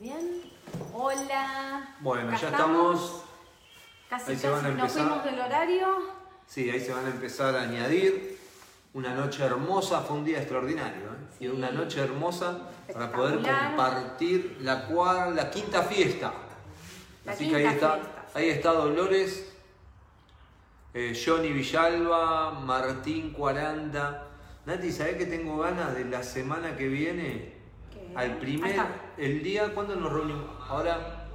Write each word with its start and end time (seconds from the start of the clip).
bien? 0.00 0.42
Hola. 0.92 1.96
Bueno, 2.00 2.30
ya 2.38 2.48
estamos. 2.48 3.22
Casi, 4.08 4.32
ahí 4.32 4.36
se 4.38 4.48
van 4.48 4.58
a 4.58 4.62
casi 4.62 4.74
nos 4.76 4.80
empezar. 4.96 5.06
fuimos 5.08 5.24
del 5.24 5.40
horario. 5.40 5.88
Sí, 6.46 6.68
ahí 6.70 6.80
se 6.80 6.92
van 6.92 7.06
a 7.06 7.10
empezar 7.10 7.54
a 7.54 7.62
añadir. 7.62 8.38
Una 8.92 9.14
noche 9.14 9.44
hermosa, 9.44 10.00
fue 10.00 10.16
un 10.16 10.24
día 10.24 10.38
extraordinario. 10.38 11.04
¿eh? 11.04 11.26
Sí. 11.38 11.44
Y 11.44 11.48
una 11.48 11.70
noche 11.70 12.00
hermosa 12.00 12.58
para 12.92 13.12
poder 13.12 13.36
compartir 13.36 14.58
la, 14.62 14.88
cua- 14.88 15.32
la 15.32 15.48
quinta 15.50 15.82
fiesta. 15.82 16.32
La 17.24 17.32
Así 17.32 17.48
que 17.48 17.56
ahí 17.56 17.66
está, 17.66 17.94
fiesta. 17.94 18.24
ahí 18.34 18.48
está 18.48 18.72
Dolores, 18.72 19.52
eh, 20.94 21.16
Johnny 21.24 21.52
Villalba, 21.52 22.50
Martín 22.50 23.32
40. 23.32 24.26
Nati, 24.66 24.90
¿sabés 24.90 25.16
que 25.16 25.26
tengo 25.26 25.58
ganas 25.58 25.94
de 25.94 26.04
la 26.06 26.22
semana 26.24 26.76
que 26.76 26.88
viene? 26.88 27.59
Al 28.14 28.38
primer, 28.38 28.76
el 29.16 29.42
día, 29.42 29.72
¿cuándo 29.74 29.94
nos 29.96 30.12
reunimos? 30.12 30.44
Ahora 30.68 31.28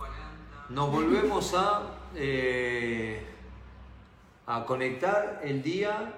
nos 0.70 0.92
volvemos 0.92 1.54
a, 1.56 1.82
eh, 2.16 3.24
a 4.47 4.66
conectar 4.66 5.42
el 5.43 5.61
día 5.61 6.14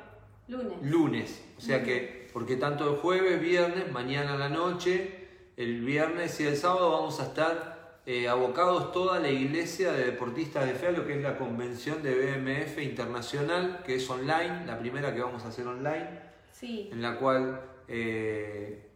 Lunes. 0.47 0.77
lunes. 0.81 1.43
O 1.57 1.61
sea 1.61 1.83
que, 1.83 2.29
porque 2.33 2.55
tanto 2.55 2.89
el 2.93 2.99
jueves, 2.99 3.41
viernes, 3.41 3.91
mañana 3.91 4.33
a 4.33 4.37
la 4.37 4.49
noche, 4.49 5.27
el 5.57 5.81
viernes 5.83 6.39
y 6.39 6.45
el 6.47 6.55
sábado 6.55 6.91
vamos 6.91 7.19
a 7.19 7.23
estar 7.23 7.99
eh, 8.05 8.29
abocados 8.29 8.91
toda 8.93 9.19
la 9.19 9.29
iglesia 9.29 9.91
de 9.91 10.05
deportistas 10.05 10.65
de 10.65 10.73
fe 10.73 10.87
a 10.87 10.91
lo 10.91 11.05
que 11.05 11.17
es 11.17 11.21
la 11.21 11.37
convención 11.37 12.01
de 12.01 12.15
BMF 12.15 12.79
internacional, 12.81 13.81
que 13.85 13.95
es 13.95 14.09
online, 14.09 14.65
la 14.65 14.79
primera 14.79 15.13
que 15.13 15.21
vamos 15.21 15.43
a 15.43 15.49
hacer 15.49 15.67
online, 15.67 16.25
Sí. 16.53 16.89
en 16.91 17.01
la 17.01 17.17
cual 17.19 17.61
eh, 17.89 18.86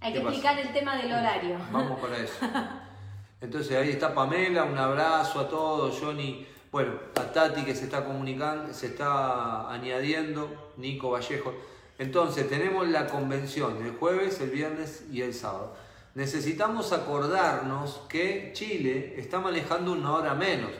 Hay 0.00 0.12
¿Qué 0.12 0.18
que 0.18 0.24
pasa? 0.24 0.36
explicar 0.36 0.58
el 0.66 0.72
tema 0.72 0.96
del 0.96 1.12
horario. 1.12 1.56
Vamos 1.72 2.00
para 2.00 2.18
eso. 2.18 2.34
Entonces 3.40 3.76
ahí 3.76 3.90
está 3.90 4.14
Pamela, 4.14 4.64
un 4.64 4.76
abrazo 4.76 5.40
a 5.40 5.48
todos, 5.48 5.98
Johnny, 6.00 6.46
bueno, 6.72 6.94
a 7.14 7.22
Tati 7.32 7.64
que 7.64 7.74
se 7.74 7.84
está 7.84 8.04
comunicando, 8.04 8.72
se 8.74 8.86
está 8.88 9.70
añadiendo, 9.72 10.72
Nico 10.76 11.10
Vallejo. 11.10 11.54
Entonces 11.98 12.48
tenemos 12.48 12.88
la 12.88 13.06
convención 13.06 13.84
el 13.84 13.92
jueves, 13.92 14.40
el 14.40 14.50
viernes 14.50 15.04
y 15.12 15.22
el 15.22 15.34
sábado. 15.34 15.74
Necesitamos 16.14 16.92
acordarnos 16.92 18.00
que 18.08 18.50
Chile 18.54 19.14
está 19.16 19.38
manejando 19.38 19.92
una 19.92 20.12
hora 20.12 20.34
menos. 20.34 20.70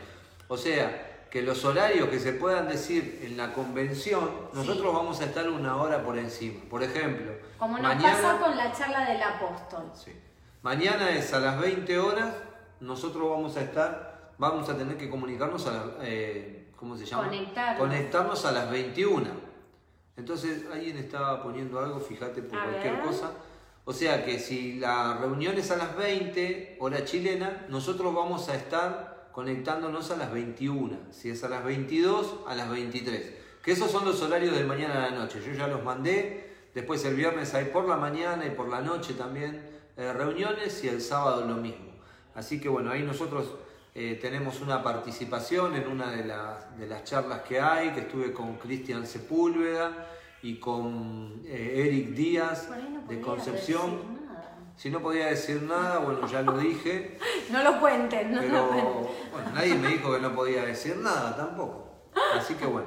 O 0.48 0.56
sea, 0.56 1.07
que 1.30 1.42
los 1.42 1.64
horarios 1.64 2.08
que 2.08 2.18
se 2.18 2.32
puedan 2.32 2.68
decir 2.68 3.20
en 3.24 3.36
la 3.36 3.52
convención, 3.52 4.30
nosotros 4.54 4.94
vamos 4.94 5.20
a 5.20 5.24
estar 5.26 5.48
una 5.48 5.76
hora 5.76 6.02
por 6.02 6.16
encima. 6.18 6.60
Por 6.70 6.82
ejemplo, 6.82 7.32
Como 7.58 7.74
nos 7.78 7.82
mañana- 7.82 8.18
pasó 8.22 8.40
con 8.40 8.56
la 8.56 8.72
charla 8.72 9.04
del 9.10 9.22
apóstol. 9.22 9.90
Sí. 9.94 10.12
Mañana 10.62 11.10
es 11.10 11.32
a 11.34 11.40
las 11.40 11.60
20 11.60 11.98
horas, 11.98 12.34
nosotros 12.80 13.28
vamos 13.30 13.56
a 13.56 13.62
estar, 13.62 14.32
vamos 14.38 14.68
a 14.68 14.76
tener 14.76 14.96
que 14.96 15.10
comunicarnos 15.10 15.66
a 15.66 15.72
las, 15.72 15.84
eh, 16.02 16.68
¿cómo 16.76 16.96
se 16.96 17.04
llama? 17.04 17.24
Conectarnos. 17.24 17.78
Conectarnos 17.78 18.44
a 18.44 18.52
las 18.52 18.70
21. 18.70 19.30
Entonces 20.16 20.64
alguien 20.72 20.96
estaba 20.96 21.42
poniendo 21.42 21.78
algo, 21.78 22.00
fíjate 22.00 22.42
por 22.42 22.58
A 22.58 22.64
cualquier 22.64 22.94
ver. 22.94 23.02
cosa. 23.02 23.30
O 23.84 23.92
sea 23.92 24.24
que 24.24 24.38
si 24.38 24.74
la 24.78 25.16
reunión 25.18 25.56
es 25.56 25.70
a 25.70 25.76
las 25.76 25.96
20, 25.96 26.76
hora 26.80 27.04
chilena, 27.04 27.66
nosotros 27.68 28.14
vamos 28.14 28.48
a 28.48 28.54
estar 28.56 29.07
conectándonos 29.42 30.10
a 30.10 30.16
las 30.16 30.32
21. 30.32 30.96
Si 31.12 31.30
es 31.30 31.44
a 31.44 31.48
las 31.48 31.62
22, 31.62 32.40
a 32.48 32.56
las 32.56 32.68
23. 32.68 33.34
Que 33.62 33.70
esos 33.70 33.88
son 33.88 34.04
los 34.04 34.20
horarios 34.20 34.56
de 34.56 34.64
mañana 34.64 35.06
a 35.06 35.10
la 35.12 35.16
noche. 35.16 35.40
Yo 35.46 35.52
ya 35.52 35.68
los 35.68 35.84
mandé. 35.84 36.54
Después 36.74 37.04
el 37.04 37.14
viernes 37.14 37.54
hay 37.54 37.66
por 37.66 37.88
la 37.88 37.96
mañana 37.96 38.44
y 38.46 38.50
por 38.50 38.68
la 38.68 38.80
noche 38.80 39.14
también 39.14 39.62
eh, 39.96 40.12
reuniones 40.12 40.82
y 40.82 40.88
el 40.88 41.00
sábado 41.00 41.46
lo 41.46 41.54
mismo. 41.54 41.92
Así 42.34 42.60
que 42.60 42.68
bueno, 42.68 42.90
ahí 42.90 43.04
nosotros 43.04 43.46
eh, 43.94 44.18
tenemos 44.20 44.60
una 44.60 44.82
participación 44.82 45.76
en 45.76 45.86
una 45.86 46.10
de, 46.10 46.24
las- 46.24 46.76
de 46.76 46.88
las 46.88 47.04
charlas 47.04 47.42
que 47.42 47.60
hay, 47.60 47.90
que 47.90 48.00
estuve 48.00 48.32
con 48.32 48.56
Cristian 48.56 49.06
Sepúlveda 49.06 50.08
y 50.42 50.56
con 50.56 51.42
eh, 51.46 51.84
Eric 51.86 52.08
Díaz 52.08 52.68
de 53.08 53.20
Concepción. 53.20 54.17
Si 54.78 54.88
no 54.90 55.00
podía 55.00 55.26
decir 55.26 55.60
nada, 55.62 55.98
bueno, 55.98 56.26
ya 56.28 56.40
lo 56.42 56.56
dije, 56.56 57.18
No 57.50 57.62
lo 57.64 57.78
cuenten, 57.80 58.32
no 58.32 58.40
pero 58.40 58.52
lo 58.54 58.68
cuenten. 58.68 59.06
bueno, 59.32 59.50
nadie 59.52 59.74
me 59.74 59.88
dijo 59.88 60.12
que 60.14 60.20
no 60.20 60.32
podía 60.34 60.62
decir 60.64 60.96
nada 60.98 61.36
tampoco. 61.36 61.88
Así 62.36 62.54
que 62.54 62.64
bueno, 62.64 62.86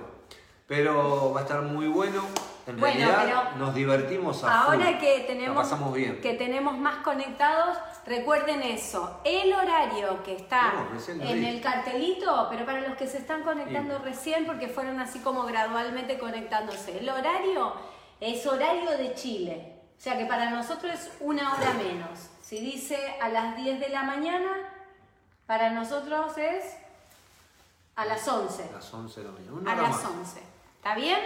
pero 0.68 1.32
va 1.34 1.42
a 1.42 1.44
estar 1.44 1.62
muy 1.62 1.88
bueno. 1.88 2.24
En 2.68 2.80
Bueno, 2.80 2.96
realidad 2.96 3.50
pero 3.56 3.66
nos 3.66 3.74
divertimos 3.76 4.44
a 4.44 4.62
Ahora 4.66 4.86
full. 4.86 4.98
que 5.00 5.20
La 5.20 5.26
tenemos, 5.28 5.58
pasamos 5.64 5.94
bien. 5.96 6.22
que 6.22 6.36
tenemos 6.36 6.78
más 6.78 6.98
conectados, 6.98 7.76
recuerden 8.06 8.62
eso. 8.62 9.20
El 9.26 9.52
horario 9.52 10.22
que 10.24 10.36
está 10.36 10.72
No, 10.74 11.14
en 11.24 11.40
dije. 11.40 11.50
el 11.50 11.62
cartelito, 11.62 12.48
pero 12.52 12.66
para 12.66 12.82
los 12.88 12.96
que 12.98 13.08
se 13.08 13.18
están 13.18 13.42
conectando 13.44 13.98
Sí. 13.98 14.02
recién, 14.06 14.46
porque 14.46 14.68
fueron 14.68 15.00
así 15.00 15.20
como 15.20 15.44
gradualmente 15.44 16.20
conectándose. 16.20 17.00
El 17.00 17.10
horario 17.10 17.74
es 18.22 18.46
horario 18.46 18.92
de 18.92 19.16
Chile. 19.16 19.71
O 20.02 20.04
sea 20.04 20.18
que 20.18 20.26
para 20.26 20.50
nosotros 20.50 20.92
es 20.96 21.12
una 21.20 21.54
hora 21.54 21.74
menos. 21.74 22.10
Si 22.42 22.60
dice 22.60 22.98
a 23.22 23.30
las 23.30 23.56
10 23.56 23.80
de 23.80 23.90
la 23.90 24.02
mañana, 24.02 24.50
para 25.46 25.70
nosotros 25.70 26.36
es 26.40 26.76
a 27.96 28.06
las 28.06 28.28
11 28.28 28.64
A 28.64 28.72
las 28.78 28.92
11 28.92 29.20
de 29.20 29.26
la 29.28 29.32
mañana. 29.32 29.54
Una 29.54 29.72
a 29.74 29.76
las 29.76 29.92
más. 29.92 30.06
11. 30.06 30.42
¿Está 30.78 30.96
bien? 30.96 31.20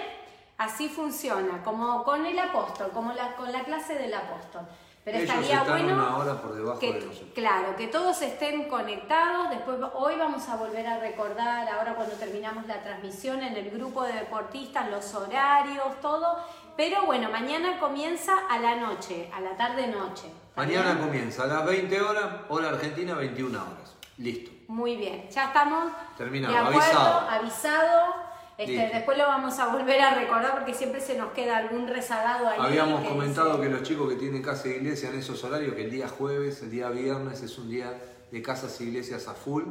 Así 0.58 0.90
funciona, 0.90 1.64
como 1.64 2.04
con 2.04 2.26
el 2.26 2.38
apóstol, 2.38 2.92
como 2.92 3.14
la, 3.14 3.38
con 3.38 3.50
la 3.50 3.64
clase 3.64 3.96
del 3.96 4.14
apóstol. 4.14 4.64
Pero 5.06 5.20
Ellos 5.20 5.30
estaría 5.30 5.62
están 5.62 5.86
bueno 5.86 5.94
una 5.94 6.18
hora 6.18 6.42
por 6.42 6.54
debajo 6.54 6.80
que, 6.80 6.92
de 6.92 7.06
nosotros. 7.06 7.30
claro, 7.34 7.76
que 7.78 7.88
todos 7.88 8.22
estén 8.24 8.68
conectados. 8.68 9.52
Después, 9.52 9.78
hoy 9.94 10.18
vamos 10.18 10.50
a 10.50 10.58
volver 10.58 10.86
a 10.86 11.00
recordar, 11.00 11.70
ahora 11.70 11.96
cuando 11.96 12.16
terminamos 12.16 12.68
la 12.68 12.84
transmisión 12.84 13.42
en 13.42 13.56
el 13.56 13.70
grupo 13.70 14.04
de 14.04 14.12
deportistas, 14.12 14.90
los 14.90 15.14
horarios, 15.14 16.02
todo. 16.02 16.40
Pero 16.78 17.06
bueno, 17.06 17.30
mañana 17.30 17.80
comienza 17.80 18.34
a 18.50 18.60
la 18.60 18.76
noche, 18.76 19.30
a 19.34 19.40
la 19.42 19.56
tarde-noche. 19.56 20.28
¿Está 20.28 20.62
Mañana 20.62 21.00
comienza 21.00 21.44
a 21.44 21.48
las 21.48 21.66
20 21.66 22.02
horas, 22.02 22.26
hora 22.50 22.70
argentina, 22.70 23.14
21 23.16 23.58
horas. 23.62 23.96
Listo. 24.18 24.52
Muy 24.68 24.96
bien, 24.96 25.28
ya 25.30 25.46
estamos 25.46 25.92
Terminado, 26.18 26.54
de 26.54 26.60
acuerdo, 26.60 26.80
avisado. 26.82 27.30
avisado. 27.30 28.14
Este, 28.58 28.90
después 28.94 29.18
lo 29.18 29.28
vamos 29.28 29.60
a 29.60 29.68
volver 29.68 30.00
a 30.02 30.16
recordar 30.16 30.54
porque 30.54 30.74
siempre 30.74 31.02
se 31.02 31.18
nos 31.18 31.34
queda 31.34 31.58
algún 31.58 31.88
rezagado 31.88 32.48
ahí. 32.48 32.58
Habíamos 32.60 33.02
que 33.02 33.10
comentado 33.10 33.58
dice- 33.58 33.64
que 33.64 33.70
los 33.70 33.84
chicos 33.84 34.10
que 34.10 34.16
tienen 34.16 34.42
casa 34.42 34.64
de 34.70 34.78
iglesia 34.78 35.10
en 35.10 35.20
esos 35.20 35.44
horarios, 35.44 35.76
que 35.76 35.84
el 35.84 35.92
día 35.92 36.08
jueves, 36.08 36.62
el 36.62 36.72
día 36.72 36.90
viernes 36.90 37.42
es 37.42 37.58
un 37.58 37.70
día 37.70 37.94
de 38.32 38.42
casas 38.42 38.80
e 38.80 38.86
iglesias 38.86 39.28
a 39.28 39.34
full. 39.34 39.64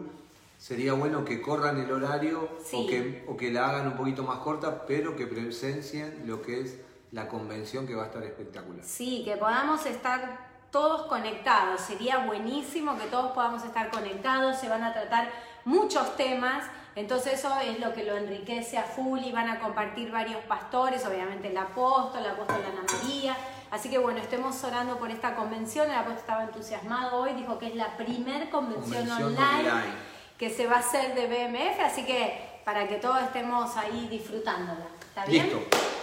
Sería 0.59 0.93
bueno 0.93 1.25
que 1.25 1.41
corran 1.41 1.81
el 1.81 1.91
horario 1.91 2.49
Sí. 2.63 2.77
o, 2.77 2.87
que, 2.87 3.25
o 3.27 3.37
que 3.39 3.51
la 3.51 3.71
hagan 3.71 3.87
un 3.89 3.97
poquito 3.97 4.23
más 4.23 4.39
corta, 4.41 4.85
pero 4.87 5.17
que 5.17 5.27
presencien 5.27 6.23
lo 6.27 6.43
que 6.43 6.61
es 6.61 6.77
la 7.15 7.29
convención 7.29 7.87
que 7.87 7.95
va 7.95 8.03
a 8.03 8.07
estar 8.07 8.23
espectacular. 8.25 8.85
Sí, 8.85 9.23
que 9.25 9.37
podamos 9.37 9.87
estar 9.87 10.37
todos 10.73 11.07
conectados. 11.07 11.81
Sería 11.81 12.19
buenísimo 12.19 12.99
que 12.99 13.07
todos 13.07 13.31
podamos 13.33 13.65
estar 13.65 13.89
conectados. 13.91 14.59
Se 14.59 14.69
van 14.69 14.83
a 14.83 14.93
tratar 14.93 15.31
muchos 15.65 16.17
temas. 16.17 16.65
Entonces 16.97 17.35
eso 17.35 17.57
es 17.61 17.79
lo 17.79 17.93
que 17.95 18.03
lo 18.03 18.17
enriquece 18.17 18.79
a 18.79 18.83
full 18.83 19.21
y 19.21 19.31
van 19.31 19.49
a 19.49 19.61
compartir 19.61 20.11
varios 20.11 20.43
pastores, 20.45 21.05
obviamente 21.07 21.49
el 21.51 21.57
apóstol, 21.57 22.21
el 22.25 22.31
apóstol 22.33 22.57
Ana 22.65 22.85
María. 22.93 23.37
Así 23.71 23.91
que 23.91 23.99
bueno, 23.99 24.19
estemos 24.21 24.63
orando 24.65 24.99
por 24.99 25.11
esta 25.11 25.37
convención. 25.37 25.87
El 25.89 25.95
apóstol 25.97 26.19
estaba 26.19 26.43
entusiasmado 26.45 27.17
hoy, 27.17 27.35
dijo 27.35 27.59
que 27.61 27.69
es 27.69 27.77
la 27.77 27.97
primer 27.97 28.51
convención, 28.51 29.07
Convención 29.07 29.23
online, 29.23 29.71
online. 29.71 29.95
que 30.37 30.51
se 30.51 30.67
va 30.67 30.77
a 30.77 30.79
hacer 30.81 31.15
de 31.15 31.27
BMF, 31.29 31.81
así 31.81 32.05
que 32.05 32.61
para 32.65 32.89
que 32.89 32.97
todos 32.97 33.23
estemos 33.23 33.77
ahí 33.77 34.09
disfrutándola. 34.11 34.87
¿Está 35.01 35.27
bien? 35.27 35.47
Listo. 35.47 35.94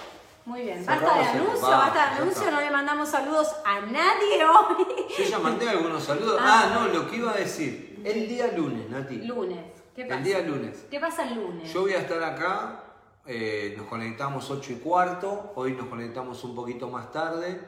Muy 0.45 0.63
bien, 0.63 0.83
basta 0.85 1.13
de 1.13 1.23
anuncio, 1.23 1.69
basta 1.69 1.93
de 1.93 2.21
anuncio, 2.21 2.51
no 2.51 2.61
le 2.61 2.71
mandamos 2.71 3.09
saludos 3.09 3.47
a 3.63 3.81
nadie 3.81 4.43
hoy. 4.43 4.85
Yo 5.17 5.23
ya 5.23 5.39
mandé 5.39 5.69
algunos 5.69 6.03
saludos. 6.03 6.37
Ah. 6.39 6.63
Ah, 6.63 6.73
no, 6.73 6.87
lo 6.87 7.09
que 7.09 7.17
iba 7.17 7.31
a 7.31 7.35
decir. 7.35 8.01
El 8.03 8.27
día 8.27 8.51
lunes, 8.51 8.89
Nati. 8.89 9.17
Lunes, 9.17 9.63
¿qué 9.95 10.03
pasa? 10.05 10.17
El 10.17 10.23
día 10.23 10.41
lunes. 10.41 10.85
¿Qué 10.89 10.99
pasa 10.99 11.27
el 11.27 11.35
lunes? 11.35 11.71
Yo 11.71 11.81
voy 11.81 11.93
a 11.93 11.99
estar 11.99 12.23
acá, 12.23 12.83
eh, 13.27 13.75
nos 13.77 13.85
conectamos 13.87 14.49
8 14.49 14.73
y 14.73 14.75
cuarto, 14.77 15.53
hoy 15.55 15.73
nos 15.73 15.87
conectamos 15.87 16.43
un 16.43 16.55
poquito 16.55 16.89
más 16.89 17.11
tarde 17.11 17.61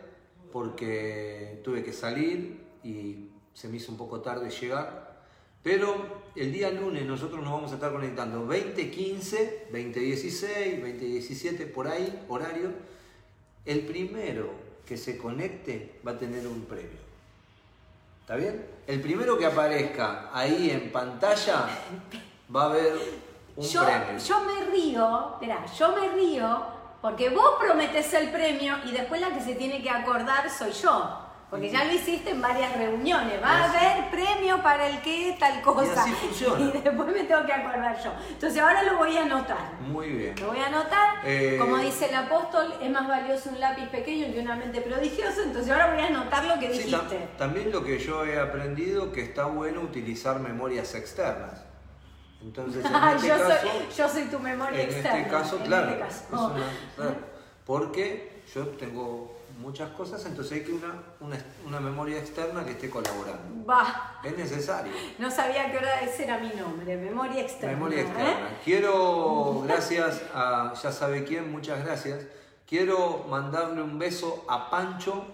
porque 0.51 1.61
tuve 1.63 1.83
que 1.83 1.93
salir 1.93 2.65
y 2.83 3.29
se 3.53 3.67
me 3.69 3.77
hizo 3.77 3.91
un 3.91 3.97
poco 3.99 4.21
tarde 4.21 4.49
llegar. 4.49 5.21
Pero 5.61 6.22
el 6.35 6.51
día 6.51 6.71
lunes 6.71 7.05
nosotros 7.05 7.41
nos 7.43 7.51
vamos 7.53 7.71
a 7.71 7.75
estar 7.75 7.91
conectando 7.91 8.39
2015, 8.39 9.67
2016, 9.71 10.81
2017, 10.81 11.65
por 11.67 11.87
ahí, 11.87 12.25
horario. 12.27 12.71
El 13.65 13.81
primero 13.81 14.49
que 14.85 14.97
se 14.97 15.17
conecte 15.17 15.99
va 16.05 16.11
a 16.11 16.17
tener 16.17 16.47
un 16.47 16.65
premio. 16.65 17.03
¿Está 18.21 18.35
bien? 18.35 18.65
El 18.87 19.01
primero 19.01 19.37
que 19.37 19.45
aparezca 19.45 20.29
ahí 20.33 20.69
en 20.71 20.91
pantalla 20.91 21.67
va 22.53 22.63
a 22.63 22.65
haber 22.65 22.93
un 23.55 23.65
yo, 23.65 23.83
premio. 23.83 24.17
yo 24.17 24.43
me 24.43 24.65
río, 24.71 25.33
espera, 25.33 25.65
yo 25.77 25.95
me 25.95 26.09
río 26.09 26.63
porque 27.01 27.29
vos 27.29 27.55
prometés 27.59 28.13
el 28.13 28.31
premio 28.31 28.75
y 28.85 28.91
después 28.91 29.19
la 29.19 29.33
que 29.33 29.41
se 29.41 29.55
tiene 29.55 29.83
que 29.83 29.89
acordar 29.89 30.49
soy 30.49 30.71
yo. 30.71 31.22
Porque 31.53 31.69
ya 31.69 31.83
lo 31.83 31.93
hiciste 31.93 32.31
en 32.31 32.41
varias 32.41 32.75
reuniones. 32.75 33.39
Va 33.43 33.47
a 33.49 33.69
haber 33.69 34.09
premio 34.09 34.63
para 34.63 34.87
el 34.87 34.99
que 35.03 35.37
tal 35.39 35.61
cosa. 35.61 35.85
Y 35.85 35.89
así 35.99 36.11
funciona. 36.13 36.59
Y 36.75 36.81
después 36.81 37.07
me 37.13 37.23
tengo 37.25 37.45
que 37.45 37.53
acordar 37.53 38.03
yo. 38.03 38.11
Entonces 38.27 38.59
ahora 38.59 38.81
lo 38.81 38.97
voy 38.97 39.15
a 39.15 39.21
anotar. 39.21 39.73
Muy 39.81 40.09
bien. 40.09 40.33
Lo 40.41 40.47
voy 40.47 40.57
a 40.57 40.65
anotar. 40.65 41.17
Eh, 41.23 41.57
Como 41.59 41.77
dice 41.77 42.09
el 42.09 42.15
apóstol, 42.15 42.73
es 42.81 42.89
más 42.89 43.07
valioso 43.07 43.51
un 43.51 43.59
lápiz 43.59 43.85
pequeño 43.89 44.33
que 44.33 44.39
una 44.39 44.55
mente 44.55 44.81
prodigiosa. 44.81 45.43
Entonces 45.43 45.71
ahora 45.71 45.93
voy 45.93 46.03
a 46.03 46.07
anotar 46.07 46.43
lo 46.45 46.57
que 46.59 46.73
Sí, 46.73 46.83
dijiste. 46.85 47.29
también 47.37 47.71
lo 47.71 47.83
que 47.83 47.99
yo 47.99 48.25
he 48.25 48.39
aprendido 48.39 49.11
que 49.11 49.21
está 49.21 49.45
bueno 49.45 49.81
utilizar 49.81 50.39
memorias 50.39 50.95
externas. 50.95 51.61
Entonces, 52.41 52.83
en 52.83 52.91
Ah, 52.95 53.13
este 53.15 53.27
yo, 53.27 53.37
caso, 53.37 53.49
soy, 53.61 53.95
yo 53.95 54.09
soy 54.09 54.23
tu 54.23 54.39
memoria 54.39 54.81
en 54.81 54.89
externa. 54.89 55.19
este 55.19 55.29
caso, 55.29 55.57
en 55.57 55.63
claro, 55.65 55.87
este 55.89 55.99
caso. 55.99 56.23
es 56.25 56.31
una- 56.33 56.65
claro, 56.95 57.15
porque 57.63 58.41
yo 58.55 58.67
tengo 58.69 59.32
muchas 59.63 59.89
cosas, 59.91 60.23
entonces 60.25 60.51
hay 60.53 60.63
que 60.63 60.73
una, 60.73 60.93
una, 61.21 61.37
una 61.65 61.79
memoria 61.79 62.19
externa 62.19 62.63
que 62.63 62.71
esté 62.71 62.89
colaborando. 62.89 63.65
Va. 63.65 64.19
Es 64.23 64.37
necesario. 64.37 64.91
No 65.17 65.31
sabía 65.31 65.71
que 65.71 65.77
hora 65.77 66.01
ese 66.01 66.25
era 66.25 66.37
mi 66.37 66.49
nombre, 66.49 66.95
memoria 66.97 67.41
externa. 67.41 67.73
Memoria 67.73 67.99
¿eh? 68.01 68.05
externa. 68.05 68.49
Quiero, 68.63 69.61
gracias 69.65 70.21
a 70.33 70.73
ya 70.81 70.91
sabe 70.91 71.23
quién, 71.23 71.51
muchas 71.51 71.83
gracias. 71.83 72.19
Quiero 72.67 73.25
mandarle 73.29 73.81
un 73.81 73.97
beso 73.97 74.45
a 74.47 74.69
Pancho, 74.69 75.25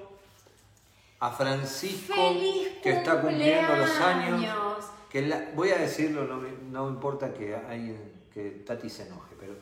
a 1.19 1.31
Francisco, 1.31 2.13
¡Feliz 2.15 2.69
que 2.81 2.91
está 2.91 3.19
cumpliendo 3.21 3.75
los 3.75 3.89
años. 3.99 4.55
Que 5.09 5.23
la- 5.23 5.49
voy 5.55 5.71
a 5.71 5.77
decirlo, 5.77 6.23
no, 6.25 6.37
no 6.71 6.87
importa 6.89 7.33
que, 7.33 7.55
alguien- 7.55 8.13
que 8.33 8.63
Tati 8.65 8.89
se 8.89 9.07
enoje, 9.07 9.35
pero 9.39 9.53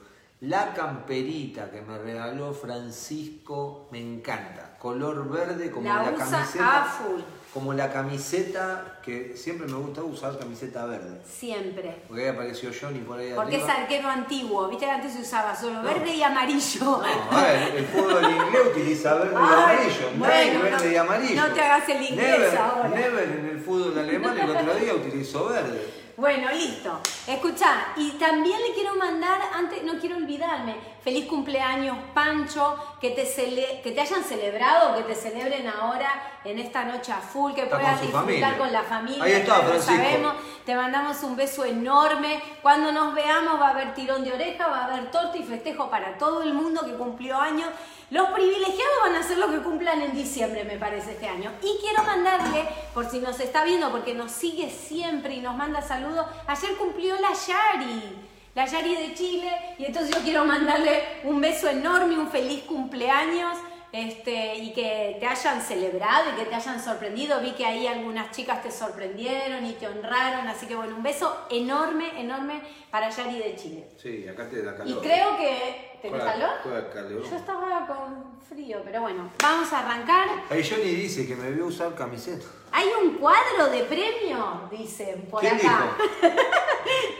la 0.41 0.73
camperita 0.73 1.71
que 1.71 1.81
me 1.81 1.97
regaló 1.97 2.53
Francisco 2.53 3.87
me 3.91 3.99
encanta. 3.99 4.77
Color 4.79 5.29
verde 5.29 5.71
como 5.71 5.87
La 5.89 6.03
la, 6.03 6.11
usa 6.11 6.25
camiseta. 6.29 6.83
full. 6.83 7.21
Como 7.53 7.73
la 7.73 7.91
camiseta 7.91 8.99
que 9.01 9.35
siempre 9.35 9.65
me 9.67 9.73
gusta 9.77 10.03
usar 10.03 10.37
camiseta 10.37 10.85
verde. 10.85 11.19
Siempre. 11.25 12.03
Porque 12.07 12.23
ahí 12.23 12.27
apareció 12.29 12.69
Johnny 12.79 12.99
por 12.99 13.17
ahí 13.17 13.31
Porque 13.33 13.55
es 13.55 13.67
arquero 13.67 14.07
antiguo. 14.09 14.67
Viste 14.67 14.85
que 14.85 14.91
antes 14.91 15.13
se 15.13 15.21
usaba 15.21 15.55
solo 15.55 15.81
verde 15.81 16.13
y 16.13 16.21
amarillo. 16.21 16.81
No, 16.85 17.01
a 17.37 17.41
ver, 17.41 17.75
el 17.77 17.85
fútbol 17.85 18.23
inglés 18.29 18.61
utiliza 18.71 19.15
verde 19.15 19.33
y 19.33 19.35
amarillo. 19.37 20.09
bueno, 20.19 20.35
Nike, 20.43 20.57
verde 20.59 20.85
no- 20.85 20.91
y 20.91 20.95
amarillo. 20.97 21.47
no 21.47 21.53
te 21.53 21.61
hagas 21.61 21.89
el 21.89 22.01
inglés 22.03 22.39
Never, 22.39 22.57
ahora. 22.59 22.89
Never 22.89 23.23
en 23.29 23.45
el 23.47 23.59
fútbol 23.59 23.97
alemán 23.97 24.37
el 24.37 24.49
otro 24.51 24.75
día 24.75 24.93
utilizó 24.93 25.45
verde. 25.47 26.06
Bueno, 26.17 26.49
listo. 26.51 26.99
Escuchá, 27.27 27.89
y 27.95 28.09
también 28.13 28.59
le 28.59 28.73
quiero 28.73 28.95
mandar, 28.95 29.39
antes, 29.53 29.83
no 29.83 29.99
quiero 29.99 30.17
olvidarme, 30.17 30.75
feliz 31.03 31.27
cumpleaños 31.27 31.95
Pancho, 32.15 32.75
que 32.99 33.11
te, 33.11 33.23
cele- 33.23 33.81
que 33.83 33.91
te 33.91 34.01
hayan 34.01 34.23
celebrado, 34.23 34.95
que 34.97 35.03
te 35.03 35.13
celebren 35.13 35.67
ahora 35.67 36.39
en 36.43 36.57
esta 36.57 36.85
noche 36.85 37.11
a 37.11 37.17
full, 37.17 37.53
que 37.53 37.61
Está 37.63 37.77
puedas 37.77 37.99
con 37.99 38.01
disfrutar 38.07 38.23
familia. 38.25 38.57
con 38.57 38.73
la 38.73 38.81
familia. 38.83 39.23
Ahí 39.23 39.31
está, 39.33 39.59
Francisco. 39.61 39.93
sabemos. 39.95 40.33
Te 40.67 40.75
mandamos 40.75 41.23
un 41.23 41.37
beso 41.37 41.63
enorme. 41.63 42.41
Cuando 42.61 42.91
nos 42.91 43.13
veamos 43.13 43.57
va 43.57 43.67
a 43.67 43.69
haber 43.69 43.93
tirón 43.93 44.25
de 44.25 44.33
oreja, 44.33 44.67
va 44.67 44.79
a 44.79 44.85
haber 44.87 45.09
torta 45.11 45.37
y 45.37 45.43
festejo 45.43 45.89
para 45.89 46.17
todo 46.17 46.43
el 46.43 46.53
mundo 46.53 46.85
que 46.85 46.91
cumplió 46.91 47.39
años. 47.39 47.69
Los 48.09 48.31
privilegiados 48.31 48.97
van 49.01 49.15
a 49.15 49.19
hacer 49.21 49.37
lo 49.37 49.49
que 49.49 49.59
cumplan 49.59 50.01
en 50.01 50.13
diciembre, 50.13 50.65
me 50.65 50.75
parece, 50.75 51.11
este 51.11 51.25
año. 51.25 51.53
Y 51.61 51.79
quiero 51.79 52.03
mandarle, 52.03 52.67
por 52.93 53.09
si 53.09 53.19
nos 53.19 53.39
está 53.39 53.63
viendo, 53.63 53.89
porque 53.91 54.13
nos 54.13 54.29
sigue 54.29 54.69
siempre 54.69 55.35
y 55.35 55.39
nos 55.39 55.55
manda 55.55 55.81
saludos, 55.81 56.25
ayer 56.47 56.75
cumplió 56.75 57.15
la 57.15 57.31
Yari, 57.31 58.27
la 58.53 58.65
Yari 58.65 58.93
de 58.93 59.13
Chile, 59.13 59.75
y 59.77 59.85
entonces 59.85 60.13
yo 60.13 60.21
quiero 60.21 60.43
mandarle 60.43 61.21
un 61.23 61.39
beso 61.39 61.69
enorme, 61.69 62.19
un 62.19 62.29
feliz 62.29 62.63
cumpleaños. 62.63 63.57
Este, 63.91 64.55
y 64.55 64.73
que 64.73 65.17
te 65.19 65.25
hayan 65.25 65.61
celebrado 65.61 66.31
y 66.31 66.35
que 66.39 66.45
te 66.45 66.55
hayan 66.55 66.81
sorprendido. 66.83 67.39
Vi 67.41 67.51
que 67.53 67.65
ahí 67.65 67.87
algunas 67.87 68.31
chicas 68.31 68.61
te 68.61 68.69
sorprendieron 68.69 69.65
y 69.65 69.73
te 69.73 69.87
honraron. 69.87 70.47
Así 70.47 70.65
que 70.67 70.75
bueno, 70.75 70.95
un 70.97 71.03
beso 71.03 71.45
enorme, 71.49 72.19
enorme 72.19 72.61
para 72.91 73.09
Yari 73.09 73.39
de 73.39 73.55
Chile. 73.55 73.87
Sí, 73.97 74.27
acá 74.27 74.49
te 74.49 74.61
da 74.61 74.75
calor. 74.75 74.97
Y 74.97 75.07
creo 75.07 75.37
que... 75.37 75.87
¿Tenés 76.01 76.23
calor? 76.23 76.49
calor. 76.93 77.23
Yo 77.27 77.35
estaba 77.35 77.87
con 77.87 78.39
frío, 78.47 78.81
pero 78.85 79.01
bueno, 79.01 79.31
vamos 79.41 79.73
a 79.73 79.79
arrancar. 79.79 80.27
Ahí 80.49 80.63
Johnny 80.63 80.91
dice 80.93 81.25
que 81.27 81.35
me 81.35 81.49
vio 81.49 81.65
usar 81.65 81.95
camiseta. 81.95 82.45
Hay 82.71 82.87
un 83.03 83.15
cuadro 83.15 83.67
de 83.71 83.83
premio, 83.85 84.67
dicen 84.69 85.25
por 85.31 85.39
¿Quién 85.41 85.55
acá. 85.55 85.97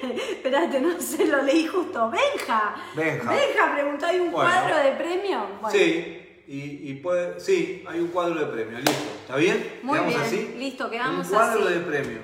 Espérate, 0.04 0.80
no 0.80 1.00
sé, 1.02 1.25
lo 1.25 1.42
leí 1.42 1.66
justo. 1.66 2.10
Benja. 2.12 2.75
Benja. 2.96 3.30
Benja 3.31 3.74
preguntó, 3.74 4.06
¿hay 4.06 4.19
un 4.19 4.31
Bueno. 4.31 4.50
cuadro 4.50 4.78
de 4.78 4.92
premio? 4.92 5.48
Bueno, 5.62 5.69
Sí, 5.78 6.27
y, 6.48 6.90
y 6.92 6.94
puede, 6.96 7.40
sí, 7.40 7.84
hay 7.88 8.00
un 8.00 8.08
cuadro 8.08 8.40
de 8.40 8.46
premio, 8.46 8.78
listo. 8.80 8.92
¿Está 9.22 9.36
bien? 9.36 9.80
Muy 9.84 9.98
¿Quedamos 10.00 10.14
bien, 10.16 10.26
así? 10.26 10.56
listo, 10.58 10.90
quedamos 10.90 11.28
Un 11.28 11.34
cuadro 11.34 11.66
así. 11.66 11.74
de 11.74 11.80
premio. 11.82 12.20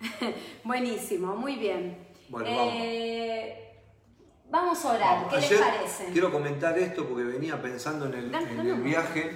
Buenísimo, 0.64 1.36
muy 1.36 1.56
bien. 1.56 1.98
Bueno, 2.28 2.48
Eh, 2.50 3.80
vamos 4.50 4.84
a 4.84 4.92
orar, 4.92 5.16
Vamos, 5.16 5.30
¿qué 5.30 5.36
ayer- 5.38 5.50
les 5.60 5.60
parece? 5.68 6.04
Quiero 6.12 6.32
comentar 6.32 6.76
esto 6.78 7.06
porque 7.06 7.24
venía 7.24 7.60
pensando 7.60 8.06
en 8.06 8.14
el, 8.14 8.30
Dale, 8.30 8.50
en 8.50 8.56
dale, 8.56 8.70
el 8.70 8.82
viaje. 8.82 9.30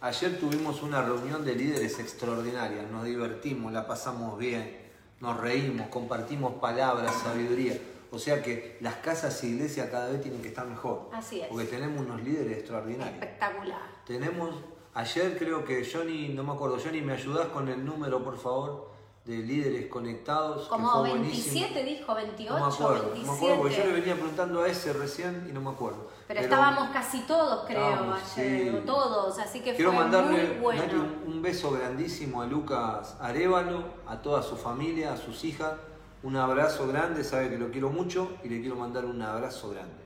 Ayer 0.00 0.38
tuvimos 0.38 0.82
una 0.82 1.00
reunión 1.02 1.44
de 1.44 1.54
líderes 1.54 1.98
extraordinaria, 2.00 2.82
nos 2.90 3.04
divertimos, 3.04 3.72
la 3.72 3.86
pasamos 3.86 4.36
bien, 4.36 4.76
nos 5.20 5.38
reímos, 5.40 5.86
compartimos 5.88 6.54
palabras, 6.54 7.14
sabiduría. 7.22 7.78
O 8.12 8.18
sea 8.18 8.42
que 8.42 8.76
las 8.80 8.96
casas 8.96 9.42
e 9.42 9.46
iglesias 9.48 9.88
cada 9.90 10.10
vez 10.10 10.20
tienen 10.20 10.42
que 10.42 10.48
estar 10.48 10.66
mejor. 10.66 11.08
Así 11.14 11.40
es. 11.40 11.48
Porque 11.48 11.64
tenemos 11.64 12.04
unos 12.04 12.22
líderes 12.22 12.58
extraordinarios. 12.58 13.14
Espectacular. 13.14 13.80
Tenemos, 14.06 14.54
ayer 14.92 15.38
creo 15.38 15.64
que 15.64 15.88
Johnny, 15.90 16.28
no 16.28 16.44
me 16.44 16.52
acuerdo, 16.52 16.76
Johnny, 16.82 17.00
¿me 17.00 17.14
ayudás 17.14 17.46
con 17.48 17.68
el 17.68 17.82
número, 17.82 18.22
por 18.22 18.36
favor, 18.38 18.90
de 19.24 19.38
líderes 19.38 19.86
conectados? 19.86 20.64
que 20.64 20.68
Como 20.68 20.90
fue 20.90 21.10
buenísimo. 21.10 21.54
27 21.54 21.84
dijo, 21.84 22.14
28, 22.14 22.52
No 22.52 22.66
me 22.66 22.74
acuerdo, 22.74 23.14
no 23.14 23.14
me 23.14 23.36
acuerdo, 23.38 23.56
porque 23.62 23.76
yo 23.76 23.84
le 23.84 23.92
27. 23.92 24.00
venía 24.00 24.14
preguntando 24.14 24.62
a 24.62 24.68
ese 24.68 24.92
recién 24.92 25.46
y 25.48 25.52
no 25.52 25.62
me 25.62 25.70
acuerdo. 25.70 26.10
Pero, 26.28 26.40
estábamos 26.40 26.90
casi 26.90 27.20
todos, 27.20 27.64
creo, 27.66 28.12
ayer, 28.12 28.72
sí. 28.74 28.82
todos, 28.84 29.38
así 29.38 29.60
que 29.60 29.74
Quiero 29.74 29.92
fue 29.92 30.00
mandarle 30.02 30.48
muy 30.48 30.60
bueno. 30.60 30.82
Un, 31.26 31.32
un 31.32 31.42
beso 31.42 31.70
grandísimo 31.70 32.42
a 32.42 32.46
Lucas 32.46 33.16
Arevalo, 33.20 33.84
a 34.06 34.20
toda 34.20 34.42
su 34.42 34.56
familia, 34.56 35.14
a 35.14 35.16
sus 35.16 35.44
hijas. 35.44 35.72
Un 36.22 36.36
abrazo 36.36 36.86
grande, 36.86 37.24
sabe 37.24 37.50
que 37.50 37.58
lo 37.58 37.70
quiero 37.70 37.90
mucho 37.90 38.36
y 38.44 38.48
le 38.48 38.60
quiero 38.60 38.76
mandar 38.76 39.04
un 39.04 39.20
abrazo 39.20 39.70
grande. 39.70 40.02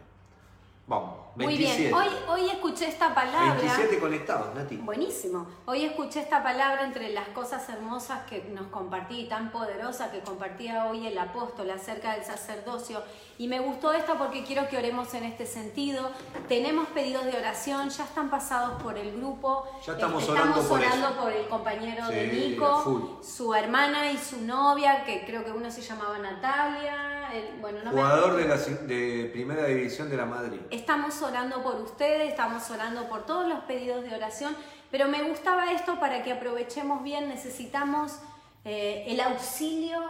Vamos, 0.87 1.26
27. 1.37 1.45
Muy 1.45 1.57
bien, 1.57 1.95
hoy, 1.95 2.09
hoy 2.29 2.51
escuché 2.51 2.89
esta 2.89 3.15
palabra. 3.15 3.55
27 3.55 3.99
conectados, 3.99 4.55
Nati. 4.55 4.77
Buenísimo. 4.77 5.47
Hoy 5.67 5.85
escuché 5.85 6.21
esta 6.21 6.43
palabra 6.43 6.85
entre 6.85 7.11
las 7.13 7.29
cosas 7.29 7.69
hermosas 7.69 8.21
que 8.29 8.45
nos 8.55 8.69
compartí, 8.69 9.27
tan 9.29 9.51
poderosa 9.53 10.11
que 10.11 10.21
compartía 10.21 10.87
hoy 10.87 11.07
el 11.07 11.19
apóstol 11.19 11.71
acerca 11.71 12.13
del 12.15 12.25
sacerdocio. 12.25 13.03
Y 13.39 13.49
me 13.49 13.61
gustó 13.61 13.93
esta 13.93 14.15
porque 14.15 14.45
quiero 14.45 14.67
que 14.69 14.79
oremos 14.79 15.13
en 15.13 15.25
este 15.25 15.45
sentido. 15.45 16.11
Tenemos 16.49 16.89
pedidos 16.89 17.25
de 17.27 17.37
oración, 17.37 17.91
ya 17.91 18.05
están 18.05 18.31
pasados 18.31 18.83
por 18.83 18.97
el 18.97 19.15
grupo. 19.17 19.67
Ya 19.87 19.93
estamos 19.93 20.27
orando 20.29 20.63
por 20.63 20.79
orando 20.81 21.17
por 21.21 21.33
el 21.33 21.47
compañero 21.49 22.07
de 22.09 22.31
Sí, 22.31 22.49
Nico, 22.51 23.21
su 23.23 23.55
hermana 23.55 24.11
y 24.11 24.17
su 24.17 24.41
novia, 24.41 25.05
que 25.05 25.25
creo 25.27 25.45
que 25.45 25.51
uno 25.51 25.71
se 25.71 25.83
llamaba 25.83 26.19
Natalia. 26.19 27.31
el- 27.33 27.61
bueno, 27.61 27.79
no 27.85 27.91
me 27.91 27.97
Jugador 28.01 28.37
de, 28.37 28.45
la, 28.49 28.57
de 28.57 29.31
Primera 29.33 29.65
División 29.67 30.09
de 30.09 30.17
la 30.17 30.25
Madrid. 30.25 30.61
Estamos 30.71 31.21
orando 31.21 31.26
por 31.63 31.81
ustedes, 31.81 32.31
estamos 32.31 32.71
orando 32.71 33.09
por 33.09 33.27
todos 33.27 33.49
los 33.49 33.61
pedidos 33.65 34.05
de 34.05 34.15
oración, 34.15 34.57
pero 34.93 35.09
me 35.09 35.25
gustaba 35.25 35.73
esto 35.73 35.99
para 35.99 36.23
que 36.23 36.33
aprovechemos 36.33 37.03
bien, 37.03 37.29
necesitamos 37.29 38.21
eh, 38.65 39.05
el 39.09 39.21
auxilio 39.21 40.03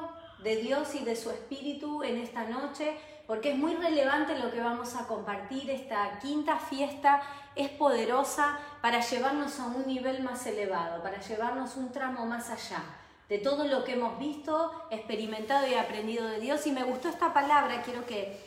de 0.42 0.56
Dios 0.56 0.94
y 0.94 1.04
de 1.04 1.16
su 1.16 1.30
Espíritu 1.30 2.02
en 2.02 2.18
esta 2.18 2.44
noche, 2.44 2.98
porque 3.26 3.52
es 3.52 3.58
muy 3.58 3.74
relevante 3.74 4.38
lo 4.38 4.50
que 4.50 4.60
vamos 4.60 4.94
a 4.94 5.06
compartir. 5.06 5.70
Esta 5.70 6.18
quinta 6.18 6.58
fiesta 6.58 7.22
es 7.54 7.70
poderosa 7.70 8.58
para 8.82 9.00
llevarnos 9.00 9.58
a 9.58 9.66
un 9.66 9.86
nivel 9.86 10.22
más 10.22 10.46
elevado, 10.46 11.02
para 11.02 11.18
llevarnos 11.20 11.76
un 11.76 11.92
tramo 11.92 12.26
más 12.26 12.50
allá 12.50 12.82
de 13.30 13.38
todo 13.38 13.64
lo 13.64 13.84
que 13.84 13.94
hemos 13.94 14.18
visto, 14.18 14.86
experimentado 14.90 15.66
y 15.66 15.74
aprendido 15.74 16.26
de 16.26 16.40
Dios. 16.40 16.66
Y 16.66 16.72
me 16.72 16.84
gustó 16.84 17.08
esta 17.08 17.32
palabra, 17.32 17.82
quiero 17.82 18.04
que 18.06 18.45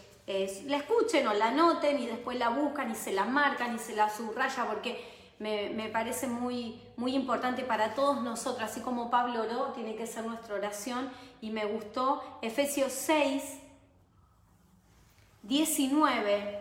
la 0.67 0.77
escuchen 0.77 1.27
o 1.27 1.33
la 1.33 1.47
anoten 1.47 1.97
y 1.97 2.05
después 2.05 2.37
la 2.37 2.49
buscan 2.49 2.91
y 2.91 2.95
se 2.95 3.11
la 3.11 3.25
marcan 3.25 3.75
y 3.75 3.79
se 3.79 3.95
la 3.95 4.09
subraya 4.09 4.67
porque 4.67 5.03
me, 5.39 5.71
me 5.71 5.89
parece 5.89 6.27
muy, 6.27 6.79
muy 6.97 7.15
importante 7.15 7.63
para 7.63 7.95
todos 7.95 8.21
nosotros. 8.21 8.69
Así 8.69 8.81
como 8.81 9.09
Pablo 9.09 9.41
oró, 9.41 9.73
tiene 9.73 9.95
que 9.95 10.05
ser 10.05 10.25
nuestra 10.25 10.53
oración 10.53 11.09
y 11.41 11.49
me 11.49 11.65
gustó 11.65 12.21
Efesios 12.43 12.91
6, 12.91 13.43
19. 15.41 16.59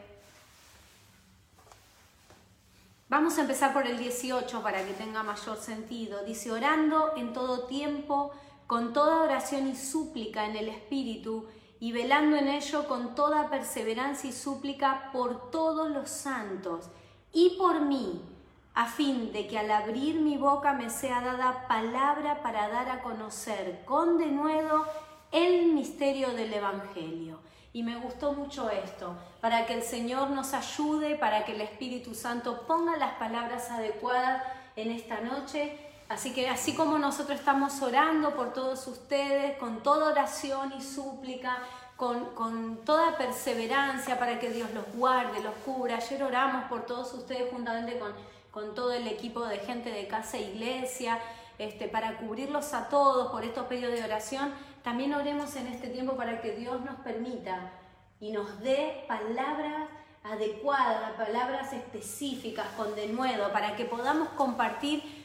Vamos 3.10 3.36
a 3.36 3.42
empezar 3.42 3.74
por 3.74 3.86
el 3.86 3.98
18 3.98 4.62
para 4.62 4.82
que 4.82 4.94
tenga 4.94 5.22
mayor 5.22 5.58
sentido. 5.58 6.24
Dice, 6.24 6.50
orando 6.50 7.12
en 7.16 7.34
todo 7.34 7.66
tiempo, 7.66 8.32
con 8.66 8.94
toda 8.94 9.22
oración 9.22 9.68
y 9.68 9.76
súplica 9.76 10.46
en 10.46 10.56
el 10.56 10.68
Espíritu, 10.68 11.46
y 11.80 11.92
velando 11.92 12.36
en 12.36 12.48
ello 12.48 12.88
con 12.88 13.14
toda 13.14 13.50
perseverancia 13.50 14.30
y 14.30 14.32
súplica 14.32 15.10
por 15.12 15.50
todos 15.50 15.90
los 15.90 16.08
santos 16.08 16.88
y 17.32 17.56
por 17.58 17.80
mí, 17.80 18.22
a 18.74 18.86
fin 18.86 19.32
de 19.32 19.46
que 19.46 19.58
al 19.58 19.70
abrir 19.70 20.20
mi 20.20 20.36
boca 20.36 20.72
me 20.72 20.90
sea 20.90 21.20
dada 21.20 21.66
palabra 21.68 22.42
para 22.42 22.68
dar 22.68 22.88
a 22.90 23.02
conocer 23.02 23.84
con 23.84 24.18
denuedo 24.18 24.86
el 25.32 25.72
misterio 25.72 26.32
del 26.32 26.54
Evangelio. 26.54 27.40
Y 27.72 27.82
me 27.82 27.96
gustó 27.96 28.32
mucho 28.32 28.70
esto, 28.70 29.14
para 29.40 29.66
que 29.66 29.74
el 29.74 29.82
Señor 29.82 30.30
nos 30.30 30.54
ayude, 30.54 31.16
para 31.16 31.44
que 31.44 31.52
el 31.52 31.60
Espíritu 31.60 32.14
Santo 32.14 32.66
ponga 32.66 32.96
las 32.96 33.14
palabras 33.14 33.70
adecuadas 33.70 34.42
en 34.74 34.90
esta 34.90 35.20
noche. 35.20 35.78
Así 36.08 36.32
que 36.32 36.48
así 36.48 36.74
como 36.74 36.98
nosotros 36.98 37.38
estamos 37.38 37.82
orando 37.82 38.34
por 38.34 38.52
todos 38.52 38.86
ustedes, 38.86 39.58
con 39.58 39.82
toda 39.82 40.06
oración 40.06 40.72
y 40.78 40.82
súplica, 40.82 41.58
con, 41.96 42.78
toda 42.84 43.18
perseverancia 43.18 44.18
para 44.18 44.38
que 44.38 44.50
Dios 44.50 44.70
los 44.72 44.84
guarde, 44.94 45.40
los 45.42 45.54
cubra. 45.64 45.96
Ayer 45.96 46.22
oramos 46.22 46.64
por 46.64 46.86
todos 46.86 47.12
ustedes 47.12 47.50
juntamente 47.52 47.98
con 47.98 48.12
con 48.50 48.74
todo 48.74 48.92
el 48.92 49.06
equipo 49.06 49.44
de 49.44 49.58
gente 49.58 49.90
de 49.90 50.08
casa 50.08 50.36
e 50.36 50.50
iglesia, 50.50 51.20
este, 51.58 51.86
para 51.86 52.16
cubrirlos 52.16 52.72
a 52.74 52.88
todos 52.88 53.30
por 53.30 53.44
estos 53.44 53.66
pedidos 53.66 53.92
de 53.92 54.02
oración. 54.02 54.52
También 54.82 55.14
oremos 55.14 55.54
en 55.56 55.68
este 55.68 55.88
tiempo 55.88 56.16
para 56.16 56.40
que 56.40 56.56
Dios 56.56 56.80
nos 56.80 56.96
permita 56.96 57.70
y 58.20 58.32
nos 58.32 58.60
dé 58.60 59.04
palabras 59.06 59.88
adecuadas, 60.24 61.12
palabras 61.12 61.72
específicas, 61.72 62.66
con 62.76 62.94
denuedo, 62.94 63.52
para 63.52 63.76
que 63.76 63.84
podamos 63.84 64.28
compartir 64.30 65.17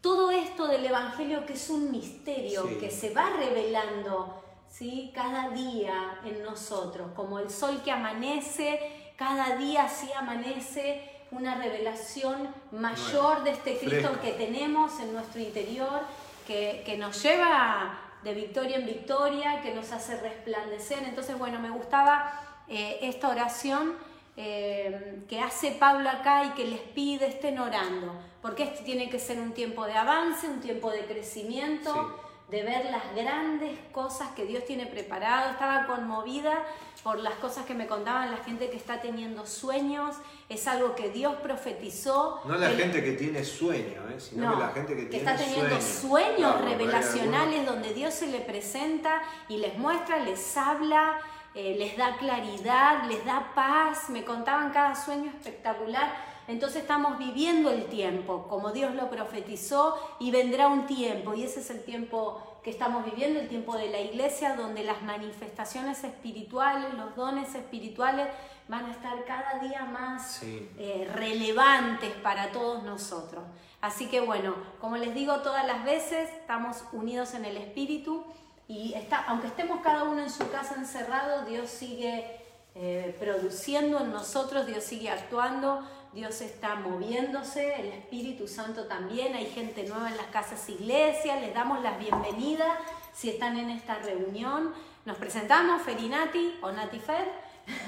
todo 0.00 0.30
esto 0.30 0.66
del 0.66 0.86
Evangelio 0.86 1.44
que 1.44 1.54
es 1.54 1.68
un 1.70 1.90
misterio 1.90 2.78
que 2.78 2.90
se 2.90 3.12
va 3.12 3.30
revelando 3.30 4.42
¿sí? 4.70 5.12
cada 5.14 5.50
día 5.50 6.20
en 6.24 6.42
nosotros, 6.42 7.10
como 7.14 7.38
el 7.38 7.50
sol 7.50 7.82
que 7.84 7.90
amanece, 7.90 9.12
cada 9.16 9.56
día 9.56 9.88
sí 9.88 10.10
amanece 10.16 11.10
una 11.30 11.54
revelación 11.56 12.52
mayor 12.72 13.44
de 13.44 13.50
este 13.50 13.78
Cristo 13.78 14.18
que 14.20 14.32
tenemos 14.32 14.98
en 15.00 15.12
nuestro 15.12 15.40
interior, 15.40 16.00
que, 16.46 16.96
nos 16.98 17.22
lleva 17.22 18.00
de 18.24 18.34
victoria 18.34 18.78
en 18.78 18.86
victoria, 18.86 19.60
que 19.62 19.72
nos 19.72 19.92
hace 19.92 20.16
resplandecer. 20.16 21.04
Entonces, 21.04 21.38
bueno, 21.38 21.60
me 21.60 21.70
gustaba 21.70 22.32
eh, 22.66 22.98
esta 23.02 23.28
oración 23.28 23.94
eh, 24.36 25.22
que 25.28 25.40
hace 25.40 25.72
Pablo 25.72 26.08
acá 26.08 26.44
y 26.44 26.50
que 26.50 26.64
les 26.64 26.80
pide 26.80 27.26
estén 27.26 27.58
orando, 27.58 28.14
porque 28.40 28.64
este 28.64 28.84
tiene 28.84 29.10
que 29.10 29.18
ser 29.18 29.38
un 29.38 29.52
tiempo 29.52 29.84
de 29.86 29.94
avance, 29.94 30.48
un 30.48 30.60
tiempo 30.60 30.90
de 30.90 31.04
crecimiento 31.04 32.18
de 32.50 32.64
ver 32.64 32.86
las 32.86 33.14
grandes 33.14 33.78
cosas 33.92 34.30
que 34.30 34.44
Dios 34.44 34.64
tiene 34.64 34.86
preparado. 34.86 35.52
Estaba 35.52 35.86
conmovida 35.86 36.64
por 37.02 37.18
las 37.18 37.34
cosas 37.34 37.64
que 37.64 37.74
me 37.74 37.86
contaban 37.86 38.30
la 38.30 38.38
gente 38.38 38.68
que 38.70 38.76
está 38.76 39.00
teniendo 39.00 39.46
sueños. 39.46 40.16
Es 40.48 40.66
algo 40.66 40.94
que 40.96 41.10
Dios 41.10 41.36
profetizó. 41.42 42.40
No 42.44 42.56
la 42.56 42.70
gente 42.70 43.02
que 43.02 43.12
tiene 43.12 43.44
sueños, 43.44 44.04
¿eh? 44.10 44.20
sino 44.20 44.52
que 44.52 44.60
la 44.60 44.68
gente 44.70 45.08
que, 45.08 45.16
está 45.16 45.36
teniendo 45.36 45.80
sueños, 45.80 46.60
revelacionales 46.60 47.64
donde 47.64 47.94
Dios 47.94 48.14
se 48.14 48.26
le 48.26 48.40
presenta 48.40 49.22
y 49.48 49.58
les 49.58 49.78
muestra, 49.78 50.18
les 50.18 50.56
habla. 50.56 51.18
Eh, 51.54 51.74
les 51.76 51.96
da 51.96 52.16
claridad, 52.16 53.04
les 53.08 53.24
da 53.24 53.52
paz, 53.54 54.08
me 54.08 54.24
contaban 54.24 54.70
cada 54.70 54.94
sueño 54.94 55.30
espectacular. 55.30 56.12
Entonces 56.46 56.82
estamos 56.82 57.18
viviendo 57.18 57.70
el 57.70 57.86
tiempo 57.86 58.46
como 58.48 58.72
Dios 58.72 58.94
lo 58.94 59.10
profetizó 59.10 59.96
y 60.18 60.30
vendrá 60.30 60.68
un 60.68 60.86
tiempo 60.86 61.34
y 61.34 61.44
ese 61.44 61.60
es 61.60 61.70
el 61.70 61.84
tiempo 61.84 62.40
que 62.62 62.70
estamos 62.70 63.04
viviendo, 63.04 63.40
el 63.40 63.48
tiempo 63.48 63.76
de 63.76 63.88
la 63.88 64.00
iglesia 64.00 64.56
donde 64.56 64.84
las 64.84 65.02
manifestaciones 65.02 66.04
espirituales, 66.04 66.92
los 66.94 67.16
dones 67.16 67.54
espirituales 67.54 68.28
van 68.68 68.86
a 68.86 68.90
estar 68.92 69.24
cada 69.24 69.58
día 69.58 69.84
más 69.84 70.42
eh, 70.42 71.10
relevantes 71.14 72.12
para 72.22 72.52
todos 72.52 72.82
nosotros. 72.82 73.42
Así 73.80 74.06
que 74.08 74.20
bueno, 74.20 74.54
como 74.80 74.96
les 74.96 75.14
digo 75.14 75.40
todas 75.40 75.66
las 75.66 75.84
veces, 75.84 76.30
estamos 76.30 76.84
unidos 76.92 77.34
en 77.34 77.44
el 77.44 77.56
espíritu 77.56 78.24
y 78.70 78.94
está, 78.94 79.24
aunque 79.24 79.48
estemos 79.48 79.80
cada 79.82 80.04
uno 80.04 80.22
en 80.22 80.30
su 80.30 80.48
casa 80.50 80.76
encerrado, 80.76 81.44
Dios 81.44 81.68
sigue 81.68 82.40
eh, 82.74 83.16
produciendo 83.18 84.00
en 84.00 84.12
nosotros, 84.12 84.66
Dios 84.66 84.84
sigue 84.84 85.10
actuando 85.10 85.84
Dios 86.12 86.40
está 86.40 86.74
moviéndose, 86.74 87.80
el 87.80 87.86
Espíritu 87.92 88.48
Santo 88.48 88.86
también, 88.86 89.36
hay 89.36 89.46
gente 89.46 89.84
nueva 89.84 90.08
en 90.08 90.16
las 90.16 90.26
casas 90.26 90.68
iglesias, 90.68 91.40
les 91.40 91.54
damos 91.54 91.82
la 91.82 91.98
bienvenida 91.98 92.66
si 93.14 93.30
están 93.30 93.56
en 93.56 93.70
esta 93.70 93.94
reunión. 93.98 94.72
Nos 95.04 95.16
presentamos, 95.18 95.82
Ferinati 95.82 96.58
o 96.62 96.72
Natifer, 96.72 97.30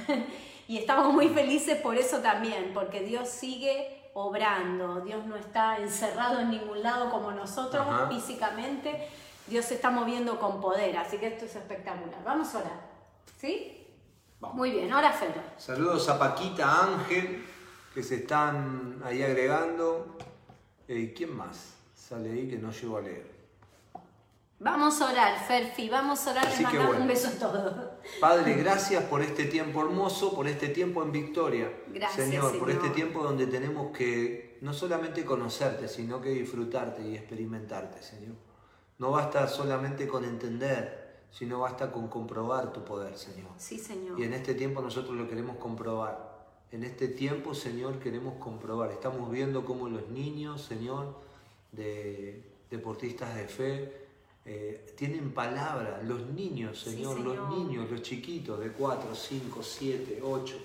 y 0.69 0.79
estamos 0.79 1.13
muy 1.13 1.31
felices 1.31 1.81
por 1.81 1.97
eso 1.97 2.19
también, 2.19 2.71
porque 2.73 3.01
Dios 3.01 3.29
sigue 3.29 4.11
obrando, 4.15 5.01
Dios 5.01 5.27
no 5.27 5.35
está 5.35 5.79
encerrado 5.79 6.39
en 6.39 6.51
ningún 6.51 6.81
lado 6.81 7.11
como 7.11 7.33
nosotros 7.33 7.85
físicamente, 8.09 9.09
Dios 9.47 9.65
se 9.65 9.75
está 9.75 9.91
moviendo 9.91 10.39
con 10.39 10.61
poder, 10.61 10.97
así 10.97 11.19
que 11.19 11.27
esto 11.27 11.45
es 11.45 11.57
espectacular. 11.57 12.23
Vamos 12.25 12.55
a 12.55 12.59
orar, 12.59 12.91
¿sí? 13.41 13.87
Muy 14.41 14.71
bien, 14.71 14.93
ahora 14.93 15.13
Fer. 15.13 15.33
Saludos 15.57 16.09
a 16.09 16.19
Paquita 16.19 16.85
Ángel, 16.85 17.45
que 17.95 18.03
se 18.03 18.17
están 18.17 19.01
ahí 19.05 19.23
agregando. 19.23 20.17
¿Y 20.89 21.09
quién 21.09 21.37
más 21.37 21.75
sale 21.95 22.33
ahí 22.33 22.49
que 22.49 22.59
no 22.59 22.71
llego 22.73 22.99
a 22.99 23.01
leer? 23.01 23.33
Vamos 24.59 25.01
a 25.01 25.11
orar, 25.11 25.45
Ferfi, 25.45 25.89
vamos 25.89 26.25
a 26.27 26.31
orar, 26.31 26.49
y 26.57 26.63
mandamos 26.63 26.97
un 26.97 27.09
beso 27.09 27.29
a 27.29 27.33
todos. 27.33 27.75
Padre, 28.21 28.55
gracias 28.59 29.03
por 29.05 29.21
este 29.21 29.47
tiempo 29.47 29.81
hermoso, 29.81 30.35
por 30.35 30.47
este 30.47 30.69
tiempo 30.69 31.03
en 31.03 31.11
victoria. 31.11 31.73
Gracias, 31.89 32.29
Señor, 32.29 32.57
por 32.61 32.71
este 32.71 32.91
tiempo 32.91 33.25
donde 33.25 33.49
tenemos 33.49 33.97
que 33.97 34.59
no 34.61 34.73
solamente 34.73 35.25
conocerte, 35.25 35.89
sino 35.89 36.21
que 36.21 36.29
disfrutarte 36.31 37.03
y 37.03 37.17
experimentarte, 37.17 38.03
Señor. 38.03 38.37
No 38.99 39.11
basta 39.11 39.49
solamente 39.49 40.07
con 40.07 40.25
entender, 40.25 41.27
sino 41.31 41.61
basta 41.61 41.91
con 41.91 42.09
comprobar 42.09 42.73
tu 42.73 42.85
poder, 42.85 43.17
Señor. 43.17 43.51
Sí, 43.57 43.79
Señor. 43.79 44.19
Y 44.19 44.25
en 44.25 44.35
este 44.35 44.55
tiempo 44.55 44.81
nosotros 44.81 45.17
lo 45.17 45.29
queremos 45.29 45.57
comprobar 45.57 46.33
en 46.73 46.85
este 46.85 47.09
tiempo, 47.09 47.55
Señor, 47.55 47.99
queremos 47.99 48.39
comprobar. 48.39 48.91
Estamos 48.93 49.31
viendo 49.31 49.63
cómo 49.63 49.91
los 49.91 50.09
niños, 50.09 50.63
Señor, 50.63 51.15
de 51.71 52.43
deportistas 52.71 53.35
de 53.35 53.47
fe, 53.47 54.07
eh, 54.47 54.95
tienen 54.97 55.33
palabra. 55.35 56.01
Los 56.03 56.27
niños, 56.29 56.81
señor, 56.81 57.21
los 57.21 57.51
niños, 57.51 57.91
los 57.91 58.01
chiquitos 58.01 58.59
de 58.59 58.73
4, 58.73 59.15
5, 59.15 59.63
7, 59.63 60.23
8. 60.25 60.57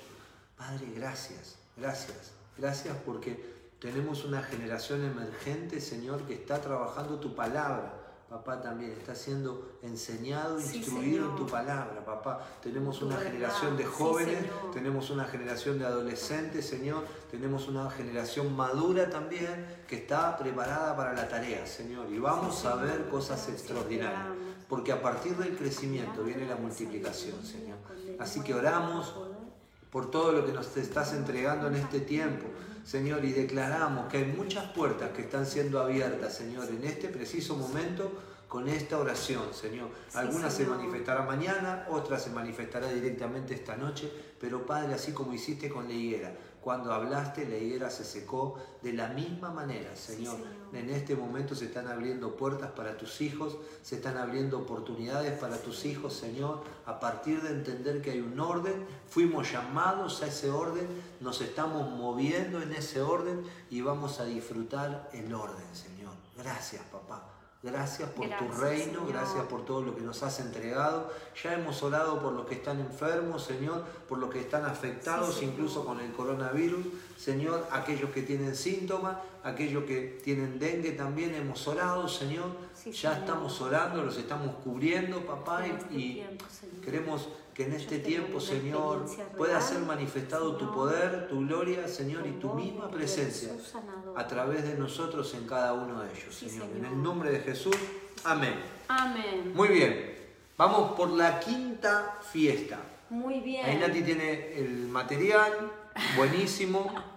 Padre, 0.56 0.88
gracias, 0.96 1.58
gracias, 1.76 2.32
gracias 2.58 2.98
porque 3.06 3.38
tenemos 3.82 4.24
una 4.24 4.42
generación 4.42 5.04
emergente, 5.04 5.82
Señor, 5.82 6.22
que 6.22 6.36
está 6.36 6.62
trabajando 6.62 7.20
tu 7.20 7.36
palabra 7.36 7.97
papá 8.30 8.62
también 8.62 8.92
está 8.92 9.16
siendo 9.16 9.78
enseñado, 9.82 10.60
instruido 10.60 11.30
en 11.30 11.36
tu 11.36 11.48
palabra, 11.48 12.04
papá. 12.06 12.46
Tenemos 12.62 13.02
una 13.02 13.18
generación 13.18 13.78
de 13.78 13.86
jóvenes, 13.86 14.46
tenemos 14.74 15.10
una 15.10 15.26
generación 15.26 15.80
de 15.80 15.86
adolescentes, 15.86 16.68
Señor, 16.68 17.06
tenemos 17.32 17.68
una 17.70 17.90
generación 17.90 18.56
madura 18.56 19.10
también 19.10 19.66
que 19.88 19.96
está 19.96 20.38
preparada 20.38 20.96
para 20.96 21.14
la 21.14 21.28
tarea, 21.30 21.66
Señor. 21.66 22.12
Y 22.12 22.20
vamos 22.20 22.66
a 22.66 22.76
ver 22.76 23.08
cosas 23.10 23.48
extraordinarias, 23.48 24.36
porque 24.68 24.92
a 24.92 25.02
partir 25.02 25.38
del 25.38 25.56
crecimiento 25.56 26.24
viene 26.24 26.46
la 26.46 26.58
multiplicación, 26.58 27.42
Señor. 27.46 27.78
Así 28.20 28.42
que 28.42 28.54
oramos 28.54 29.14
por 29.90 30.12
todo 30.12 30.34
lo 30.34 30.46
que 30.46 30.52
nos 30.52 30.76
estás 30.76 31.14
entregando 31.14 31.68
en 31.68 31.76
este 31.76 32.02
tiempo. 32.02 32.48
Señor, 32.88 33.26
y 33.26 33.34
declaramos 33.34 34.08
que 34.08 34.20
hay 34.20 34.26
muchas 34.26 34.72
puertas 34.72 35.12
que 35.12 35.24
están 35.24 35.46
siendo 35.46 35.82
abiertas, 35.82 36.34
Señor, 36.34 36.70
en 36.70 36.86
este 36.86 37.10
preciso 37.10 37.58
momento 37.58 38.14
con 38.48 38.70
esta 38.70 38.98
oración, 38.98 39.54
Señor. 39.54 39.90
Algunas 40.14 40.54
se 40.54 40.66
manifestará 40.66 41.24
mañana, 41.24 41.86
otras 41.90 42.24
se 42.24 42.30
manifestará 42.30 42.88
directamente 42.88 43.54
esta 43.54 43.76
noche, 43.76 44.10
pero 44.40 44.66
Padre, 44.66 44.94
así 44.94 45.12
como 45.12 45.34
hiciste 45.34 45.68
con 45.68 45.90
la 45.90 45.94
higuera, 45.94 46.32
cuando 46.68 46.94
hablaste, 46.94 47.48
la 47.48 47.56
higuera 47.56 47.90
se 47.90 48.04
secó 48.04 48.60
de 48.82 48.92
la 48.92 49.08
misma 49.08 49.52
manera, 49.52 49.96
Señor. 49.96 50.36
En 50.74 50.90
este 50.90 51.16
momento 51.16 51.56
se 51.56 51.68
están 51.68 51.88
abriendo 51.88 52.36
puertas 52.36 52.72
para 52.72 52.98
tus 52.98 53.22
hijos, 53.22 53.56
se 53.82 53.96
están 53.96 54.18
abriendo 54.18 54.60
oportunidades 54.60 55.40
para 55.40 55.62
tus 55.62 55.86
hijos, 55.86 56.12
Señor. 56.12 56.66
A 56.86 57.00
partir 57.00 57.42
de 57.42 57.52
entender 57.52 58.02
que 58.02 58.12
hay 58.12 58.20
un 58.20 58.38
orden, 58.38 58.86
fuimos 59.08 59.50
llamados 59.50 60.22
a 60.24 60.28
ese 60.28 60.50
orden, 60.50 60.90
nos 61.22 61.40
estamos 61.40 61.90
moviendo 61.90 62.62
en 62.62 62.74
ese 62.74 63.02
orden 63.02 63.44
y 63.70 63.80
vamos 63.80 64.20
a 64.20 64.26
disfrutar 64.26 65.10
el 65.14 65.34
orden, 65.34 65.74
Señor. 65.74 66.16
Gracias, 66.36 66.84
papá. 66.92 67.37
Gracias 67.68 68.10
por 68.12 68.30
tu 68.30 68.48
reino, 68.62 69.06
gracias 69.06 69.44
por 69.48 69.66
todo 69.66 69.82
lo 69.82 69.96
que 69.96 70.02
nos 70.02 70.24
has 70.24 70.40
entregado. 70.40 71.12
Ya 71.44 71.54
hemos 71.54 71.84
orado 71.84 72.22
por 72.22 72.32
los 72.32 72.46
que 72.46 72.56
están 72.56 72.80
enfermos, 72.80 73.44
Señor, 73.44 73.84
por 74.08 74.20
los 74.20 74.30
que 74.30 74.40
están 74.40 74.66
afectados 74.66 75.44
incluso 75.44 75.86
con 75.86 76.00
el 76.00 76.14
coronavirus. 76.14 76.86
Señor, 77.18 77.68
aquellos 77.72 78.12
que 78.12 78.22
tienen 78.22 78.56
síntomas, 78.56 79.18
aquellos 79.44 79.84
que 79.84 80.22
tienen 80.24 80.60
dengue 80.60 80.92
también 80.92 81.36
hemos 81.36 81.68
orado, 81.68 82.08
Señor. 82.08 82.52
ya 82.86 83.18
estamos 83.18 83.60
orando, 83.60 84.02
los 84.02 84.18
estamos 84.18 84.56
cubriendo, 84.64 85.26
papá, 85.26 85.66
y, 85.92 86.24
queremos 86.84 87.28
que 87.58 87.64
en 87.64 87.74
este 87.74 87.98
tiempo, 87.98 88.40
Señor, 88.40 89.08
pueda 89.36 89.60
ser 89.60 89.80
manifestado 89.80 90.58
tu 90.58 90.72
poder, 90.72 91.28
tu 91.28 91.40
gloria, 91.40 91.88
Señor, 91.88 92.28
y 92.28 92.34
tu 92.34 92.54
misma 92.54 92.86
mi 92.86 92.94
presencia 92.94 93.50
a 94.16 94.28
través 94.28 94.62
de 94.62 94.78
nosotros 94.78 95.34
en 95.34 95.48
cada 95.48 95.74
uno 95.74 96.04
de 96.04 96.12
ellos, 96.12 96.36
Sí, 96.36 96.48
Señor. 96.48 96.68
En 96.78 96.86
el 96.86 97.02
nombre 97.02 97.32
de 97.32 97.40
Jesús, 97.40 97.76
amén. 98.24 98.54
Amén. 98.88 99.54
Muy 99.56 99.70
bien, 99.70 100.18
vamos 100.56 100.92
por 100.92 101.10
la 101.10 101.40
quinta 101.40 102.20
fiesta. 102.32 102.78
Muy 103.10 103.40
bien. 103.40 103.66
Ahí 103.66 103.78
Nati 103.80 104.04
tiene 104.04 104.54
el 104.54 104.88
material, 104.90 105.72
buenísimo. 106.16 106.94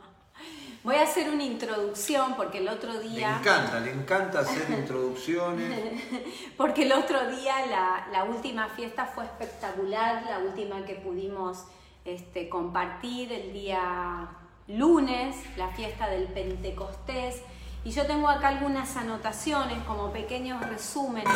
Voy 0.83 0.95
a 0.97 1.03
hacer 1.03 1.29
una 1.29 1.43
introducción 1.45 2.35
porque 2.37 2.59
el 2.59 2.69
otro 2.69 2.93
Le 2.95 3.01
día... 3.01 3.37
encanta, 3.39 3.81
le 3.81 3.91
encanta 3.93 4.41
hacer 4.41 4.71
introducciones. 4.71 6.03
Porque 6.57 6.85
el 6.85 6.93
otro 6.93 7.27
día 7.31 7.67
la, 7.67 8.07
la 8.13 8.25
última 8.25 8.69
fiesta 8.69 9.05
fue 9.07 9.25
espectacular, 9.25 10.23
la 10.25 10.39
última 10.39 10.85
que 10.87 10.95
pudimos 10.95 11.65
este, 12.07 12.49
compartir 12.49 13.31
el 13.33 13.53
día 13.53 14.29
lunes, 14.69 15.37
la 15.59 15.69
fiesta 15.69 16.09
del 16.09 16.25
Pentecostés. 16.25 17.43
Y 17.85 17.91
yo 17.91 18.07
tengo 18.07 18.29
acá 18.29 18.49
algunas 18.49 18.97
anotaciones 18.97 19.83
como 19.85 20.13
pequeños 20.13 20.67
resúmenes 20.67 21.33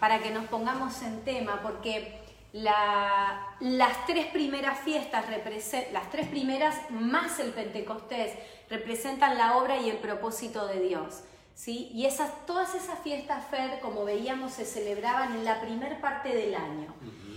para 0.00 0.18
que 0.18 0.30
nos 0.30 0.46
pongamos 0.46 1.00
en 1.02 1.20
tema, 1.24 1.60
porque 1.62 2.18
la- 2.52 3.54
las 3.60 4.06
tres 4.06 4.26
primeras 4.26 4.80
fiestas, 4.80 5.24
las 5.92 6.10
tres 6.10 6.26
primeras 6.28 6.76
más 6.90 7.38
el 7.38 7.50
Pentecostés, 7.52 8.32
representan 8.70 9.36
la 9.36 9.56
obra 9.58 9.76
y 9.78 9.90
el 9.90 9.98
propósito 9.98 10.66
de 10.66 10.80
Dios. 10.80 11.20
¿sí? 11.54 11.90
Y 11.92 12.06
esas, 12.06 12.46
todas 12.46 12.74
esas 12.74 12.98
fiestas, 13.00 13.44
Fer, 13.50 13.80
como 13.80 14.04
veíamos, 14.04 14.52
se 14.52 14.64
celebraban 14.64 15.34
en 15.34 15.44
la 15.44 15.60
primer 15.60 16.00
parte 16.00 16.34
del 16.34 16.54
año. 16.54 16.94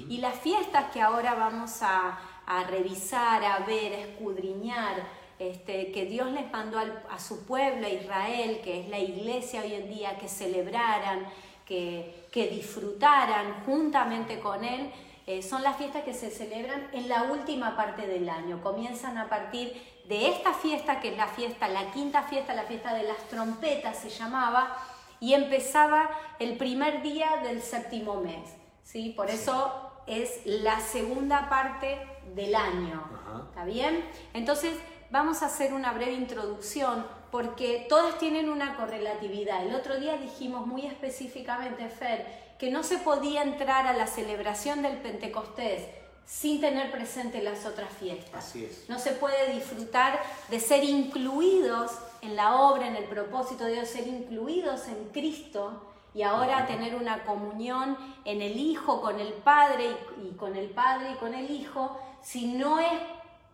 Y 0.08 0.20
las 0.20 0.36
fiestas 0.36 0.92
que 0.94 1.02
ahora 1.02 1.34
vamos 1.34 1.82
a, 1.82 2.20
a 2.46 2.64
revisar, 2.66 3.44
a 3.44 3.60
ver, 3.60 3.94
a 3.94 3.98
escudriñar, 4.00 5.24
este, 5.40 5.92
que 5.92 6.06
Dios 6.06 6.30
les 6.32 6.50
mandó 6.52 6.78
al- 6.80 7.04
a 7.10 7.20
su 7.20 7.46
pueblo, 7.46 7.88
a 7.88 7.90
Israel, 7.90 8.62
que 8.64 8.82
es 8.82 8.90
la 8.90 9.00
iglesia 9.00 9.62
hoy 9.62 9.74
en 9.74 9.90
día, 9.90 10.18
que 10.20 10.28
celebraran, 10.28 11.26
que, 11.66 12.28
que 12.32 12.48
disfrutaran 12.48 13.64
juntamente 13.66 14.40
con 14.40 14.64
Él, 14.64 14.92
eh, 15.26 15.42
son 15.42 15.64
las 15.64 15.78
fiestas 15.78 16.04
que 16.04 16.14
se 16.14 16.30
celebran 16.30 16.88
en 16.92 17.08
la 17.10 17.24
última 17.24 17.76
parte 17.78 18.06
del 18.06 18.28
año. 18.30 18.62
Comienzan 18.62 19.18
a 19.18 19.30
partir 19.30 19.74
de 20.06 20.30
esta 20.30 20.54
fiesta, 20.54 21.00
que 21.00 21.10
es 21.10 21.18
la 21.18 21.28
fiesta, 21.28 21.68
la 21.68 21.92
quinta 21.92 22.24
fiesta, 22.24 22.54
la 22.54 22.64
fiesta 22.64 22.94
de 22.94 23.04
las 23.04 23.18
trompetas 23.30 23.98
se 23.98 24.10
llamaba, 24.10 24.78
y 25.20 25.34
empezaba 25.34 26.10
el 26.40 26.58
primer 26.58 27.02
día 27.02 27.38
del 27.44 27.62
séptimo 27.62 28.16
mes. 28.16 28.50
¿sí? 28.84 29.14
Por 29.16 29.30
eso 29.30 29.92
es 30.06 30.42
la 30.46 30.82
segunda 30.82 31.48
parte 31.48 31.98
del 32.36 32.54
año. 32.56 33.10
Ajá. 33.14 33.46
¿Está 33.50 33.64
bien? 33.64 34.04
Entonces, 34.34 34.78
vamos 35.12 35.42
a 35.42 35.46
hacer 35.46 35.74
una 35.74 35.94
breve 35.94 36.12
introducción 36.12 37.06
porque 37.32 37.86
todas 37.88 38.18
tienen 38.18 38.50
una 38.50 38.76
correlatividad. 38.76 39.66
El 39.66 39.76
otro 39.76 39.98
día 39.98 40.18
dijimos 40.18 40.68
muy 40.68 40.86
específicamente, 40.86 41.88
Fer, 41.88 42.56
que 42.60 42.70
no 42.70 42.84
se 42.84 42.98
podía 42.98 43.44
entrar 43.44 43.88
a 43.88 43.94
la 43.94 44.08
celebración 44.08 44.82
del 44.82 44.98
Pentecostés 44.98 45.88
sin 46.26 46.62
tener 46.62 46.92
presente 46.92 47.42
las 47.42 47.66
otras 47.66 47.92
fiestas. 47.92 48.46
Así 48.46 48.66
es. 48.66 48.90
No 48.90 49.00
se 49.00 49.12
puede 49.12 49.54
disfrutar 49.54 50.22
de 50.50 50.60
ser 50.60 50.84
incluidos 50.84 51.92
en 52.22 52.36
la 52.36 52.56
obra, 52.56 52.88
en 52.88 52.96
el 52.96 53.06
propósito 53.06 53.66
de 53.66 53.74
Dios, 53.74 53.90
ser 53.90 54.08
incluidos 54.08 54.88
en 54.88 55.10
Cristo 55.10 55.90
y 56.14 56.22
ahora 56.22 56.66
tener 56.68 56.96
una 56.96 57.24
comunión 57.24 57.98
en 58.24 58.42
el 58.42 58.58
Hijo 58.58 59.02
con 59.02 59.20
el 59.20 59.34
Padre 59.34 59.96
y, 60.22 60.28
y 60.28 60.32
con 60.32 60.56
el 60.56 60.70
Padre 60.70 61.12
y 61.12 61.16
con 61.16 61.34
el 61.34 61.50
Hijo, 61.50 62.00
si 62.22 62.54
no 62.54 62.80
es, 62.80 63.02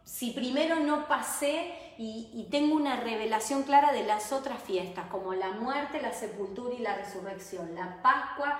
si 0.03 0.31
primero 0.31 0.79
no 0.79 1.07
pasé 1.07 1.73
y, 1.97 2.29
y 2.33 2.47
tengo 2.51 2.75
una 2.75 2.97
revelación 2.97 3.63
clara 3.63 3.91
de 3.91 4.03
las 4.03 4.31
otras 4.31 4.61
fiestas, 4.61 5.07
como 5.09 5.33
la 5.33 5.51
muerte, 5.51 6.01
la 6.01 6.13
sepultura 6.13 6.73
y 6.73 6.79
la 6.79 6.95
resurrección, 6.95 7.75
la 7.75 8.01
Pascua, 8.01 8.59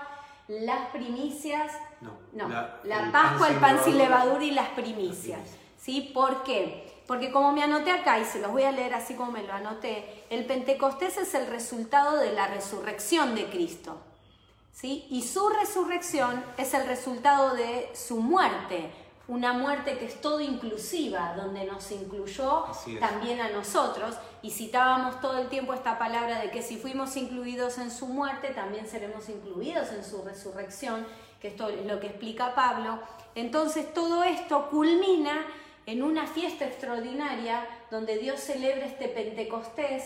las 0.50 0.88
primicias, 0.88 1.72
No, 2.02 2.12
no, 2.34 2.50
la- 2.84 3.10
Pascua, 3.12 3.50
el 3.50 3.56
pan 3.58 3.76
sin 3.78 3.86
sin 3.94 3.98
levadura. 4.00 4.24
levadura 4.26 4.44
y 4.46 4.52
las 4.52 4.70
primicias. 4.70 5.40
¿Sí? 5.78 6.12
¿Por 6.14 6.44
qué? 6.44 7.02
Porque 7.08 7.32
como 7.32 7.52
me 7.52 7.64
anoté 7.64 7.92
acá 7.92 8.20
y 8.20 8.26
se 8.26 8.40
los 8.40 8.52
voy 8.52 8.64
a 8.64 8.72
leer 8.72 8.94
así 8.94 9.14
como 9.16 9.32
me 9.32 9.44
lo 9.44 9.54
anoté, 9.54 10.26
el 10.30 10.46
Pentecostés 10.46 11.18
es 11.18 11.34
el 11.34 11.48
resultado 11.48 12.18
de 12.18 12.34
la 12.34 12.48
resurrección 12.48 13.36
de 13.36 13.46
Cristo. 13.50 13.98
¿Sí? 14.74 15.06
Y 15.10 15.24
su 15.24 15.50
resurrección 15.50 16.44
es 16.58 16.74
el 16.74 16.86
resultado 16.88 17.54
de 17.56 17.90
su 17.94 18.18
muerte, 18.20 18.90
una 19.30 19.54
muerte 19.54 19.98
que 20.00 20.06
es 20.06 20.20
todo 20.22 20.42
inclusiva, 20.42 21.36
donde 21.38 21.64
nos 21.64 21.92
incluyó 21.92 22.66
también 23.00 23.40
a 23.40 23.50
nosotros. 23.50 24.16
Y 24.42 24.50
citábamos 24.50 25.22
todo 25.22 25.38
el 25.38 25.50
tiempo 25.50 25.74
esta 25.74 26.00
palabra 26.00 26.40
de 26.42 26.50
que 26.50 26.64
si 26.64 26.78
fuimos 26.78 27.16
incluidos 27.16 27.78
en 27.78 27.92
su 27.92 28.08
muerte, 28.08 28.50
también 28.50 28.88
seremos 28.88 29.30
incluidos 29.30 29.92
en 29.92 30.04
su 30.04 30.24
resurrección, 30.24 31.06
que 31.40 31.50
esto 31.50 31.70
es 31.70 31.86
lo 31.86 32.00
que 32.00 32.08
explica 32.08 32.56
Pablo. 32.56 33.00
Entonces 33.36 33.94
todo 33.94 34.24
esto 34.24 34.68
culmina 34.70 35.46
en 35.86 36.02
una 36.02 36.26
fiesta 36.26 36.66
extraordinaria 36.66 37.68
donde 37.92 38.18
Dios 38.18 38.40
celebra 38.40 38.88
este 38.88 39.10
Pentecostés 39.10 40.06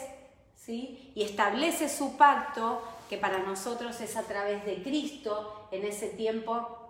¿sí? 0.54 1.14
y 1.16 1.24
establece 1.24 1.88
su 1.88 2.18
pacto, 2.18 2.82
que 3.10 3.18
para 3.18 3.40
nosotros 3.40 4.02
es 4.02 4.18
a 4.18 4.24
través 4.24 4.66
de 4.66 4.84
Cristo, 4.84 5.68
en 5.72 5.86
ese 5.86 6.10
tiempo 6.10 6.83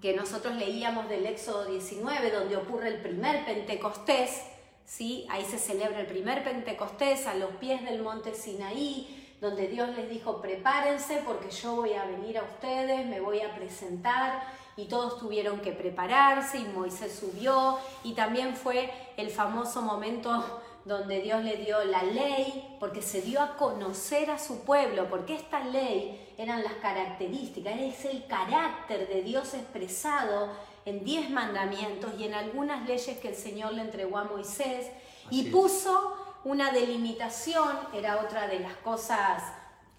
que 0.00 0.14
nosotros 0.14 0.54
leíamos 0.56 1.08
del 1.08 1.26
Éxodo 1.26 1.66
19, 1.66 2.30
donde 2.30 2.56
ocurre 2.56 2.88
el 2.88 3.00
primer 3.00 3.44
Pentecostés, 3.44 4.42
¿sí? 4.84 5.26
ahí 5.30 5.44
se 5.44 5.58
celebra 5.58 6.00
el 6.00 6.06
primer 6.06 6.44
Pentecostés 6.44 7.26
a 7.26 7.34
los 7.34 7.50
pies 7.56 7.84
del 7.84 8.02
monte 8.02 8.34
Sinaí, 8.34 9.36
donde 9.40 9.68
Dios 9.68 9.90
les 9.96 10.08
dijo, 10.08 10.40
prepárense 10.40 11.22
porque 11.24 11.50
yo 11.50 11.76
voy 11.76 11.92
a 11.92 12.04
venir 12.04 12.38
a 12.38 12.42
ustedes, 12.42 13.06
me 13.06 13.20
voy 13.20 13.40
a 13.40 13.54
presentar, 13.54 14.42
y 14.76 14.86
todos 14.86 15.18
tuvieron 15.18 15.60
que 15.60 15.72
prepararse, 15.72 16.58
y 16.58 16.64
Moisés 16.64 17.18
subió, 17.18 17.78
y 18.04 18.14
también 18.14 18.54
fue 18.54 18.92
el 19.16 19.30
famoso 19.30 19.82
momento 19.82 20.62
donde 20.86 21.20
Dios 21.20 21.42
le 21.42 21.56
dio 21.56 21.84
la 21.84 22.04
ley, 22.04 22.76
porque 22.78 23.02
se 23.02 23.20
dio 23.20 23.42
a 23.42 23.56
conocer 23.56 24.30
a 24.30 24.38
su 24.38 24.62
pueblo, 24.62 25.08
porque 25.10 25.34
esta 25.34 25.58
ley 25.64 26.32
eran 26.38 26.62
las 26.62 26.74
características, 26.74 27.74
es 27.80 28.04
el 28.04 28.24
carácter 28.26 29.08
de 29.08 29.22
Dios 29.22 29.52
expresado 29.54 30.48
en 30.84 31.04
diez 31.04 31.28
mandamientos 31.28 32.12
y 32.16 32.24
en 32.24 32.34
algunas 32.34 32.86
leyes 32.86 33.18
que 33.18 33.30
el 33.30 33.34
Señor 33.34 33.72
le 33.72 33.82
entregó 33.82 34.16
a 34.18 34.24
Moisés, 34.24 34.86
Así 35.26 35.48
y 35.48 35.50
puso 35.50 36.16
una 36.44 36.70
delimitación, 36.70 37.76
era 37.92 38.20
otra 38.20 38.46
de 38.46 38.60
las 38.60 38.74
cosas 38.76 39.42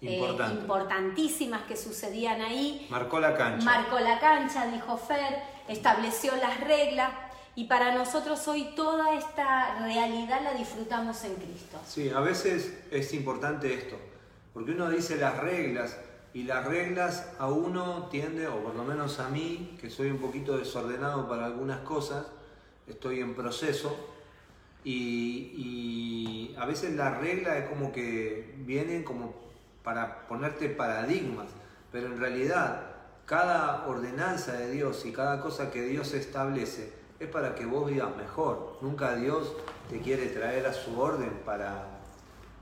eh, 0.00 0.26
importantísimas 0.52 1.64
que 1.64 1.76
sucedían 1.76 2.40
ahí, 2.40 2.86
Marcó 2.88 3.20
la 3.20 3.36
cancha. 3.36 3.62
Marcó 3.62 4.00
la 4.00 4.18
cancha, 4.18 4.66
dijo 4.68 4.96
Fer, 4.96 5.42
estableció 5.68 6.34
las 6.36 6.58
reglas 6.60 7.10
y 7.58 7.64
para 7.64 7.92
nosotros 7.92 8.46
hoy 8.46 8.68
toda 8.76 9.16
esta 9.16 9.80
realidad 9.80 10.42
la 10.44 10.54
disfrutamos 10.54 11.24
en 11.24 11.34
Cristo. 11.34 11.80
Sí, 11.84 12.08
a 12.08 12.20
veces 12.20 12.72
es 12.92 13.12
importante 13.14 13.74
esto, 13.74 13.96
porque 14.54 14.70
uno 14.70 14.88
dice 14.88 15.16
las 15.16 15.38
reglas 15.38 15.98
y 16.32 16.44
las 16.44 16.64
reglas 16.64 17.32
a 17.36 17.48
uno 17.48 18.06
tiende, 18.12 18.46
o 18.46 18.62
por 18.62 18.76
lo 18.76 18.84
menos 18.84 19.18
a 19.18 19.28
mí, 19.28 19.76
que 19.80 19.90
soy 19.90 20.08
un 20.12 20.18
poquito 20.18 20.56
desordenado 20.56 21.28
para 21.28 21.46
algunas 21.46 21.80
cosas, 21.80 22.26
estoy 22.86 23.18
en 23.22 23.34
proceso, 23.34 24.08
y, 24.84 26.54
a 26.56 26.64
veces 26.64 26.94
la 26.94 27.18
regla 27.18 27.58
es 27.58 27.68
como 27.68 27.90
que 27.90 28.54
vienen 28.58 29.02
como 29.02 29.34
para 29.82 30.28
ponerte 30.28 30.68
paradigmas, 30.68 31.48
pero 31.90 32.06
en 32.06 32.20
realidad 32.20 32.82
cada 33.26 33.88
ordenanza 33.88 34.52
de 34.52 34.70
Dios 34.70 35.04
y 35.06 35.12
cada 35.12 35.40
cosa 35.40 35.72
que 35.72 35.82
Dios 35.82 36.14
establece 36.14 36.97
es 37.20 37.28
para 37.28 37.54
que 37.54 37.66
vos 37.66 37.90
vivas 37.90 38.16
mejor. 38.16 38.78
Nunca 38.80 39.16
Dios 39.16 39.52
te 39.90 40.00
quiere 40.00 40.26
traer 40.26 40.66
a 40.66 40.72
su 40.72 40.98
orden 40.98 41.30
para, 41.44 41.84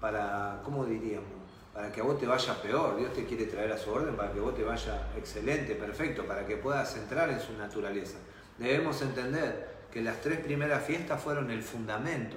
para 0.00 0.60
¿cómo 0.64 0.86
diríamos? 0.86 1.28
Para 1.74 1.92
que 1.92 2.00
a 2.00 2.04
vos 2.04 2.18
te 2.18 2.26
vaya 2.26 2.62
peor. 2.62 2.96
Dios 2.96 3.12
te 3.12 3.26
quiere 3.26 3.46
traer 3.46 3.72
a 3.72 3.78
su 3.78 3.90
orden 3.90 4.16
para 4.16 4.32
que 4.32 4.40
vos 4.40 4.54
te 4.54 4.64
vaya 4.64 5.08
excelente, 5.16 5.74
perfecto, 5.74 6.26
para 6.26 6.46
que 6.46 6.56
puedas 6.56 6.96
entrar 6.96 7.28
en 7.28 7.40
su 7.40 7.52
naturaleza. 7.52 8.16
Debemos 8.58 9.02
entender 9.02 9.76
que 9.92 10.00
las 10.00 10.20
tres 10.22 10.40
primeras 10.40 10.84
fiestas 10.84 11.22
fueron 11.22 11.50
el 11.50 11.62
fundamento. 11.62 12.36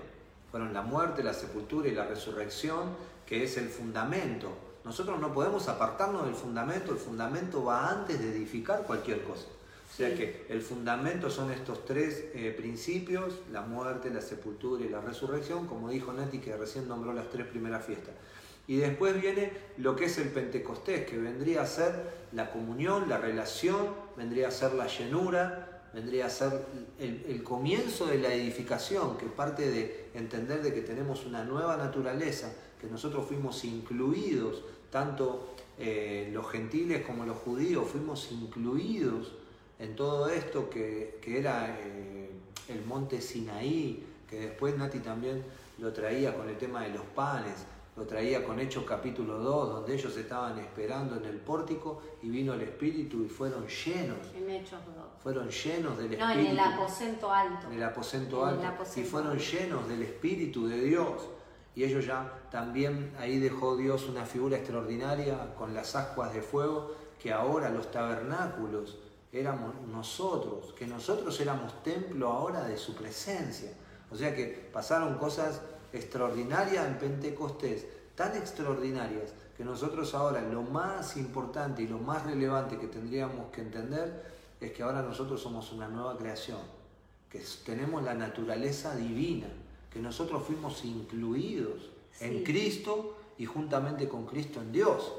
Fueron 0.52 0.74
la 0.74 0.82
muerte, 0.82 1.24
la 1.24 1.34
sepultura 1.34 1.88
y 1.88 1.92
la 1.92 2.06
resurrección, 2.06 2.96
que 3.26 3.44
es 3.44 3.56
el 3.58 3.70
fundamento. 3.70 4.50
Nosotros 4.84 5.20
no 5.20 5.34
podemos 5.34 5.68
apartarnos 5.70 6.26
del 6.26 6.36
fundamento, 6.36 6.92
el 6.92 6.98
fundamento 6.98 7.64
va 7.64 7.90
antes 7.90 8.20
de 8.20 8.30
edificar 8.30 8.84
cualquier 8.84 9.24
cosa. 9.24 9.46
O 9.90 9.96
sea 9.96 10.16
que 10.16 10.46
el 10.50 10.62
fundamento 10.62 11.30
son 11.30 11.52
estos 11.52 11.84
tres 11.84 12.26
eh, 12.34 12.54
principios, 12.56 13.40
la 13.52 13.62
muerte, 13.62 14.10
la 14.10 14.22
sepultura 14.22 14.86
y 14.86 14.90
la 14.90 15.02
resurrección, 15.02 15.68
como 15.68 15.90
dijo 15.90 16.14
Nati 16.14 16.38
que 16.40 16.56
recién 16.56 16.88
nombró 16.88 17.12
las 17.12 17.30
tres 17.30 17.48
primeras 17.48 17.86
fiestas. 17.86 18.14
Y 18.68 18.78
después 18.78 19.20
viene 19.20 19.52
lo 19.78 19.96
que 19.96 20.06
es 20.06 20.18
el 20.20 20.30
Pentecostés, 20.30 21.06
que 21.08 21.18
vendría 21.18 21.64
a 21.64 21.66
ser 21.66 21.92
la 22.34 22.52
comunión, 22.52 23.10
la 23.10 23.18
relación, 23.18 23.88
vendría 24.16 24.50
a 24.50 24.52
ser 24.52 24.74
la 24.74 24.86
llenura, 24.86 25.90
vendría 25.92 26.28
a 26.28 26.30
ser 26.30 26.66
el, 27.00 27.26
el, 27.28 27.44
comienzo 27.44 28.06
de 28.06 28.20
la 28.20 28.32
edificación, 28.32 29.18
que 29.18 29.26
parte 29.26 29.70
de 29.70 30.10
entender 30.14 30.62
de 30.62 30.72
que 30.72 30.82
tenemos 30.82 31.26
una 31.26 31.44
nueva 31.44 31.78
naturaleza, 31.78 32.54
que 32.80 32.86
nosotros 32.88 33.26
fuimos 33.28 33.66
incluidos, 33.66 34.64
tanto 34.92 35.56
eh, 35.80 36.30
los 36.34 36.50
gentiles 36.50 37.06
como 37.06 37.26
los 37.26 37.38
judíos, 37.38 37.88
fuimos 37.90 38.32
incluidos 38.32 39.34
en 39.80 39.96
todo 39.96 40.28
esto 40.30 40.70
que, 40.70 41.20
que 41.22 41.40
era 41.40 41.76
eh, 41.80 42.30
el 42.68 42.86
monte 42.86 43.22
Sinaí, 43.22 44.06
que 44.30 44.40
después 44.42 44.78
Nati 44.78 45.00
también 45.00 45.44
lo 45.80 45.92
traía 45.94 46.36
con 46.36 46.48
el 46.50 46.58
tema 46.58 46.84
de 46.84 46.90
los 46.90 47.04
panes, 47.16 47.54
lo 47.96 48.06
traía 48.06 48.46
con 48.46 48.60
Hechos 48.60 48.84
capítulo 48.86 49.40
2, 49.40 49.70
donde 49.70 49.94
ellos 49.96 50.16
estaban 50.16 50.58
esperando 50.60 51.18
en 51.18 51.26
el 51.26 51.38
pórtico 51.38 52.02
y 52.22 52.30
vino 52.30 52.54
el 52.54 52.62
Espíritu 52.62 53.24
y 53.24 53.28
fueron 53.30 53.68
llenos. 53.68 54.18
En 54.36 54.50
Hechos 54.50 54.80
2. 54.86 55.06
Fueron 55.22 55.50
llenos 55.50 55.98
del 55.98 56.18
No, 56.18 56.30
Espíritu. 56.30 56.40
en 56.40 56.46
el 56.48 56.60
aposento 56.60 57.32
alto. 57.32 57.68
En 57.68 57.74
el 57.74 57.84
aposento 57.84 58.44
En 58.44 58.50
el 58.60 58.66
alto. 58.66 58.68
aposento 58.76 59.00
y 59.00 59.04
fueron 59.04 59.38
llenos 59.38 59.88
del 59.90 60.02
Espíritu 60.04 60.68
de 60.68 60.82
Dios. 60.82 61.28
Y 61.76 61.84
ellos 61.84 62.06
ya 62.06 62.40
también, 62.52 63.14
ahí 63.20 63.40
dejó 63.40 63.76
Dios 63.78 64.08
una 64.08 64.26
figura 64.26 64.58
extraordinaria 64.58 65.54
con 65.56 65.74
las 65.74 65.96
ascuas 65.96 66.34
de 66.34 66.42
fuego, 66.42 66.94
que 67.22 67.34
ahora 67.34 67.70
los 67.70 67.92
tabernáculos 67.92 68.98
éramos 69.32 69.76
nosotros, 69.88 70.74
que 70.74 70.88
nosotros 70.88 71.40
éramos 71.40 71.84
templo 71.84 72.30
ahora 72.30 72.64
de 72.64 72.78
su 72.78 72.96
presencia. 72.96 73.72
O 74.12 74.16
sea 74.16 74.36
que 74.36 74.70
pasaron 74.74 75.18
cosas 75.18 75.62
extraordinarias 75.94 76.88
en 76.88 76.98
Pentecostés, 76.98 77.86
tan 78.16 78.36
extraordinarias, 78.36 79.34
que 79.56 79.64
nosotros 79.64 80.14
ahora 80.14 80.42
lo 80.42 80.64
más 80.64 81.18
importante 81.18 81.84
y 81.84 81.88
lo 81.88 82.00
más 82.00 82.26
relevante 82.26 82.78
que 82.78 82.88
tendríamos 82.88 83.52
que 83.52 83.62
entender 83.62 84.24
es 84.60 84.72
que 84.72 84.84
ahora 84.84 85.02
nosotros 85.02 85.42
somos 85.42 85.72
una 85.72 85.88
nueva 85.88 86.18
creación, 86.18 86.60
que 87.30 87.44
tenemos 87.66 88.04
la 88.04 88.14
naturaleza 88.14 88.96
divina, 88.96 89.48
que 89.92 90.00
nosotros 90.00 90.44
fuimos 90.46 90.84
incluidos 90.86 91.92
en. 92.20 92.44
Cristo 92.44 93.18
y 93.38 93.46
juntamente 93.46 94.08
con 94.08 94.26
Cristo 94.26 94.62
en 94.62 94.72
Dios. 94.72 95.14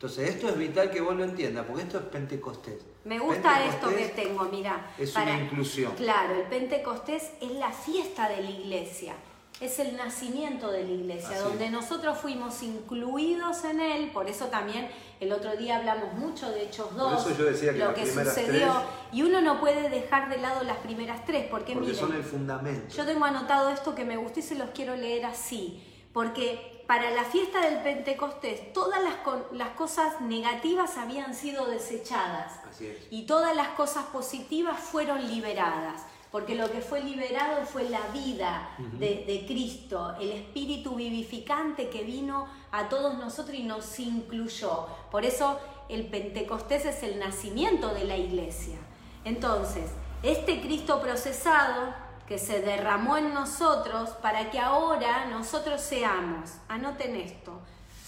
Entonces 0.00 0.30
esto 0.30 0.48
es 0.48 0.56
vital 0.56 0.90
que 0.90 1.02
vos 1.02 1.14
lo 1.14 1.24
entiendas, 1.24 1.66
porque 1.66 1.82
esto 1.82 1.98
es 1.98 2.04
Pentecostés. 2.04 2.78
Me 3.04 3.18
gusta 3.18 3.62
esto 3.66 3.90
que 3.90 4.08
tengo, 4.08 4.44
mira. 4.46 4.92
Es 4.98 5.14
una 5.14 5.38
inclusión. 5.38 5.92
Claro, 5.94 6.36
el 6.36 6.44
Pentecostés 6.44 7.32
es 7.38 7.50
la 7.50 7.70
fiesta 7.70 8.26
de 8.30 8.42
la 8.42 8.48
iglesia, 8.48 9.12
es 9.60 9.78
el 9.78 9.98
nacimiento 9.98 10.72
de 10.72 10.84
la 10.84 10.90
iglesia, 10.90 11.28
Así 11.36 11.42
donde 11.44 11.66
es. 11.66 11.70
nosotros 11.70 12.16
fuimos 12.16 12.62
incluidos 12.62 13.62
en 13.64 13.78
él, 13.80 14.10
por 14.10 14.26
eso 14.26 14.46
también 14.46 14.88
el 15.20 15.32
otro 15.34 15.54
día 15.58 15.76
hablamos 15.76 16.14
mucho 16.14 16.50
de 16.50 16.62
Hechos 16.62 16.96
2, 16.96 17.20
eso 17.26 17.36
yo 17.38 17.44
decía 17.44 17.74
que 17.74 17.78
lo 17.80 17.92
que 17.92 18.06
sucedió, 18.06 18.72
tres- 18.72 18.72
y 19.12 19.20
uno 19.20 19.42
no 19.42 19.60
puede 19.60 19.90
dejar 19.90 20.30
de 20.30 20.38
lado 20.38 20.64
las 20.64 20.78
primeras 20.78 21.26
tres, 21.26 21.44
porque, 21.50 21.74
Porque 21.74 21.88
miren, 21.90 22.00
son 22.00 22.14
el 22.16 22.22
fundamento. 22.24 22.94
yo 22.96 23.04
tengo 23.04 23.26
anotado 23.26 23.68
esto 23.68 23.94
que 23.94 24.06
me 24.06 24.16
gustó 24.16 24.40
y 24.40 24.42
se 24.44 24.54
los 24.54 24.70
quiero 24.70 24.96
leer 24.96 25.26
así, 25.26 25.84
porque 26.14 26.79
para 26.90 27.12
la 27.12 27.22
fiesta 27.22 27.60
del 27.60 27.84
Pentecostés 27.84 28.72
todas 28.72 29.00
las, 29.52 29.68
cosas 29.76 30.20
negativas 30.22 30.98
habían 30.98 31.36
sido 31.36 31.66
desechadas 31.66 32.58
Así 32.68 32.88
es. 32.88 33.06
y 33.12 33.26
todas 33.26 33.54
las 33.54 33.68
cosas 33.68 34.06
positivas 34.06 34.76
fueron 34.76 35.24
liberadas, 35.24 36.02
porque 36.32 36.56
lo 36.56 36.68
que 36.68 36.80
fue 36.80 37.00
liberado 37.00 37.64
fue 37.64 37.88
la 37.88 38.00
vida 38.08 38.70
de, 38.98 39.24
de 39.24 39.44
Cristo, 39.46 40.16
el 40.20 40.32
espíritu 40.32 40.96
vivificante 40.96 41.90
que 41.90 42.02
vino 42.02 42.48
a 42.72 42.88
todos 42.88 43.16
nosotros 43.18 43.56
y 43.56 43.62
nos 43.62 43.96
incluyó. 44.00 44.88
Por 45.12 45.24
eso 45.24 45.60
el 45.88 46.08
Pentecostés 46.08 46.86
es 46.86 47.04
el 47.04 47.20
nacimiento 47.20 47.94
de 47.94 48.02
la 48.02 48.16
iglesia. 48.16 48.78
Entonces, 49.24 49.92
este 50.24 50.60
Cristo 50.60 51.00
procesado 51.00 52.09
que 52.30 52.38
se 52.38 52.60
derramó 52.60 53.16
en 53.16 53.34
nosotros 53.34 54.10
para 54.22 54.52
que 54.52 54.60
ahora 54.60 55.24
nosotros 55.24 55.80
seamos, 55.80 56.52
anoten 56.68 57.16
esto, 57.16 57.58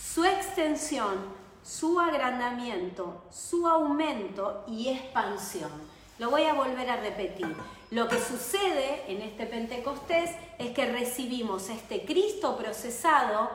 su 0.00 0.24
extensión, 0.24 1.16
su 1.64 1.98
agrandamiento, 1.98 3.24
su 3.32 3.66
aumento 3.66 4.62
y 4.68 4.90
expansión. 4.90 5.72
Lo 6.20 6.30
voy 6.30 6.44
a 6.44 6.54
volver 6.54 6.88
a 6.88 6.98
repetir. 6.98 7.52
Lo 7.90 8.06
que 8.06 8.20
sucede 8.20 9.02
en 9.08 9.22
este 9.22 9.44
Pentecostés 9.44 10.30
es 10.56 10.70
que 10.70 10.86
recibimos 10.86 11.68
este 11.68 12.04
Cristo 12.04 12.56
procesado, 12.56 13.50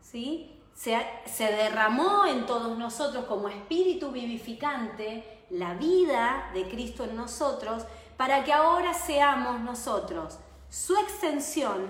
¿sí? 0.00 0.58
Se, 0.74 0.96
se 1.26 1.52
derramó 1.52 2.24
en 2.24 2.46
todos 2.46 2.78
nosotros 2.78 3.26
como 3.26 3.50
espíritu 3.50 4.10
vivificante 4.10 5.44
la 5.50 5.74
vida 5.74 6.50
de 6.54 6.66
Cristo 6.66 7.04
en 7.04 7.14
nosotros 7.14 7.84
para 8.18 8.42
que 8.42 8.52
ahora 8.52 8.92
seamos 8.92 9.60
nosotros 9.60 10.38
su 10.68 10.96
extensión, 10.96 11.88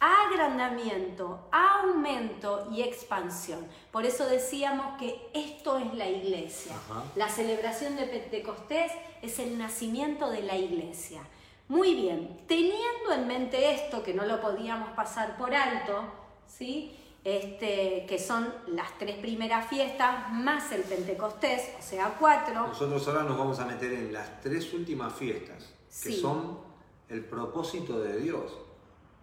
agrandamiento, 0.00 1.48
aumento 1.52 2.66
y 2.72 2.82
expansión. 2.82 3.66
Por 3.92 4.04
eso 4.04 4.26
decíamos 4.26 4.98
que 4.98 5.30
esto 5.32 5.78
es 5.78 5.94
la 5.94 6.08
iglesia. 6.08 6.74
Ajá. 6.74 7.04
La 7.14 7.28
celebración 7.28 7.94
de 7.94 8.06
Pentecostés 8.06 8.92
es 9.22 9.38
el 9.38 9.56
nacimiento 9.58 10.28
de 10.28 10.42
la 10.42 10.56
iglesia. 10.56 11.22
Muy 11.68 11.94
bien, 11.94 12.40
teniendo 12.48 13.12
en 13.14 13.28
mente 13.28 13.72
esto, 13.72 14.02
que 14.02 14.12
no 14.12 14.24
lo 14.24 14.40
podíamos 14.40 14.90
pasar 14.90 15.36
por 15.38 15.54
alto, 15.54 16.02
¿sí? 16.48 16.96
Este, 17.22 18.06
que 18.08 18.18
son 18.18 18.48
las 18.68 18.96
tres 18.98 19.16
primeras 19.18 19.66
fiestas 19.68 20.32
más 20.32 20.72
el 20.72 20.82
Pentecostés, 20.82 21.70
o 21.78 21.82
sea, 21.82 22.16
cuatro. 22.18 22.68
Nosotros 22.68 23.06
ahora 23.08 23.24
nos 23.24 23.36
vamos 23.36 23.58
a 23.60 23.66
meter 23.66 23.92
en 23.92 24.12
las 24.12 24.40
tres 24.40 24.72
últimas 24.72 25.12
fiestas, 25.12 25.64
que 26.02 26.12
Sí. 26.12 26.20
son 26.20 26.58
el 27.10 27.22
propósito 27.24 28.00
de 28.00 28.18
Dios. 28.20 28.52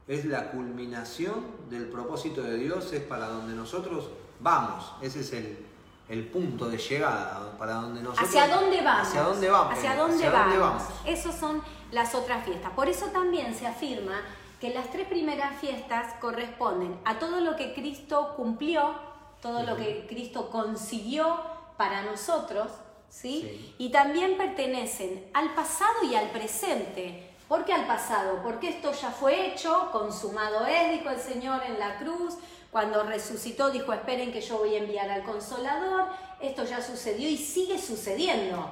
Es 0.07 0.25
la 0.25 0.51
culminación 0.51 1.45
del 1.69 1.87
propósito 1.89 2.43
de 2.43 2.57
Dios, 2.57 2.93
es 2.93 3.01
para 3.01 3.27
donde 3.29 3.55
nosotros 3.55 4.09
vamos. 4.39 4.93
Ese 5.01 5.21
es 5.21 5.33
el, 5.33 5.65
el 6.07 6.27
punto 6.27 6.69
de 6.69 6.77
llegada, 6.77 7.57
para 7.57 7.73
donde 7.73 8.03
nosotros... 8.03 8.29
¿Hacia 8.29 8.47
dónde 8.47 8.81
vamos? 8.81 9.07
¿Hacia 9.07 9.23
dónde 9.23 9.49
vamos? 9.49 9.73
¿Hacia 9.77 9.95
dónde 9.95 10.15
¿Hacia 10.17 10.29
vamos? 10.31 10.45
dónde 10.53 10.59
vamos? 10.59 10.83
Esas 11.03 11.35
son 11.39 11.63
las 11.91 12.13
otras 12.13 12.45
fiestas. 12.45 12.71
Por 12.73 12.87
eso 12.87 13.07
también 13.07 13.55
se 13.55 13.65
afirma 13.65 14.21
que 14.59 14.73
las 14.73 14.89
tres 14.91 15.07
primeras 15.07 15.59
fiestas 15.59 16.13
corresponden 16.19 16.99
a 17.05 17.19
todo 17.19 17.41
lo 17.41 17.55
que 17.55 17.73
Cristo 17.73 18.33
cumplió, 18.35 18.95
todo 19.41 19.63
lo 19.63 19.75
que 19.75 20.05
Cristo 20.07 20.49
consiguió 20.49 21.39
para 21.77 22.03
nosotros, 22.03 22.67
¿sí? 23.09 23.41
Sí. 23.41 23.75
Y 23.77 23.89
también 23.89 24.37
pertenecen 24.37 25.29
al 25.33 25.53
pasado 25.53 26.03
y 26.03 26.15
al 26.15 26.31
presente. 26.31 27.31
¿Por 27.47 27.63
qué 27.63 27.73
al 27.73 27.87
pasado? 27.87 28.41
Porque 28.43 28.69
esto 28.69 28.91
ya 28.91 29.11
fue 29.11 29.47
hecho, 29.47 29.89
consumado 29.91 30.65
es, 30.65 30.91
dijo 30.91 31.09
el 31.09 31.19
Señor 31.19 31.61
en 31.63 31.79
la 31.79 31.97
cruz. 31.97 32.35
Cuando 32.71 33.03
resucitó 33.03 33.69
dijo, 33.69 33.93
esperen 33.93 34.33
que 34.33 34.41
yo 34.41 34.57
voy 34.57 34.75
a 34.75 34.79
enviar 34.79 35.09
al 35.09 35.23
consolador. 35.23 36.07
Esto 36.41 36.65
ya 36.65 36.81
sucedió 36.81 37.29
y 37.29 37.37
sigue 37.37 37.79
sucediendo. 37.79 38.69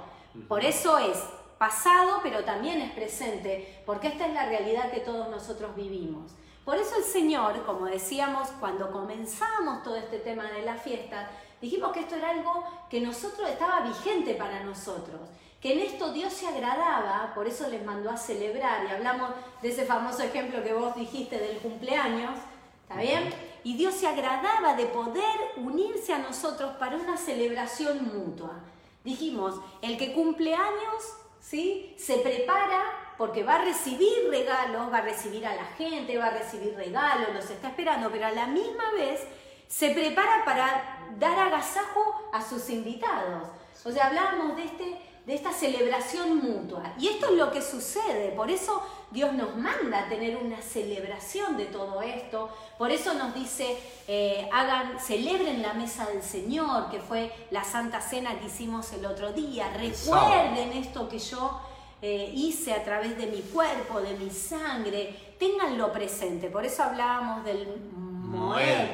Por 0.50 0.66
eso 0.66 0.98
es 0.98 1.18
pasado, 1.58 2.20
pero 2.22 2.44
también 2.44 2.82
es 2.82 2.92
presente, 2.92 3.82
porque 3.86 4.08
esta 4.08 4.28
es 4.28 4.34
la 4.34 4.46
realidad 4.46 4.92
que 4.92 5.00
todos 5.00 5.30
nosotros 5.30 5.76
vivimos. 5.76 6.32
Por 6.66 6.78
eso 6.78 6.98
el 6.98 7.04
Señor, 7.04 7.64
como 7.66 7.86
decíamos 7.86 8.50
cuando 8.60 8.92
comenzamos 8.92 9.84
todo 9.84 9.96
este 9.96 10.18
tema 10.18 10.46
de 10.46 10.64
la 10.64 10.76
fiesta, 10.76 11.30
dijimos 11.62 11.92
que 11.92 12.02
esto 12.02 12.16
era 12.16 12.32
algo 12.32 12.64
que 12.90 13.00
nosotros 13.00 13.48
estaba 13.50 13.82
vigente 13.82 14.34
para 14.34 14.64
nosotros, 14.64 15.22
que 15.62 15.74
en 15.74 15.80
esto 15.80 16.12
Dios 16.12 16.34
se 16.34 16.48
agradaba, 16.48 17.34
por 17.36 17.48
eso 17.48 17.68
les 17.70 17.86
mandó 17.86 18.10
a 18.10 18.18
celebrar 18.18 18.86
y 18.86 18.92
hablamos 18.92 19.30
de 19.62 19.70
ese 19.70 19.86
famoso 19.86 20.24
ejemplo 20.24 20.64
que 20.64 20.74
vos 20.74 20.96
dijiste 20.96 21.38
del 21.38 21.58
cumpleaños, 21.60 22.38
¿está 22.82 23.00
bien? 23.00 23.32
Y 23.64 23.78
Dios 23.78 23.96
se 23.96 24.08
agradaba 24.08 24.76
de 24.76 24.86
poder 24.86 25.54
unirse 25.58 26.14
a 26.14 26.20
nosotros 26.20 26.76
para 26.78 26.98
una 26.98 27.18
celebración 27.18 28.12
mutua. 28.14 28.60
Dijimos, 29.04 29.56
el 29.82 29.98
que 29.98 30.14
cumple 30.14 30.54
años, 30.54 31.16
Se 31.50 32.18
prepara 32.24 33.14
porque 33.18 33.44
va 33.44 33.56
a 33.56 33.64
recibir 33.64 34.30
regalos, 34.30 34.92
va 34.92 34.98
a 34.98 35.02
recibir 35.02 35.46
a 35.46 35.56
la 35.56 35.66
gente, 35.78 36.18
va 36.18 36.28
a 36.28 36.32
recibir 36.32 36.76
regalos, 36.76 37.34
los 37.34 37.50
está 37.50 37.70
esperando, 37.70 38.10
pero 38.12 38.26
a 38.26 38.32
la 38.32 38.48
misma 38.48 38.92
vez 38.92 39.22
se 39.68 39.92
prepara 39.92 40.44
para 40.44 41.08
dar 41.18 41.40
agasajo 41.48 42.30
a 42.34 42.42
sus 42.42 42.70
invitados. 42.70 43.48
O 43.84 43.92
sea, 43.92 44.08
hablábamos 44.08 44.58
de, 44.58 44.64
este, 44.64 45.02
de 45.26 45.34
esta 45.36 45.52
celebración 45.52 46.38
mutua. 46.38 46.94
Y 47.00 47.08
esto 47.08 47.28
es 47.28 47.32
lo 47.34 47.52
que 47.52 47.62
sucede, 47.62 48.30
por 48.36 48.52
eso 48.52 48.82
Dios 49.12 49.34
nos 49.34 49.56
manda 49.58 50.06
a 50.06 50.10
tener 50.10 50.38
una 50.38 50.62
celebración 50.62 51.58
de 51.58 51.66
todo 51.66 52.02
esto, 52.02 52.50
por 52.78 52.92
eso 52.92 53.14
nos 53.16 53.34
dice, 53.34 53.78
eh, 54.08 54.48
hagan, 54.54 55.00
celebren 55.00 55.62
la 55.62 55.74
mesa 55.74 56.06
del 56.08 56.22
Señor, 56.22 56.90
que 56.92 57.00
fue 57.00 57.32
la 57.52 57.64
Santa 57.64 58.02
Cena 58.02 58.38
que 58.40 58.46
hicimos 58.48 58.92
el 58.94 59.06
otro 59.06 59.32
día, 59.34 59.72
recuerden 59.76 60.74
esto 60.74 61.10
que 61.10 61.18
yo 61.20 61.60
eh, 62.02 62.32
hice 62.36 62.74
a 62.74 62.84
través 62.84 63.18
de 63.18 63.26
mi 63.28 63.42
cuerpo, 63.42 64.02
de 64.02 64.16
mi 64.18 64.30
sangre, 64.30 65.16
ténganlo 65.40 65.92
presente, 65.92 66.50
por 66.50 66.66
eso 66.66 66.84
hablábamos 66.84 67.44
del 67.46 67.68
Moed. 67.96 68.90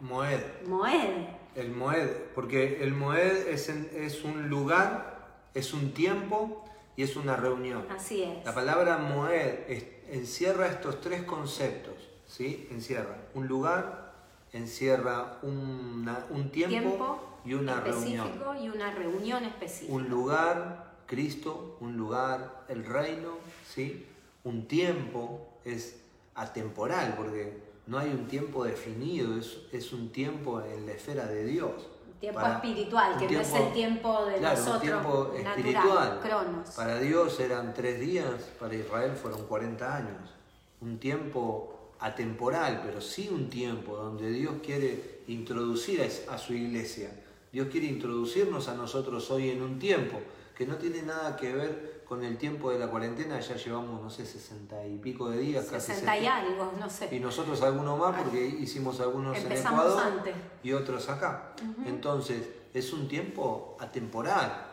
Moed. 0.00 0.40
Moed. 0.66 1.10
El 1.54 1.70
Moed, 1.70 2.08
porque 2.34 2.82
el 2.82 2.92
Moed 2.92 3.48
es, 3.48 3.68
en- 3.68 3.88
es 3.94 4.24
un 4.24 4.48
lugar, 4.48 5.15
es 5.56 5.72
un 5.72 5.92
tiempo 5.92 6.62
y 6.96 7.02
es 7.02 7.16
una 7.16 7.34
reunión. 7.36 7.86
Así 7.90 8.22
es. 8.22 8.44
La 8.44 8.54
palabra 8.54 8.98
Moed 8.98 9.54
es- 9.68 9.86
encierra 10.10 10.68
estos 10.68 11.00
tres 11.00 11.22
conceptos, 11.22 11.94
¿sí? 12.26 12.68
Encierra 12.70 13.16
un 13.34 13.46
lugar, 13.48 14.12
encierra 14.52 15.38
una- 15.42 16.26
un 16.30 16.50
tiempo, 16.50 16.70
Tiempo 16.78 17.20
y 17.44 17.54
una 17.54 17.80
reunión. 17.80 18.26
específico 18.26 18.54
y 18.54 18.68
una 18.68 18.90
reunión 18.92 19.44
específica. 19.44 19.92
Un 19.94 20.08
lugar, 20.10 20.92
Cristo, 21.06 21.76
un 21.80 21.96
lugar, 21.96 22.64
el 22.68 22.84
reino, 22.84 23.38
¿sí? 23.66 24.06
Un 24.44 24.66
tiempo 24.68 25.48
es 25.64 25.96
atemporal, 26.34 27.14
porque 27.16 27.58
no 27.86 27.98
hay 27.98 28.10
un 28.10 28.28
tiempo 28.28 28.64
definido, 28.64 29.38
es, 29.38 29.58
es 29.72 29.92
un 29.92 30.10
tiempo 30.12 30.60
en 30.62 30.86
la 30.86 30.92
esfera 30.92 31.26
de 31.26 31.44
Dios. 31.44 31.86
Tiempo 32.26 32.40
Para- 32.40 32.54
espiritual, 32.56 33.16
que 33.18 33.28
no 33.28 33.40
es 33.40 33.52
el 33.54 33.72
tiempo 33.72 34.24
de 34.26 34.38
claro, 34.38 34.58
nosotros 34.58 34.82
tiempo 34.82 35.32
natural, 35.32 35.58
espiritual. 35.58 36.20
cronos. 36.20 36.70
Para 36.70 36.98
Dios 36.98 37.38
eran 37.38 37.72
tres 37.72 38.00
días, 38.00 38.26
para 38.58 38.74
Israel 38.74 39.12
fueron 39.12 39.46
40 39.46 39.96
años. 39.96 40.34
Un 40.80 40.98
tiempo 40.98 41.92
atemporal, 42.00 42.82
pero 42.84 43.00
sí 43.00 43.30
un 43.32 43.48
tiempo 43.48 43.96
donde 43.96 44.28
Dios 44.30 44.54
quiere 44.60 45.20
introducir 45.28 46.02
a 46.28 46.36
su 46.36 46.52
iglesia. 46.52 47.10
Dios 47.52 47.68
quiere 47.70 47.86
introducirnos 47.86 48.66
a 48.66 48.74
nosotros 48.74 49.30
hoy 49.30 49.50
en 49.50 49.62
un 49.62 49.78
tiempo 49.78 50.18
que 50.56 50.66
no 50.66 50.74
tiene 50.78 51.02
nada 51.02 51.36
que 51.36 51.52
ver 51.52 51.95
con 52.08 52.24
el 52.24 52.38
tiempo 52.38 52.70
de 52.70 52.78
la 52.78 52.88
cuarentena. 52.88 53.40
Ya 53.40 53.56
llevamos, 53.56 54.00
no 54.02 54.10
sé, 54.10 54.24
60 54.26 54.86
y 54.86 54.96
pico 54.98 55.28
de 55.30 55.38
días, 55.38 55.66
casi 55.66 55.92
60 55.92 56.16
y 56.16 56.20
70. 56.20 56.36
algo, 56.36 56.72
no 56.78 56.88
sé. 56.90 57.08
Y 57.14 57.20
nosotros 57.20 57.60
algunos 57.62 57.98
más 57.98 58.20
porque 58.22 58.46
hicimos 58.46 59.00
algunos 59.00 59.36
Empezamos 59.36 59.80
en 59.84 59.90
Ecuador 59.90 60.12
antes. 60.18 60.34
y 60.62 60.72
otros 60.72 61.08
acá. 61.08 61.52
Entonces, 61.84 62.48
es 62.74 62.92
un 62.92 63.08
tiempo 63.08 63.76
atemporal. 63.80 64.72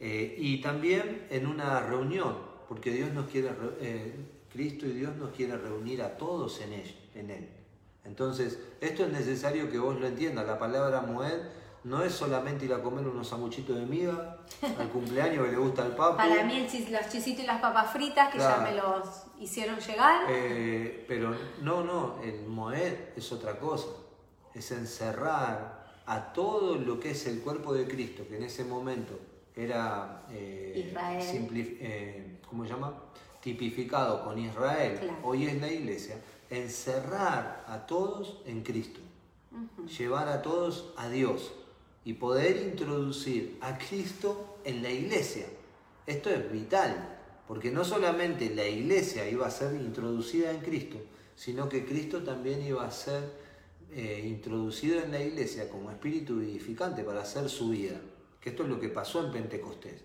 Eh, 0.00 0.36
y 0.38 0.60
también 0.60 1.26
en 1.30 1.46
una 1.46 1.80
reunión, 1.80 2.36
porque 2.68 2.90
Dios 2.92 3.12
nos 3.12 3.28
quiere, 3.28 3.48
re- 3.48 3.76
eh, 3.80 4.26
Cristo 4.52 4.86
y 4.86 4.90
Dios 4.92 5.16
nos 5.16 5.30
quiere 5.30 5.56
reunir 5.56 6.02
a 6.02 6.16
todos 6.16 6.60
en 6.60 6.72
él, 6.72 6.96
en 7.14 7.30
él. 7.30 7.48
Entonces, 8.04 8.58
esto 8.80 9.04
es 9.04 9.12
necesario 9.12 9.70
que 9.70 9.78
vos 9.78 9.98
lo 10.00 10.06
entiendas. 10.06 10.46
La 10.46 10.58
palabra 10.58 11.00
Moed 11.02 11.40
no 11.84 12.02
es 12.02 12.12
solamente 12.12 12.64
ir 12.64 12.72
a 12.74 12.82
comer 12.82 13.06
unos 13.06 13.28
sanguchitos 13.28 13.76
de 13.76 13.86
miga 13.86 14.38
al 14.78 14.88
cumpleaños 14.92 15.44
que 15.46 15.52
le 15.52 15.58
gusta 15.58 15.82
al 15.84 15.94
papo. 15.96 16.16
Para 16.16 16.44
mí 16.44 16.56
el 16.58 16.68
chis- 16.68 16.90
los 16.90 17.08
chisitos 17.08 17.44
y 17.44 17.46
las 17.46 17.60
papas 17.60 17.92
fritas 17.92 18.30
que 18.30 18.38
Claro. 18.38 18.62
ya 18.64 18.70
me 18.70 18.76
los 18.76 19.08
hicieron 19.40 19.78
llegar. 19.78 20.22
Eh, 20.28 21.04
pero 21.08 21.34
no, 21.62 21.84
no, 21.84 22.20
el 22.22 22.46
Moed 22.46 22.94
es 23.16 23.32
otra 23.32 23.58
cosa. 23.58 23.88
Es 24.54 24.70
encerrar 24.72 25.86
a 26.06 26.32
todo 26.32 26.76
lo 26.76 26.98
que 26.98 27.10
es 27.10 27.26
el 27.26 27.40
cuerpo 27.40 27.72
de 27.74 27.86
Cristo, 27.86 28.24
que 28.28 28.36
en 28.36 28.42
ese 28.44 28.64
momento 28.64 29.18
era 29.54 30.24
eh, 30.30 30.92
eh, 31.54 32.38
¿cómo 32.48 32.64
se 32.64 32.70
llama? 32.70 32.94
tipificado 33.40 34.24
con 34.24 34.38
Israel, 34.38 34.98
Claro. 34.98 35.18
hoy 35.22 35.46
es 35.46 35.60
la 35.60 35.68
iglesia, 35.70 36.16
encerrar 36.50 37.64
a 37.68 37.86
todos 37.86 38.38
en 38.46 38.62
Cristo, 38.62 39.00
llevar 39.98 40.28
a 40.28 40.42
todos 40.42 40.92
a 40.96 41.08
Dios 41.08 41.52
y 42.08 42.14
poder 42.14 42.56
introducir 42.56 43.58
a 43.60 43.76
Cristo 43.76 44.60
en 44.64 44.82
la 44.82 44.88
iglesia. 44.90 45.44
Esto 46.06 46.30
es 46.30 46.50
vital, 46.50 47.18
porque 47.46 47.70
no 47.70 47.84
solamente 47.84 48.48
la 48.54 48.64
iglesia 48.66 49.28
iba 49.28 49.46
a 49.46 49.50
ser 49.50 49.74
introducida 49.74 50.50
en 50.50 50.60
Cristo, 50.60 50.96
sino 51.36 51.68
que 51.68 51.84
Cristo 51.84 52.22
también 52.22 52.62
iba 52.64 52.82
a 52.86 52.90
ser 52.90 53.30
eh, 53.92 54.24
introducido 54.26 55.02
en 55.02 55.12
la 55.12 55.20
iglesia 55.20 55.68
como 55.68 55.90
espíritu 55.90 56.36
vivificante 56.36 57.02
para 57.02 57.20
hacer 57.20 57.50
su 57.50 57.68
vida. 57.68 57.96
Que 58.40 58.50
esto 58.50 58.62
es 58.62 58.70
lo 58.70 58.80
que 58.80 58.88
pasó 58.88 59.22
en 59.26 59.30
Pentecostés. 59.30 60.02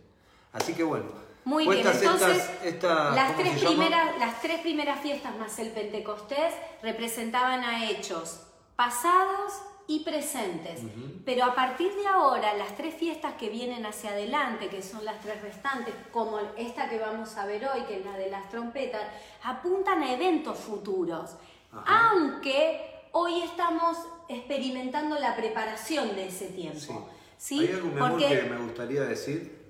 Así 0.52 0.74
que 0.74 0.84
bueno, 0.84 1.06
Muy 1.46 1.66
bien, 1.66 1.88
entonces 1.88 2.36
estas- 2.38 2.64
esta- 2.66 3.12
las, 3.16 3.32
¿cómo 3.32 3.44
tres 3.50 3.64
primeras, 3.64 4.20
las 4.20 4.42
tres 4.42 4.60
primeras 4.60 5.00
fiestas 5.00 5.38
más 5.38 5.58
el 5.58 5.70
Pentecostés 5.72 6.54
representaban 6.82 7.62
a 7.64 7.90
hechos 7.90 8.42
pasados 8.76 9.54
y 9.88 10.04
presentes. 10.04 10.82
Pero 11.26 11.44
a 11.46 11.54
partir 11.56 11.94
de 11.94 12.08
ahora, 12.08 12.54
las 12.56 12.76
tres 12.76 12.96
fiestas 12.96 13.34
que 13.34 13.50
vienen 13.50 13.86
hacia 13.86 14.12
adelante, 14.12 14.68
que 14.70 14.82
son 14.82 15.04
las 15.06 15.20
tres 15.22 15.42
restantes, 15.42 15.94
como 16.12 16.40
esta 16.58 16.90
que 16.90 17.00
vamos 17.00 17.36
a 17.38 17.46
ver 17.46 17.66
hoy, 17.68 17.82
que 17.84 18.00
es 18.00 18.06
la 18.06 18.18
de 18.18 18.30
las 18.30 18.50
trompetas, 18.50 19.04
apuntan 19.44 20.02
a 20.04 20.14
eventos 20.14 20.58
futuros. 20.58 21.36
Ajá. 21.72 22.12
Aunque 22.12 23.08
hoy 23.12 23.42
estamos 23.42 23.98
experimentando 24.30 25.18
la 25.20 25.36
preparación 25.36 26.16
de 26.16 26.28
ese 26.28 26.48
tiempo. 26.48 26.80
Sí. 26.80 27.60
¿sí? 27.60 27.60
Hay 27.68 27.74
algo, 27.74 27.90
Porque- 28.00 28.28
que 28.28 28.50
me 28.50 28.58
gustaría 28.58 29.02
decir 29.04 29.64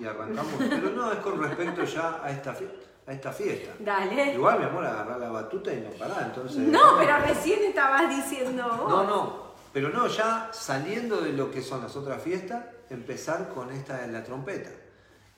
y, 0.00 0.04
arrancamos, 0.04 0.52
pero 0.58 0.90
no 0.90 1.12
es 1.12 1.18
con 1.20 1.42
respecto 1.42 1.84
ya 1.84 2.20
a 2.22 2.30
esta, 2.30 2.54
fie- 2.54 2.70
a 3.06 3.12
esta 3.12 3.32
fiesta. 3.32 3.72
Dale. 3.78 4.34
Igual, 4.34 4.58
mi 4.58 4.64
amor, 4.66 4.84
agarrar 4.84 5.18
la 5.18 5.30
batuta 5.30 5.72
y 5.72 5.80
no 5.80 5.90
parar, 5.90 6.24
entonces... 6.26 6.58
No, 6.58 6.98
pero 6.98 7.18
recién 7.18 7.64
estabas 7.64 8.08
diciendo 8.08 8.64
vos. 8.68 8.88
No, 8.88 9.04
no, 9.04 9.45
pero 9.76 9.90
no, 9.90 10.06
ya 10.06 10.48
saliendo 10.54 11.20
de 11.20 11.34
lo 11.34 11.50
que 11.50 11.60
son 11.60 11.82
las 11.82 11.94
otras 11.96 12.22
fiestas, 12.22 12.64
empezar 12.88 13.50
con 13.50 13.70
esta 13.70 13.98
de 13.98 14.10
la 14.10 14.24
trompeta. 14.24 14.70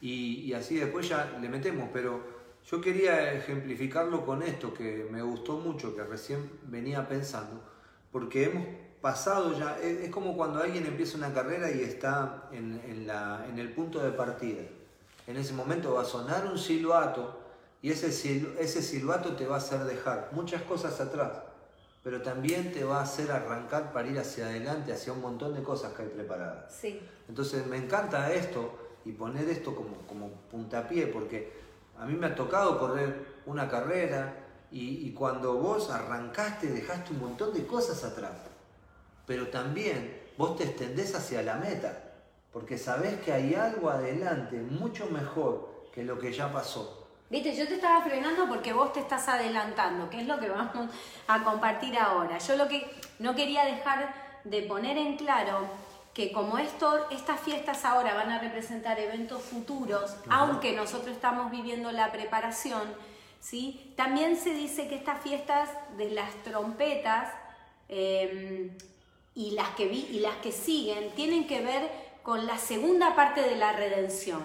Y, 0.01 0.53
así 0.53 0.77
después 0.77 1.09
ya 1.09 1.37
le 1.41 1.49
metemos, 1.49 1.89
pero 1.93 2.23
yo 2.65 2.81
quería 2.81 3.33
ejemplificarlo 3.33 4.25
con 4.25 4.45
esto 4.45 4.73
que 4.73 5.09
me 5.11 5.23
gustó 5.23 5.59
mucho, 5.59 5.97
que 5.97 6.05
recién 6.05 6.53
venía 6.67 7.09
pensando, 7.09 7.65
porque 8.13 8.45
hemos 8.45 8.65
pasado 9.01 9.59
ya, 9.59 9.77
es, 9.81 10.09
como 10.11 10.37
cuando 10.37 10.63
alguien 10.63 10.87
empieza 10.87 11.19
una 11.19 11.35
carrera 11.35 11.73
y 11.73 11.81
está 11.81 12.49
en, 12.53 12.81
el 13.59 13.73
punto 13.73 13.99
de 13.99 14.13
partida. 14.13 14.63
En 15.27 15.37
ese 15.37 15.53
momento 15.53 15.95
va 15.95 16.03
a 16.03 16.05
sonar 16.05 16.47
un 16.47 16.59
silbato 16.59 17.41
y 17.83 17.91
ese, 17.91 18.07
ese 18.61 18.83
silbato 18.83 19.35
te 19.35 19.49
va 19.49 19.57
a 19.57 19.59
hacer 19.59 19.81
dejar 19.81 20.29
muchas 20.31 20.63
cosas 20.63 21.01
atrás 21.01 21.48
pero 22.09 22.23
también 22.23 22.73
te 22.73 22.85
va 22.85 23.01
a 23.01 23.03
hacer 23.03 23.31
arrancar 23.31 23.93
para 23.93 24.09
ir 24.09 24.19
hacia 24.19 24.47
adelante, 24.47 24.95
hacia 24.95 25.13
un 25.13 25.21
montón 25.21 25.53
de 25.53 25.63
cosas 25.63 25.93
que 25.93 26.05
hay 26.05 26.09
preparadas. 26.09 26.75
Sí. 26.75 27.03
Entonces 27.29 27.67
me 27.67 27.77
encanta 27.77 28.33
esto 28.33 28.79
y 29.05 29.13
poner 29.13 29.47
esto 29.51 29.77
como, 29.77 29.95
como 30.07 30.31
puntapié, 30.51 31.09
porque 31.09 31.53
a 31.99 32.07
mí 32.07 32.15
me 32.15 32.29
ha 32.29 32.35
tocado 32.35 32.79
correr 32.79 33.43
una 33.45 33.69
carrera 33.69 34.35
y, 34.71 35.07
y 35.07 35.13
cuando 35.13 35.59
vos 35.59 35.91
arrancaste 35.91 36.69
dejaste 36.69 37.13
un 37.13 37.21
montón 37.21 37.53
de 37.53 37.67
cosas 37.67 38.03
atrás, 38.03 38.39
pero 39.27 39.49
también 39.49 40.19
vos 40.39 40.57
te 40.57 40.65
extendés 40.65 41.15
hacia 41.15 41.43
la 41.43 41.57
meta, 41.57 42.05
porque 42.55 42.79
sabés 42.79 43.21
que 43.21 43.35
hay 43.35 43.55
algo 43.55 43.91
adelante 43.91 44.57
mucho 44.63 45.11
mejor 45.11 45.91
que 45.93 46.05
lo 46.05 46.19
que 46.19 46.33
ya 46.33 46.51
pasó. 46.51 46.98
Viste, 47.31 47.55
yo 47.55 47.69
te 47.69 47.75
estaba 47.75 48.03
frenando 48.03 48.49
porque 48.49 48.73
vos 48.73 48.93
te 48.93 49.01
estás 49.01 49.29
adelantando, 49.29 50.09
que 50.09 50.21
es 50.21 50.27
lo 50.27 50.39
que 50.41 50.49
vamos 50.49 50.91
a 51.27 51.45
compartir 51.45 51.99
ahora. 51.99 52.39
Yo 52.39 52.57
lo 52.57 52.69
que 52.69 52.91
no 53.19 53.35
quería 53.35 53.65
dejar 53.67 54.15
de 54.45 54.63
poner 54.63 54.97
en 54.97 55.17
claro 55.17 55.69
que 56.15 56.33
como 56.33 56.59
esto, 56.59 57.09
estas 57.11 57.39
fiestas 57.41 57.85
ahora 57.85 58.15
van 58.15 58.31
a 58.31 58.39
representar 58.41 58.99
eventos 58.99 59.43
futuros, 59.43 60.17
aunque 60.31 60.73
nosotros 60.73 61.15
estamos 61.15 61.51
viviendo 61.51 61.93
la 61.93 62.11
preparación, 62.11 62.83
¿sí? 63.41 63.93
También 63.95 64.37
se 64.37 64.55
dice 64.55 64.89
que 64.89 64.97
estas 64.97 65.23
fiestas 65.23 65.69
de 65.97 66.11
las 66.11 66.35
trompetas 66.43 67.33
eh, 67.89 68.77
y, 69.35 69.51
las 69.53 69.69
que 69.77 69.87
vi, 69.87 70.09
y 70.11 70.21
las 70.21 70.37
que 70.37 70.51
siguen 70.51 71.11
tienen 71.15 71.47
que 71.47 71.61
ver 71.61 71.89
con 72.23 72.47
la 72.47 72.59
segunda 72.59 73.15
parte 73.15 73.43
de 73.43 73.57
la 73.57 73.73
redención. 73.73 74.43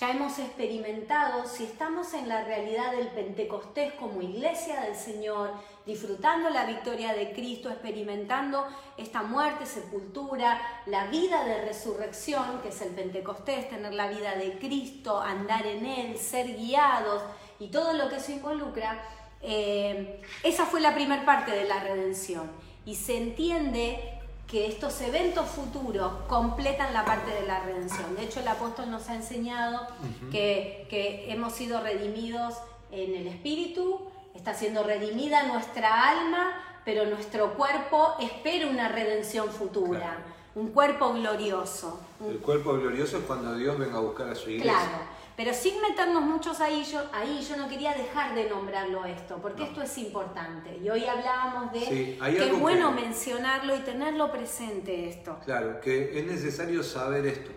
Ya 0.00 0.10
hemos 0.10 0.40
experimentado, 0.40 1.46
si 1.46 1.62
estamos 1.62 2.14
en 2.14 2.28
la 2.28 2.42
realidad 2.42 2.90
del 2.90 3.06
Pentecostés 3.10 3.92
como 3.92 4.22
iglesia 4.22 4.80
del 4.80 4.96
Señor, 4.96 5.52
disfrutando 5.86 6.50
la 6.50 6.66
victoria 6.66 7.14
de 7.14 7.30
Cristo, 7.32 7.70
experimentando 7.70 8.66
esta 8.96 9.22
muerte, 9.22 9.66
sepultura, 9.66 10.60
la 10.86 11.06
vida 11.06 11.44
de 11.44 11.64
resurrección, 11.64 12.60
que 12.60 12.70
es 12.70 12.82
el 12.82 12.88
Pentecostés, 12.88 13.68
tener 13.68 13.94
la 13.94 14.08
vida 14.08 14.34
de 14.34 14.58
Cristo, 14.58 15.20
andar 15.20 15.64
en 15.64 15.86
Él, 15.86 16.18
ser 16.18 16.56
guiados 16.56 17.22
y 17.60 17.68
todo 17.68 17.92
lo 17.92 18.08
que 18.08 18.16
eso 18.16 18.32
involucra, 18.32 19.00
eh, 19.42 20.20
esa 20.42 20.66
fue 20.66 20.80
la 20.80 20.92
primera 20.92 21.24
parte 21.24 21.52
de 21.52 21.68
la 21.68 21.78
redención. 21.78 22.50
Y 22.84 22.96
se 22.96 23.16
entiende 23.16 24.13
que 24.54 24.68
estos 24.68 25.00
eventos 25.00 25.48
futuros 25.48 26.12
completan 26.28 26.94
la 26.94 27.04
parte 27.04 27.28
de 27.32 27.44
la 27.44 27.58
redención. 27.64 28.14
De 28.14 28.22
hecho, 28.22 28.38
el 28.38 28.46
apóstol 28.46 28.88
nos 28.88 29.08
ha 29.08 29.16
enseñado 29.16 29.84
que, 30.30 30.86
que 30.88 31.32
hemos 31.32 31.54
sido 31.54 31.80
redimidos 31.80 32.54
en 32.92 33.16
el 33.16 33.26
Espíritu, 33.26 34.02
está 34.32 34.54
siendo 34.54 34.84
redimida 34.84 35.42
nuestra 35.48 36.08
alma, 36.08 36.52
pero 36.84 37.04
nuestro 37.04 37.54
cuerpo 37.54 38.14
espera 38.20 38.68
una 38.68 38.86
redención 38.90 39.48
futura, 39.48 39.98
Claro. 39.98 40.20
un 40.54 40.68
cuerpo 40.68 41.12
glorioso. 41.14 41.98
El 42.24 42.38
cuerpo 42.38 42.74
glorioso 42.74 43.18
es 43.18 43.24
cuando 43.24 43.56
Dios 43.56 43.76
venga 43.76 43.96
a 43.96 44.02
buscar 44.02 44.28
a 44.28 44.36
su 44.36 44.50
iglesia. 44.50 44.72
Claro, 44.72 45.02
pero 45.36 45.52
sin 45.52 45.80
meternos 45.80 46.22
muchos 46.22 46.60
ahí, 46.60 46.84
yo, 46.84 47.00
ahí 47.12 47.44
yo 47.48 47.56
no 47.56 47.68
quería 47.68 47.92
dejar 47.94 48.34
de 48.34 48.48
nombrarlo 48.48 49.04
esto, 49.04 49.38
porque 49.42 49.62
No. 49.62 49.68
esto 49.68 49.82
es 49.82 49.98
importante. 49.98 50.76
Y 50.78 50.88
hoy 50.88 51.04
hablábamos 51.06 51.72
de 51.72 51.80
Sí, 51.80 52.18
que 52.20 52.46
es 52.50 52.58
bueno 52.60 52.94
que- 52.94 53.02
mencionarlo 53.02 53.74
y 53.74 53.80
tenerlo 53.80 54.30
presente 54.30 55.08
esto. 55.08 55.38
Claro, 55.44 55.80
que 55.80 56.18
es 56.20 56.26
necesario 56.26 56.82
saber 56.82 57.26
esto. 57.26 57.50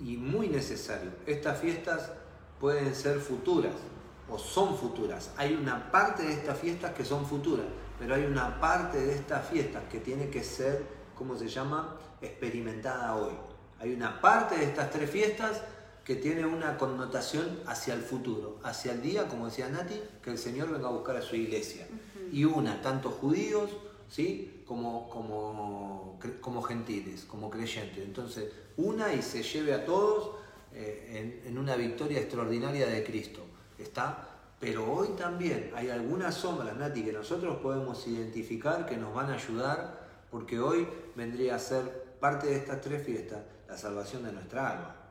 Y 0.00 0.16
muy 0.16 0.48
necesario. 0.48 1.10
Estas 1.26 1.58
fiestas 1.60 2.12
pueden 2.60 2.94
ser 2.94 3.18
futuras 3.18 3.72
o 4.28 4.38
son 4.38 4.76
futuras. 4.76 5.32
Hay 5.36 5.54
una 5.54 5.90
parte 5.90 6.22
de 6.22 6.32
estas 6.34 6.58
fiestas 6.58 6.92
que 6.92 7.04
son 7.04 7.24
futuras, 7.26 7.66
pero 7.98 8.14
hay 8.14 8.24
una 8.24 8.60
parte 8.60 8.98
de 8.98 9.14
estas 9.14 9.48
fiestas 9.48 9.82
que 9.90 9.98
tiene 10.00 10.28
que 10.28 10.44
ser, 10.44 10.84
¿cómo 11.16 11.36
se 11.36 11.48
llama?, 11.48 11.96
experimentada 12.20 13.14
hoy. 13.16 13.32
Hay 13.80 13.92
una 13.94 14.20
parte 14.20 14.56
de 14.56 14.64
estas 14.64 14.90
tres 14.90 15.10
fiestas 15.10 15.62
que 16.06 16.14
tiene 16.14 16.46
una 16.46 16.78
connotación 16.78 17.58
hacia 17.66 17.92
el 17.92 18.00
futuro, 18.00 18.60
hacia 18.62 18.92
el 18.92 19.02
día, 19.02 19.26
como 19.26 19.46
decía 19.46 19.68
Nati, 19.68 20.00
que 20.22 20.30
el 20.30 20.38
Señor 20.38 20.70
venga 20.70 20.86
a 20.86 20.92
buscar 20.92 21.16
a 21.16 21.20
su 21.20 21.34
iglesia. 21.34 21.88
Y 22.30 22.44
una, 22.44 22.80
tanto 22.80 23.10
judíos, 23.10 23.70
¿sí? 24.08 24.62
Como, 24.64 25.10
como, 25.10 26.16
como 26.40 26.62
gentiles, 26.62 27.24
como 27.24 27.50
creyentes. 27.50 28.04
Entonces, 28.04 28.52
una 28.76 29.12
y 29.12 29.20
se 29.20 29.42
lleve 29.42 29.74
a 29.74 29.84
todos 29.84 30.30
eh, 30.72 31.40
en, 31.42 31.50
en 31.50 31.58
una 31.58 31.74
victoria 31.74 32.20
extraordinaria 32.20 32.86
de 32.86 33.02
Cristo. 33.02 33.40
¿Está? 33.76 34.28
Pero 34.60 34.88
hoy 34.90 35.08
también 35.18 35.72
hay 35.74 35.90
algunas 35.90 36.36
sombras, 36.36 36.76
Nati, 36.76 37.02
que 37.02 37.12
nosotros 37.12 37.56
podemos 37.56 38.06
identificar 38.06 38.86
que 38.86 38.96
nos 38.96 39.12
van 39.12 39.30
a 39.30 39.34
ayudar, 39.34 40.06
porque 40.30 40.60
hoy 40.60 40.86
vendría 41.16 41.56
a 41.56 41.58
ser 41.58 42.14
parte 42.20 42.46
de 42.46 42.58
estas 42.58 42.80
tres 42.80 43.04
fiestas 43.04 43.40
la 43.68 43.76
salvación 43.76 44.22
de 44.22 44.30
nuestra 44.30 44.70
alma. 44.70 45.05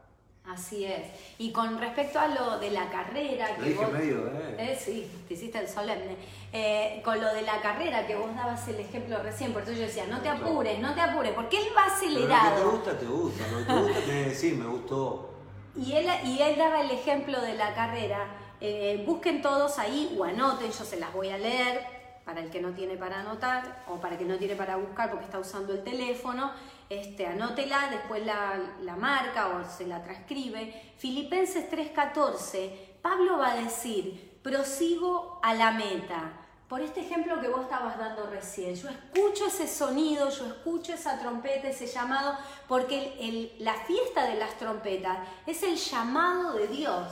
Así 0.47 0.85
es. 0.85 1.07
Y 1.39 1.51
con 1.51 1.79
respecto 1.79 2.19
a 2.19 2.27
lo 2.27 2.59
de 2.59 2.69
la 2.69 2.89
carrera... 2.89 3.55
que 3.55 3.69
dije 3.69 3.87
medio, 3.87 4.27
¿eh? 4.27 4.55
¿eh? 4.59 4.79
Sí, 4.79 5.09
te 5.27 5.33
hiciste 5.33 5.57
el 5.57 5.67
solemne. 5.67 6.15
Eh, 6.53 7.01
con 7.03 7.19
lo 7.19 7.33
de 7.33 7.41
la 7.41 7.61
carrera, 7.61 8.05
que 8.05 8.15
vos 8.15 8.33
dabas 8.35 8.67
el 8.67 8.79
ejemplo 8.79 9.21
recién, 9.23 9.53
por 9.53 9.63
eso 9.63 9.71
yo 9.71 9.81
decía, 9.81 10.05
no 10.05 10.21
te 10.21 10.29
apures, 10.29 10.79
no 10.79 10.93
te 10.93 11.01
apures, 11.01 11.33
porque 11.33 11.57
él 11.57 11.67
va 11.75 11.85
acelerado. 11.85 12.63
Lo 12.63 12.83
que 12.83 12.91
te 12.91 12.95
gusta, 12.95 12.99
te 12.99 13.05
gusta, 13.05 13.47
lo 13.51 13.57
que 13.57 13.63
te 13.65 13.73
gusta, 13.73 13.99
te 14.01 14.13
decir, 14.29 14.55
me 14.55 14.67
gustó. 14.67 15.31
Y 15.75 15.93
él, 15.93 16.07
y 16.23 16.39
él 16.41 16.55
daba 16.57 16.81
el 16.81 16.91
ejemplo 16.91 17.41
de 17.41 17.55
la 17.55 17.73
carrera. 17.73 18.27
Eh, 18.61 19.03
busquen 19.05 19.41
todos 19.41 19.79
ahí 19.79 20.15
o 20.17 20.23
anoten, 20.23 20.71
yo 20.71 20.85
se 20.85 20.97
las 20.97 21.11
voy 21.11 21.29
a 21.29 21.37
leer 21.37 21.81
para 22.23 22.41
el 22.41 22.49
que 22.49 22.61
no 22.61 22.71
tiene 22.71 22.97
para 22.97 23.19
anotar 23.19 23.83
o 23.87 23.95
para 23.97 24.13
el 24.13 24.19
que 24.19 24.25
no 24.25 24.37
tiene 24.37 24.55
para 24.55 24.77
buscar 24.77 25.09
porque 25.09 25.25
está 25.25 25.39
usando 25.39 25.73
el 25.73 25.83
teléfono 25.83 26.51
este, 26.89 27.25
anótela, 27.25 27.89
después 27.89 28.25
la, 28.25 28.95
marca 28.97 29.47
o 29.49 29.69
se 29.69 29.87
la 29.87 30.03
transcribe. 30.03 30.93
Filipenses 30.97 31.69
3:14, 31.69 32.71
Pablo 33.01 33.37
va 33.37 33.51
a 33.51 33.55
decir, 33.55 34.39
prosigo 34.41 35.39
a 35.43 35.53
la 35.53 35.71
meta. 35.71 36.33
Por 36.67 36.81
este 36.81 37.01
ejemplo 37.01 37.39
que 37.39 37.47
vos 37.47 37.61
estabas 37.61 37.97
dando 37.97 38.25
recién, 38.27 38.75
yo 38.75 38.89
escucho 38.89 39.45
ese 39.45 39.67
sonido, 39.67 40.29
yo 40.29 40.47
escucho 40.47 40.93
esa 40.93 41.19
trompeta, 41.19 41.67
ese 41.69 41.85
llamado, 41.85 42.35
porque 42.67 43.55
la 43.59 43.75
fiesta 43.75 44.27
de 44.27 44.35
las 44.35 44.57
trompetas 44.57 45.19
es 45.45 45.61
el 45.61 45.75
llamado 45.75 46.53
de 46.53 46.67
Dios. 46.67 47.07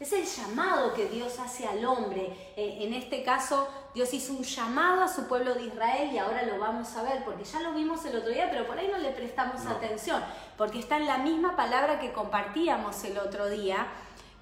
Es 0.00 0.12
el 0.12 0.24
llamado 0.24 0.92
que 0.92 1.06
Dios 1.06 1.38
hace 1.38 1.66
al 1.66 1.84
hombre. 1.84 2.36
Eh, 2.56 2.78
en 2.80 2.94
este 2.94 3.22
caso, 3.22 3.68
Dios 3.94 4.12
hizo 4.12 4.32
un 4.32 4.42
llamado 4.42 5.02
a 5.02 5.08
su 5.08 5.28
pueblo 5.28 5.54
de 5.54 5.64
Israel 5.66 6.10
y 6.12 6.18
ahora 6.18 6.42
lo 6.42 6.58
vamos 6.58 6.94
a 6.96 7.02
ver, 7.04 7.24
porque 7.24 7.44
ya 7.44 7.60
lo 7.60 7.72
vimos 7.72 8.04
el 8.04 8.16
otro 8.16 8.30
día, 8.30 8.48
pero 8.50 8.66
por 8.66 8.76
ahí 8.76 8.88
no 8.88 8.98
le 8.98 9.10
prestamos 9.10 9.64
atención, 9.66 10.22
porque 10.56 10.80
está 10.80 10.96
en 10.96 11.06
la 11.06 11.18
misma 11.18 11.54
palabra 11.54 12.00
que 12.00 12.12
compartíamos 12.12 13.02
el 13.04 13.18
otro 13.18 13.48
día. 13.48 13.86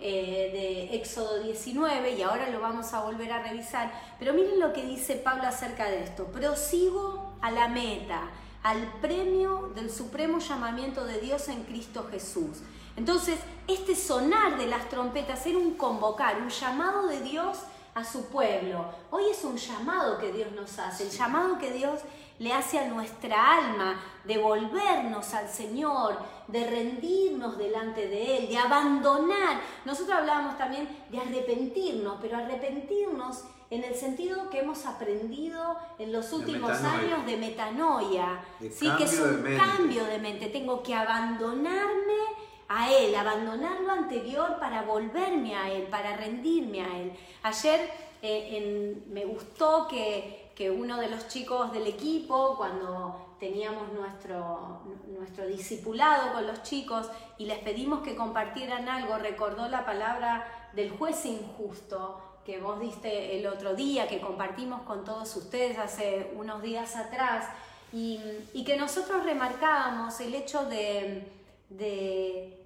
Eh, 0.05 0.89
de 0.91 0.97
Éxodo 0.97 1.41
19 1.45 2.15
y 2.15 2.23
ahora 2.23 2.51
lo 2.51 2.59
vamos 2.59 2.93
a 2.93 3.05
volver 3.05 3.31
a 3.31 3.41
revisar. 3.41 3.93
Pero 4.19 4.33
miren 4.35 4.59
lo 4.59 4.73
que 4.73 4.83
dice 4.85 5.15
Pablo 5.15 5.45
acerca 5.45 5.89
de 5.89 6.03
esto. 6.03 6.25
Prosigo 6.27 7.35
a 7.41 7.53
la 7.53 7.69
meta, 7.69 8.23
al 8.65 8.95
premio 9.01 9.71
del 9.77 9.93
supremo 9.93 10.41
llamamiento 10.41 11.05
de 11.05 11.21
Dios 11.21 11.47
en 11.47 11.63
Cristo 11.63 12.09
Jesús. 12.11 12.63
Entonces, 12.97 13.39
este 13.67 13.95
sonar 13.95 14.59
de 14.59 14.67
las 14.67 14.89
trompetas 14.89 15.47
era 15.47 15.59
un 15.59 15.75
convocar, 15.75 16.41
un 16.41 16.51
llamado 16.51 17.07
de 17.07 17.21
Dios 17.21 17.59
a 17.95 18.05
su 18.05 18.27
pueblo. 18.27 18.85
Hoy 19.11 19.25
es 19.31 19.45
un 19.45 19.57
llamado 19.57 20.19
que 20.19 20.33
Dios 20.33 20.53
nos 20.53 20.79
hace, 20.79 21.05
el 21.05 21.11
llamado 21.11 21.59
que 21.59 21.73
Dios 21.73 22.01
le 22.39 22.53
hace 22.53 22.79
a 22.79 22.89
nuestra 22.89 23.59
alma 23.59 24.01
de 24.25 24.39
volvernos 24.39 25.33
al 25.35 25.49
Señor, 25.49 26.19
de 26.49 26.69
rendirnos 26.69 27.57
delante 27.57 28.09
de 28.09 28.39
Él, 28.39 28.49
de 28.49 28.59
abandonar. 28.59 29.61
Nosotros 29.85 30.19
hablábamos 30.19 30.59
también 30.59 30.89
de 31.11 31.19
arrepentirnos, 31.19 32.19
pero 32.21 32.39
arrepentirnos 32.39 33.45
en 33.71 33.85
el 33.85 33.95
sentido 33.95 34.51
que 34.51 34.61
hemos 34.61 34.85
aprendido 34.85 35.79
en 35.99 36.13
los 36.13 36.33
últimos 36.33 36.71
años 36.71 37.25
de 37.25 37.37
metanoia, 37.37 38.45
¿sí? 38.61 38.87
que 38.99 39.05
es 39.05 39.19
un 39.19 39.43
cambio 39.57 40.05
de 40.05 40.19
mente. 40.19 40.49
Tengo 40.49 40.83
que 40.83 40.95
abandonarme 40.95 42.42
a 42.75 42.91
Él, 42.91 43.15
abandonar 43.15 43.81
lo 43.81 43.93
anterior 43.93 44.57
para 44.59 44.83
volverme 44.83 45.55
a 45.55 45.71
Él, 45.71 45.83
para 45.89 46.17
rendirme 46.17 46.83
a 46.83 46.99
Él. 46.99 47.13
Ayer 47.43 47.91
eh, 48.23 48.97
me 49.09 49.27
gustó 49.27 49.87
que, 49.89 50.41
uno 50.71 50.97
de 50.97 51.09
los 51.09 51.27
chicos 51.27 51.73
del 51.73 51.89
equipo, 51.89 52.57
cuando 52.57 53.35
teníamos 53.41 53.93
nuestro, 53.95 54.83
nuestro 55.09 55.45
discipulado 55.49 56.33
con 56.33 56.47
los 56.47 56.63
chicos 56.63 57.11
y 57.37 57.47
les 57.47 57.59
pedimos 57.59 58.03
que 58.03 58.15
compartieran 58.15 58.89
algo, 58.89 59.19
recordó 59.19 59.67
la 59.67 59.85
palabra 59.85 60.71
del 60.73 60.93
juez 60.93 61.27
injusto 61.27 62.23
que 62.47 62.61
vos 62.61 62.79
diste 62.79 63.37
el 63.41 63.49
otro 63.49 63.75
día, 63.75 64.07
que 64.07 64.21
compartimos 64.21 64.83
con 64.83 65.03
todos 65.03 65.35
ustedes 65.35 65.79
hace 65.79 66.31
unos 66.37 66.63
días 66.63 66.95
atrás, 66.95 67.49
y, 67.93 68.21
que 68.65 68.77
nosotros 68.77 69.25
remarcábamos 69.25 70.21
el 70.21 70.33
hecho 70.37 70.65
de 70.67 72.62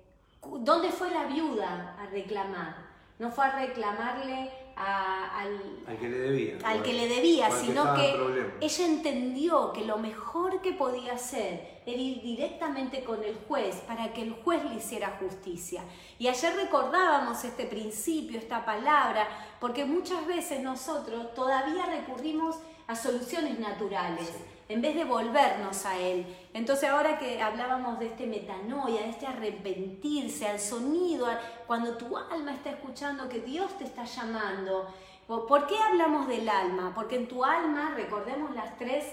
¿Dónde 0.61 0.91
fue 0.91 1.11
la 1.11 1.25
viuda 1.25 1.97
a 1.99 2.07
reclamar? 2.07 2.87
No 3.19 3.31
fue 3.31 3.47
a 3.47 3.59
reclamarle 3.59 4.51
al, 4.77 5.97
que 5.99 6.09
le 6.09 6.19
debía, 6.19 6.59
al 6.63 6.83
que 6.83 6.93
le 6.93 7.09
debía 7.09 7.51
sino 7.51 7.95
que, 7.95 8.15
ella 8.61 8.87
entendió 8.87 9.73
que 9.73 9.87
lo 9.87 9.97
mejor 9.97 10.61
que 10.61 10.73
podía 10.73 11.15
hacer 11.15 11.81
era 11.87 11.99
ir 11.99 12.21
directamente 12.21 13.03
con 13.03 13.25
el 13.25 13.37
juez 13.49 13.77
para 13.87 14.13
que 14.13 14.23
el 14.23 14.33
juez 14.33 14.63
le 14.65 14.75
hiciera 14.75 15.17
justicia. 15.19 15.83
Y 16.19 16.29
ayer 16.29 16.55
recordábamos 16.57 17.43
este 17.45 17.65
principio, 17.65 18.39
esta 18.39 18.67
palabra, 18.67 19.29
porque 19.61 19.87
muchas 19.87 20.27
veces 20.27 20.63
nosotros 20.63 21.33
todavía 21.35 21.87
recurrimos 21.87 22.57
a 22.87 22.95
soluciones 22.95 23.59
naturales 23.59 24.33
en 24.69 24.83
vez 24.83 24.95
de 24.95 25.05
volvernos 25.05 25.85
a 25.87 25.99
Él. 25.99 26.27
Entonces 26.53 26.89
ahora 26.89 27.19
que 27.19 27.41
hablábamos 27.41 27.99
de 27.99 28.07
este 28.07 28.27
metanoia, 28.27 29.03
de 29.03 29.11
este 29.11 29.27
arrepentirse, 29.27 30.47
al 30.47 30.59
sonido, 30.59 31.29
cuando 31.67 31.97
tu 31.97 32.17
alma 32.17 32.53
está 32.53 32.71
escuchando 32.71 33.29
que 33.29 33.41
Dios 33.41 33.77
te 33.79 33.85
está 33.85 34.05
llamando, 34.05 34.93
¿por 35.27 35.67
qué 35.67 35.77
hablamos 35.79 36.29
del 36.29 36.49
alma? 36.49 36.93
Porque 36.95 37.17
en 37.17 37.29
tu 37.29 37.45
alma, 37.45 37.93
recordemos 37.95 38.55
las 38.55 38.77
tres, 38.77 39.05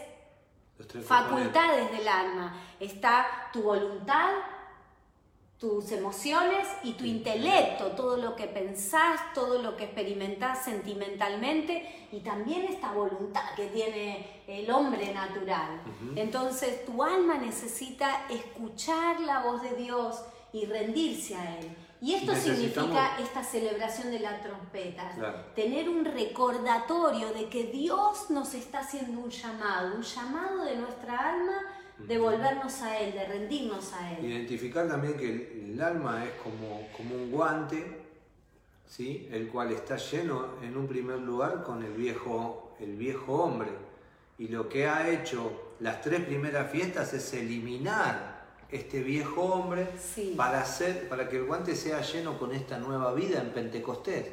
facultades 1.06 1.92
del 1.92 2.08
alma, 2.08 2.56
está 2.80 3.50
tu 3.54 3.62
voluntad, 3.62 4.32
tus 5.64 5.94
emociones 5.94 6.68
y 6.84 6.92
tu 6.92 7.06
intelecto, 7.06 7.92
todo 7.92 8.18
lo 8.18 8.36
que 8.36 8.48
pensás, 8.48 9.34
todo 9.34 9.62
lo 9.62 9.78
que 9.78 9.86
experimentás 9.86 10.66
sentimentalmente 10.66 12.10
y 12.12 12.20
también 12.20 12.64
esta 12.64 12.92
voluntad 12.92 13.56
que 13.56 13.68
tiene 13.68 14.44
el 14.46 14.70
hombre 14.70 15.14
natural. 15.14 15.80
Entonces 16.18 16.86
tu 16.86 17.02
alma 17.02 17.36
necesita 17.36 18.26
escuchar 18.30 19.22
la 19.22 19.40
voz 19.40 19.62
de 19.62 19.74
Dios 19.76 20.26
y 20.52 20.66
rendirse 20.66 21.38
a 21.38 21.58
Él. 21.58 21.74
Y 22.02 22.16
esto 22.16 22.36
significa 22.36 23.18
esta 23.18 23.42
celebración 23.42 24.12
de 24.12 24.20
la 24.20 24.42
trompeta, 24.42 25.14
tener 25.56 25.88
un 25.88 26.04
recordatorio 26.04 27.32
de 27.32 27.48
que 27.48 27.68
Dios 27.68 28.30
nos 28.30 28.54
está 28.54 28.80
haciendo 28.80 29.22
un 29.22 29.30
llamado, 29.30 29.96
un 29.96 30.02
llamado 30.02 30.66
de 30.66 30.76
nuestra 30.76 31.30
alma 31.30 31.56
de 32.08 32.18
volvernos 32.18 32.82
a 32.82 33.00
Él, 33.00 33.14
de 33.14 33.26
rendirnos 33.26 33.94
a 33.94 34.14
Él. 34.14 34.26
Identificar 34.26 34.88
también 34.88 35.16
que 35.16 35.30
el, 35.30 35.82
alma 35.82 36.24
es 36.24 36.32
como, 36.42 36.88
como 36.96 37.16
un 37.16 37.32
guante, 37.32 38.02
¿sí? 38.88 39.28
el 39.32 39.48
cual 39.50 39.72
está 39.72 39.98
lleno 39.98 40.50
en 40.62 40.78
un 40.78 40.88
primer 40.88 41.20
lugar 41.20 41.64
con 41.64 41.84
el 41.84 41.94
viejo, 41.94 42.76
el 42.80 42.96
viejo 42.96 43.44
hombre. 43.44 43.70
Y 44.38 44.48
lo 44.48 44.70
que 44.70 44.88
ha 44.88 45.10
hecho 45.10 45.74
las 45.80 46.02
tres 46.02 46.24
primeras 46.24 46.72
fiestas 46.72 47.14
es 47.14 47.34
eliminar 47.34 48.44
este 48.70 49.02
viejo 49.02 49.42
hombre 49.42 49.88
para, 50.36 50.62
hacer, 50.62 51.08
para 51.08 51.30
que 51.30 51.38
el 51.38 51.46
guante 51.46 51.76
sea 51.76 52.02
lleno 52.02 52.40
con 52.40 52.54
esta 52.54 52.80
nueva 52.80 53.14
vida 53.14 53.42
en 53.42 53.52
Pentecostés. 53.52 54.26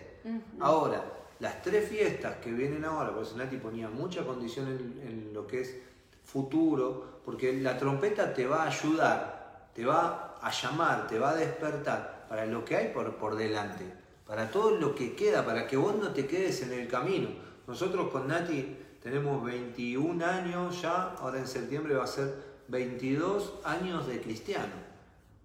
Ahora, 0.58 1.04
las 1.38 1.62
tres 1.62 1.88
fiestas 1.88 2.36
que 2.36 2.52
vienen 2.52 2.84
ahora, 2.84 3.14
porque 3.14 3.34
Nati 3.36 3.56
ponía 3.56 3.88
mucha 3.88 4.24
condición 4.24 4.68
en 4.68 5.30
lo 5.32 5.46
que 5.46 5.62
es 5.62 5.76
futuro, 6.22 7.19
porque 7.30 7.52
la 7.52 7.78
trompeta 7.78 8.34
te 8.34 8.44
va 8.44 8.64
a 8.64 8.66
ayudar, 8.66 9.68
te 9.72 9.84
va 9.86 10.36
a 10.42 10.50
llamar, 10.50 11.06
te 11.06 11.16
va 11.16 11.30
a 11.30 11.36
despertar 11.36 12.26
para 12.28 12.44
lo 12.44 12.64
que 12.64 12.74
hay 12.74 12.88
por, 12.88 13.14
por 13.18 13.36
delante, 13.36 13.84
para 14.26 14.50
todo 14.50 14.72
lo 14.72 14.96
que 14.96 15.14
queda, 15.14 15.46
para 15.46 15.64
que 15.68 15.76
vos 15.76 15.94
no 15.94 16.10
te 16.10 16.26
quedes 16.26 16.60
en 16.62 16.72
el 16.72 16.88
camino. 16.88 17.28
Nosotros 17.68 18.10
con 18.10 18.26
Nati 18.26 18.76
tenemos 19.00 19.44
21 19.44 20.26
años 20.26 20.82
ya, 20.82 21.14
ahora 21.20 21.38
en 21.38 21.46
septiembre 21.46 21.94
va 21.94 22.02
a 22.02 22.08
ser 22.08 22.34
22 22.66 23.60
años 23.62 24.08
de 24.08 24.20
cristiano. 24.20 24.74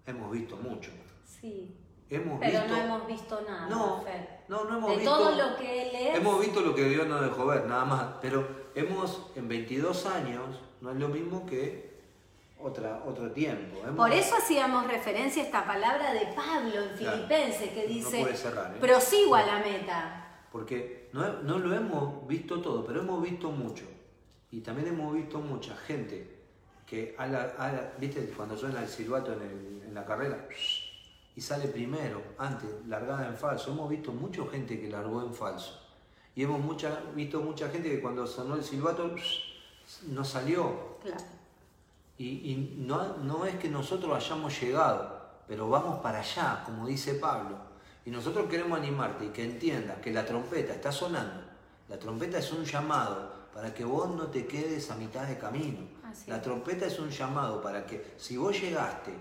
Hemos 0.06 0.32
visto 0.32 0.56
mucho. 0.56 0.90
Sí. 1.24 1.72
hemos 2.10 2.40
Pero 2.40 2.62
visto... 2.62 2.76
no 2.76 2.82
hemos 2.82 3.06
visto 3.06 3.40
nada, 3.46 3.68
No, 3.68 4.02
Fer. 4.02 4.40
no, 4.48 4.64
no 4.64 4.78
hemos 4.78 4.90
De 4.90 4.96
visto... 4.96 5.16
todo 5.16 5.30
lo 5.36 5.56
que 5.56 5.82
él 5.82 5.94
es. 5.94 6.16
Hemos 6.18 6.40
visto 6.40 6.60
lo 6.62 6.74
que 6.74 6.88
Dios 6.88 7.06
nos 7.06 7.20
dejó 7.20 7.46
ver, 7.46 7.64
nada 7.66 7.84
más. 7.84 8.06
Pero 8.20 8.44
hemos, 8.74 9.30
en 9.36 9.46
22 9.46 10.06
años, 10.06 10.65
no 10.86 10.92
es 10.92 10.98
lo 10.98 11.08
mismo 11.08 11.44
que 11.44 11.96
otra, 12.60 13.02
otro 13.06 13.30
tiempo. 13.32 13.78
Hemos- 13.82 13.96
Por 13.96 14.12
eso 14.12 14.36
hacíamos 14.36 14.86
referencia 14.86 15.42
a 15.42 15.46
esta 15.46 15.64
palabra 15.66 16.12
de 16.14 16.26
Pablo 16.34 16.80
en 16.82 16.96
Claro. 16.96 17.16
Filipenses 17.16 17.70
que 17.70 17.82
No 17.82 17.88
dice, 17.94 18.36
cerrar, 18.36 18.74
¿eh? 18.74 18.78
prosigo 18.80 19.34
a 19.34 19.42
la 19.44 19.58
meta. 19.58 20.22
Porque 20.52 21.08
no, 21.12 21.42
no 21.42 21.58
lo 21.58 21.74
hemos 21.74 22.26
visto 22.26 22.60
todo, 22.60 22.84
pero 22.86 23.00
hemos 23.00 23.22
visto 23.22 23.50
mucho. 23.50 23.84
Y 24.50 24.60
también 24.60 24.88
hemos 24.88 25.12
visto 25.14 25.38
mucha 25.38 25.76
gente 25.76 26.34
que, 26.86 27.14
a 27.18 27.26
la, 27.26 27.42
a 27.58 27.72
la- 27.72 27.92
¿viste? 27.98 28.24
Cuando 28.36 28.56
suena 28.56 28.80
el 28.80 28.88
silbato 28.88 29.32
en, 29.32 29.42
el- 29.42 29.82
en 29.88 29.94
la 29.94 30.06
carrera 30.06 30.48
y 31.34 31.40
sale 31.40 31.68
primero, 31.68 32.22
antes, 32.38 32.70
largada 32.86 33.26
en 33.26 33.36
falso. 33.36 33.72
Hemos 33.72 33.90
visto 33.90 34.12
mucha 34.12 34.46
gente 34.50 34.80
que 34.80 34.88
largó 34.88 35.20
en 35.22 35.34
falso. 35.34 35.82
Y 36.34 36.44
hemos 36.44 36.60
mucha, 36.60 37.00
visto 37.14 37.40
mucha 37.42 37.68
gente 37.68 37.90
que 37.90 38.00
cuando 38.00 38.26
sonó 38.26 38.54
el 38.54 38.62
silbato 38.64 39.14
no 40.08 40.24
salió. 40.24 40.98
Claro. 41.02 41.24
Y, 42.18 42.52
y 42.52 42.76
no, 42.78 43.18
no 43.18 43.44
es 43.44 43.56
que 43.56 43.68
nosotros 43.68 44.14
hayamos 44.14 44.60
llegado, 44.60 45.20
pero 45.46 45.68
vamos 45.68 45.98
para 46.00 46.20
allá, 46.20 46.62
como 46.64 46.86
dice 46.86 47.14
Pablo. 47.14 47.56
Y 48.04 48.10
nosotros 48.10 48.48
queremos 48.48 48.78
animarte 48.78 49.26
y 49.26 49.28
que 49.28 49.44
entiendas 49.44 49.98
que 49.98 50.12
la 50.12 50.24
trompeta 50.24 50.72
está 50.72 50.92
sonando. 50.92 51.42
La 51.88 51.98
trompeta 51.98 52.38
es 52.38 52.52
un 52.52 52.64
llamado 52.64 53.32
para 53.52 53.72
que 53.74 53.84
vos 53.84 54.08
no 54.10 54.26
te 54.26 54.46
quedes 54.46 54.90
a 54.90 54.96
mitad 54.96 55.26
de 55.26 55.38
camino. 55.38 55.80
Así 56.04 56.30
la 56.30 56.40
trompeta 56.40 56.86
es 56.86 56.98
un 56.98 57.10
llamado 57.10 57.60
para 57.60 57.84
que 57.84 58.14
si 58.16 58.36
vos 58.36 58.60
llegaste 58.60 59.12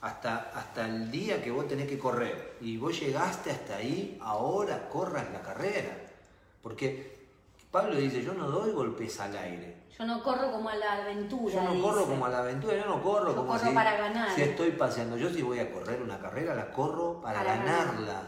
hasta, 0.00 0.50
hasta 0.54 0.86
el 0.86 1.10
día 1.10 1.42
que 1.42 1.50
vos 1.50 1.68
tenés 1.68 1.88
que 1.88 1.98
correr 1.98 2.56
y 2.60 2.76
vos 2.76 2.98
llegaste 2.98 3.50
hasta 3.50 3.76
ahí, 3.76 4.18
ahora 4.22 4.88
corras 4.88 5.30
la 5.32 5.42
carrera. 5.42 5.96
Porque 6.62 7.19
Pablo 7.70 7.94
dice, 7.96 8.22
yo 8.22 8.34
no 8.34 8.50
doy 8.50 8.72
golpes 8.72 9.20
al 9.20 9.36
aire. 9.36 9.76
Yo 9.96 10.04
no 10.04 10.22
corro 10.22 10.50
como 10.50 10.68
a 10.70 10.74
la 10.76 10.94
aventura. 11.02 11.54
Yo 11.54 11.62
no 11.62 11.82
corro 11.82 12.06
como 12.06 12.26
a 12.26 12.28
la 12.28 12.38
aventura, 12.40 12.76
yo 12.76 12.86
no 12.86 13.02
corro 13.02 13.28
Yo 13.30 13.36
como 13.36 13.52
corro 13.52 13.68
si, 13.68 13.74
para 13.74 13.96
ganar. 13.96 14.34
si 14.34 14.42
estoy 14.42 14.70
paseando. 14.72 15.16
Yo 15.16 15.30
si 15.30 15.42
voy 15.42 15.60
a 15.60 15.70
correr 15.72 16.02
una 16.02 16.18
carrera, 16.18 16.54
la 16.54 16.72
corro 16.72 17.20
para, 17.20 17.38
Para 17.38 17.56
ganar. 17.56 17.86
ganarla. 17.86 18.22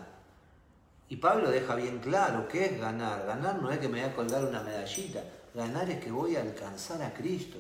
Y 1.08 1.16
Pablo 1.16 1.50
deja 1.50 1.74
bien 1.74 1.98
claro 1.98 2.46
qué 2.46 2.66
es 2.66 2.80
ganar. 2.80 3.26
Ganar 3.26 3.60
no 3.60 3.70
es 3.70 3.78
que 3.78 3.88
me 3.88 4.00
voy 4.00 4.10
a 4.10 4.14
colgar 4.14 4.44
una 4.44 4.62
medallita. 4.62 5.22
Ganar 5.54 5.90
es 5.90 5.98
que 6.02 6.10
voy 6.10 6.36
a 6.36 6.40
alcanzar 6.42 7.02
a 7.02 7.12
Cristo. 7.12 7.58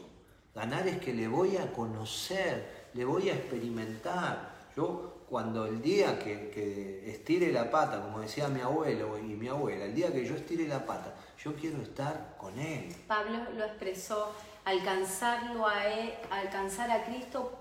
Ganar 0.54 0.86
es 0.86 0.98
que 0.98 1.12
le 1.14 1.26
voy 1.28 1.56
a 1.56 1.72
conocer, 1.72 2.88
le 2.94 3.04
voy 3.04 3.28
a 3.28 3.34
experimentar. 3.34 4.52
Yo 4.76 5.24
cuando 5.28 5.66
el 5.66 5.80
día 5.82 6.18
que, 6.18 6.50
que 6.50 7.10
estire 7.10 7.50
la 7.52 7.70
pata, 7.70 8.02
como 8.02 8.20
decía 8.20 8.48
mi 8.48 8.60
abuelo 8.60 9.18
y 9.18 9.22
mi 9.22 9.48
abuela, 9.48 9.86
el 9.86 9.94
día 9.94 10.12
que 10.12 10.24
yo 10.26 10.34
estire 10.34 10.68
la 10.68 10.84
pata, 10.84 11.14
yo 11.42 11.54
quiero 11.56 11.82
estar 11.82 12.36
con 12.38 12.58
él. 12.58 12.94
Pablo 13.08 13.38
lo 13.56 13.64
expresó, 13.64 14.32
alcanzarlo 14.64 15.66
a 15.66 15.86
él, 15.86 16.14
alcanzar 16.30 16.90
a 16.90 17.04
Cristo, 17.04 17.52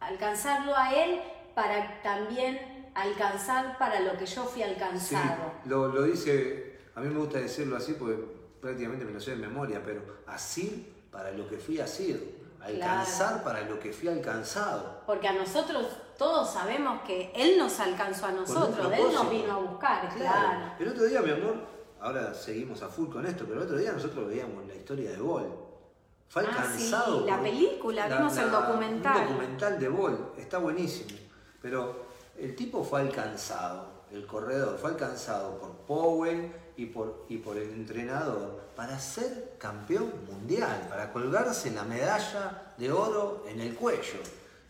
alcanzarlo 0.00 0.76
a 0.76 0.94
él 0.94 1.20
para 1.54 2.02
también 2.02 2.90
alcanzar 2.94 3.78
para 3.78 4.00
lo 4.00 4.16
que 4.18 4.26
yo 4.26 4.44
fui 4.44 4.62
Sí, 4.62 4.68
alcanzado. 4.68 5.52
lo, 5.66 5.88
lo 5.88 6.02
dice, 6.02 6.78
a 6.94 7.00
mí 7.00 7.08
me 7.08 7.18
gusta 7.20 7.38
decirlo 7.38 7.76
así 7.76 7.94
porque 7.94 8.16
prácticamente 8.60 9.04
me 9.04 9.12
lo 9.12 9.20
sé 9.20 9.32
de 9.32 9.36
memoria, 9.36 9.80
pero 9.84 10.02
así 10.26 10.92
para 11.10 11.30
lo 11.32 11.48
que 11.48 11.56
fui 11.58 11.78
asido, 11.80 12.20
alcanzar 12.60 13.28
Claro. 13.28 13.44
para 13.44 13.60
lo 13.62 13.78
que 13.78 13.92
fui 13.92 14.08
alcanzado. 14.08 15.02
Porque 15.06 15.28
a 15.28 15.32
nosotros 15.32 15.86
todos 16.18 16.50
sabemos 16.52 17.02
que 17.02 17.32
Él 17.34 17.58
nos 17.58 17.78
alcanzó 17.80 18.26
a 18.26 18.32
nosotros, 18.32 18.92
Él 18.92 19.12
nos 19.12 19.30
vino 19.30 19.52
a 19.52 19.56
buscar, 19.58 20.08
claro. 20.14 20.72
El 20.78 20.88
otro 20.88 21.04
día, 21.04 21.20
mi 21.22 21.30
amor, 21.32 21.56
ahora 22.02 22.34
seguimos 22.34 22.82
a 22.82 22.88
full 22.88 23.08
con 23.08 23.24
esto, 23.26 23.44
pero 23.46 23.60
el 23.60 23.66
otro 23.66 23.78
día 23.78 23.92
nosotros 23.92 24.26
veíamos 24.28 24.66
la 24.66 24.74
historia 24.74 25.10
de 25.12 25.18
Ball. 25.18 25.46
Fue 26.28 26.42
Ah, 26.44 26.48
alcanzado. 26.48 27.20
sí, 27.20 27.26
la 27.30 27.40
película, 27.42 28.08
vimos 28.08 28.36
el 28.36 28.50
documental. 28.50 29.16
Un 29.18 29.28
documental 29.28 29.78
de 29.78 29.88
Ball, 29.88 30.32
está 30.38 30.58
buenísimo. 30.58 31.18
Pero 31.60 32.06
el 32.38 32.56
tipo 32.56 32.82
fue 32.82 33.00
alcanzado, 33.02 33.86
el 34.10 34.26
corredor 34.26 34.78
fue 34.78 34.90
alcanzado 34.90 35.58
por 35.58 35.70
Powell 35.86 36.52
y 36.76 36.86
por, 36.86 37.26
y 37.28 37.36
por 37.38 37.56
el 37.56 37.70
entrenador 37.70 38.60
para 38.74 38.98
ser 38.98 39.54
campeón 39.58 40.10
mundial, 40.26 40.86
para 40.88 41.12
colgarse 41.12 41.70
la 41.70 41.84
medalla 41.84 42.72
de 42.78 42.90
oro 42.90 43.44
en 43.46 43.60
el 43.60 43.74
cuello. 43.74 44.18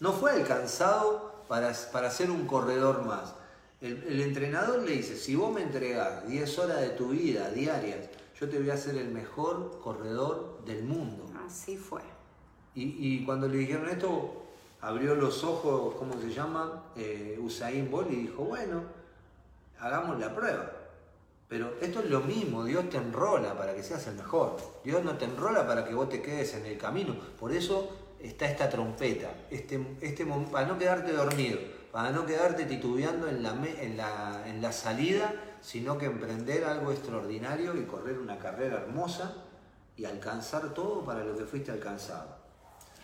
No 0.01 0.13
fue 0.13 0.33
alcanzado 0.33 1.45
para, 1.49 1.73
para 1.93 2.11
ser 2.11 2.31
un 2.31 2.47
corredor 2.47 3.05
más. 3.05 3.35
El, 3.83 4.03
el 4.05 4.21
entrenador 4.21 4.83
le 4.83 4.93
dice, 4.93 5.17
si 5.17 5.35
vos 5.35 5.53
me 5.53 5.61
entregás 5.61 6.27
10 6.29 6.59
horas 6.61 6.81
de 6.81 6.91
tu 6.91 7.09
vida 7.09 7.51
diarias, 7.51 8.09
yo 8.41 8.49
te 8.49 8.59
voy 8.59 8.71
a 8.71 8.75
hacer 8.75 8.97
el 8.97 9.09
mejor 9.11 9.81
corredor 9.83 10.63
del 10.65 10.85
mundo. 10.85 11.27
Así 11.45 11.77
fue. 11.77 12.01
Y, 12.75 12.95
y 12.99 13.25
cuando 13.25 13.49
le 13.49 13.59
dijeron 13.59 13.89
esto, 13.89 14.45
abrió 14.81 15.15
los 15.15 15.43
ojos, 15.45 15.95
¿cómo 15.97 16.21
se 16.21 16.33
llama? 16.33 16.85
Eh, 16.97 17.39
Usain 17.41 17.91
Bolt 17.91 18.11
y 18.13 18.17
dijo, 18.17 18.45
bueno, 18.45 18.83
hagamos 19.81 20.19
la 20.19 20.35
prueba. 20.35 20.73
Pero 21.49 21.75
esto 21.81 22.01
es 22.01 22.09
lo 22.09 22.21
mismo, 22.21 22.65
Dios 22.65 22.89
te 22.89 22.97
enrola 22.97 23.57
para 23.57 23.75
que 23.75 23.83
seas 23.83 24.07
el 24.07 24.15
mejor. 24.15 24.57
Dios 24.85 25.05
no 25.05 25.19
te 25.19 25.27
enrola 25.27 25.67
para 25.67 25.85
que 25.85 25.93
vos 25.93 26.09
te 26.09 26.23
quedes 26.23 26.55
en 26.55 26.67
el 26.67 26.79
camino. 26.79 27.15
Por 27.39 27.53
eso 27.53 27.91
está 28.21 28.47
esta 28.47 28.71
trompeta, 28.71 29.35
este, 29.51 29.85
este, 30.01 30.25
para 30.25 30.67
no 30.67 30.79
quedarte 30.79 31.13
dormido, 31.13 31.59
para 31.93 32.11
no 32.11 32.25
quedarte 32.25 32.65
titubeando 32.65 33.29
en 33.29 33.43
la, 33.43 33.51
en, 33.51 33.97
la, 33.99 34.43
en 34.47 34.63
la 34.63 34.73
salida, 34.73 35.31
sino 35.61 35.99
que 35.99 36.07
emprender 36.07 36.65
algo 36.65 36.91
extraordinario 36.91 37.77
y 37.77 37.85
correr 37.85 38.19
una 38.19 38.39
carrera 38.39 38.79
hermosa 38.79 39.35
y 39.97 40.07
alcanzar 40.07 40.73
todo 40.73 41.05
para 41.05 41.23
lo 41.23 41.37
que 41.37 41.45
fuiste 41.45 41.71
alcanzado. 41.71 42.35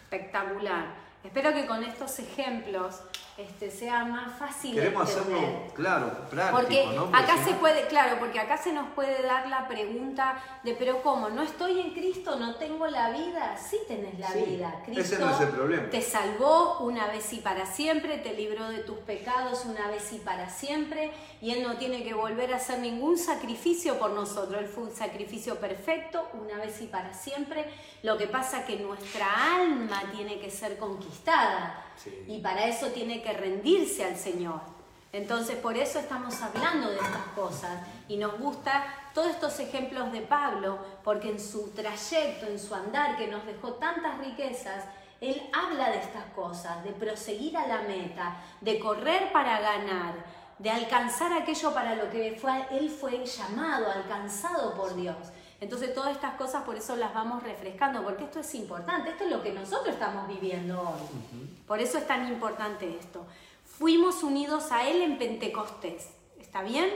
Espectacular. 0.03 0.95
Espero 1.23 1.53
que 1.53 1.67
con 1.67 1.85
estos 1.85 2.19
ejemplos 2.19 3.03
este, 3.39 3.71
sea 3.71 4.05
más 4.05 4.37
fácil 4.37 4.75
Queremos 4.75 5.09
entender. 5.17 5.39
hacerlo, 5.39 5.73
claro, 5.75 6.11
práctico, 6.29 6.57
Porque 6.61 7.17
acá 7.17 7.45
se 7.45 7.53
no- 7.53 7.59
puede, 7.61 7.87
claro, 7.87 8.17
porque 8.19 8.41
acá 8.41 8.57
se 8.59 8.73
nos 8.73 8.89
puede 8.95 9.23
dar 9.23 9.47
la 9.49 9.69
pregunta 9.69 10.43
de, 10.65 10.75
pero 10.75 11.01
¿cómo? 11.03 11.29
¿No 11.31 11.43
estoy 11.43 11.81
en 11.81 11.93
Cristo? 11.95 12.35
¿No 12.37 12.57
tengo 12.57 12.89
la 12.89 13.11
vida? 13.11 13.57
Sí 13.57 13.79
tenés 13.87 14.19
la 14.19 14.27
Sí, 14.33 14.41
vida. 14.43 14.83
ese 14.83 14.93
Cristo 14.93 15.19
no 15.25 15.31
es 15.33 15.41
el 15.41 15.49
problema. 15.51 15.89
te 15.89 16.03
salvó 16.03 16.79
una 16.81 17.07
vez 17.07 17.33
y 17.33 17.37
para 17.39 17.65
siempre, 17.65 18.19
te 18.19 18.33
libró 18.35 18.69
de 18.71 18.79
tus 18.81 18.99
pecados 18.99 19.65
una 19.67 19.87
vez 19.87 20.13
y 20.13 20.19
para 20.19 20.51
siempre, 20.51 21.13
y 21.41 21.53
Él 21.53 21.63
no 21.63 21.77
tiene 21.77 22.03
que 22.03 22.15
volver 22.15 22.53
a 22.53 22.57
hacer 22.57 22.81
ningún 22.81 23.17
sacrificio 23.17 24.01
por 24.01 24.11
nosotros. 24.11 24.61
Él 24.61 24.67
fue 24.69 24.83
un 24.83 24.93
sacrificio 24.97 25.61
perfecto 25.61 26.29
una 26.35 26.57
vez 26.59 26.81
y 26.83 26.89
para 26.89 27.15
siempre. 27.15 27.65
Lo 28.03 28.19
que 28.19 28.27
pasa 28.27 28.67
que 28.67 28.77
nuestra 28.81 29.27
alma 29.55 30.03
tiene 30.13 30.41
que 30.41 30.51
ser 30.51 30.77
conquistada. 30.77 31.85
Sí. 32.03 32.25
Y 32.29 32.41
para 32.41 32.67
eso 32.67 32.89
tiene 32.89 33.23
que 33.23 33.33
rendirse 33.33 34.05
al 34.05 34.17
Señor. 34.17 34.61
Entonces, 35.13 35.57
por 35.57 35.77
eso 35.77 35.99
estamos 35.99 36.41
hablando 36.43 36.91
de 36.91 36.97
estas 36.97 37.27
cosas 37.35 37.81
y 38.09 38.19
nos 38.19 38.39
gusta 38.39 38.85
todos 39.15 39.31
estos 39.31 39.59
ejemplos 39.59 40.13
de 40.13 40.21
Pablo, 40.21 40.79
porque 41.03 41.31
en 41.31 41.41
su 41.41 41.71
trayecto, 41.71 42.47
en 42.47 42.59
su 42.59 42.75
andar, 42.75 43.17
que 43.17 43.27
nos 43.27 43.45
dejó 43.47 43.75
tantas 43.75 44.19
riquezas, 44.19 44.85
él 45.21 45.43
habla 45.53 45.91
de 45.91 45.99
estas 45.99 46.25
cosas, 46.35 46.85
de 46.85 46.91
proseguir 46.91 47.57
a 47.57 47.67
la 47.67 47.83
meta, 47.83 48.37
de 48.61 48.79
correr 48.79 49.33
para 49.33 49.59
ganar, 49.61 50.15
de 50.59 50.71
alcanzar 50.71 51.33
aquello 51.33 51.73
para 51.73 51.95
lo 51.95 52.11
que 52.11 52.37
fue, 52.41 52.67
él 52.71 52.91
fue 52.91 53.25
llamado, 53.25 53.91
alcanzado 53.91 54.75
por 54.75 54.95
Dios. 54.95 55.17
Entonces 55.61 55.93
todas 55.93 56.13
estas 56.13 56.35
cosas 56.35 56.63
por 56.63 56.77
eso 56.77 56.95
las 56.97 57.13
vamos 57.15 57.43
refrescando, 57.43 58.05
porque 58.05 58.25
esto 58.25 58.41
es 58.41 58.55
importante, 58.55 59.11
esto 59.11 59.25
es 59.25 59.31
lo 59.31 59.43
que 59.43 59.53
nosotros 59.53 59.95
estamos 59.95 60.29
viviendo 60.29 60.81
hoy. 60.81 61.58
Por 61.69 61.81
eso 61.81 61.99
es 61.99 62.07
tan 62.07 62.27
importante 62.27 62.97
esto. 62.99 63.27
Fuimos 63.65 64.25
unidos 64.25 64.73
a 64.73 64.89
Él 64.89 65.03
en 65.03 65.19
Pentecostés, 65.19 66.09
¿está 66.41 66.63
bien? 66.63 66.89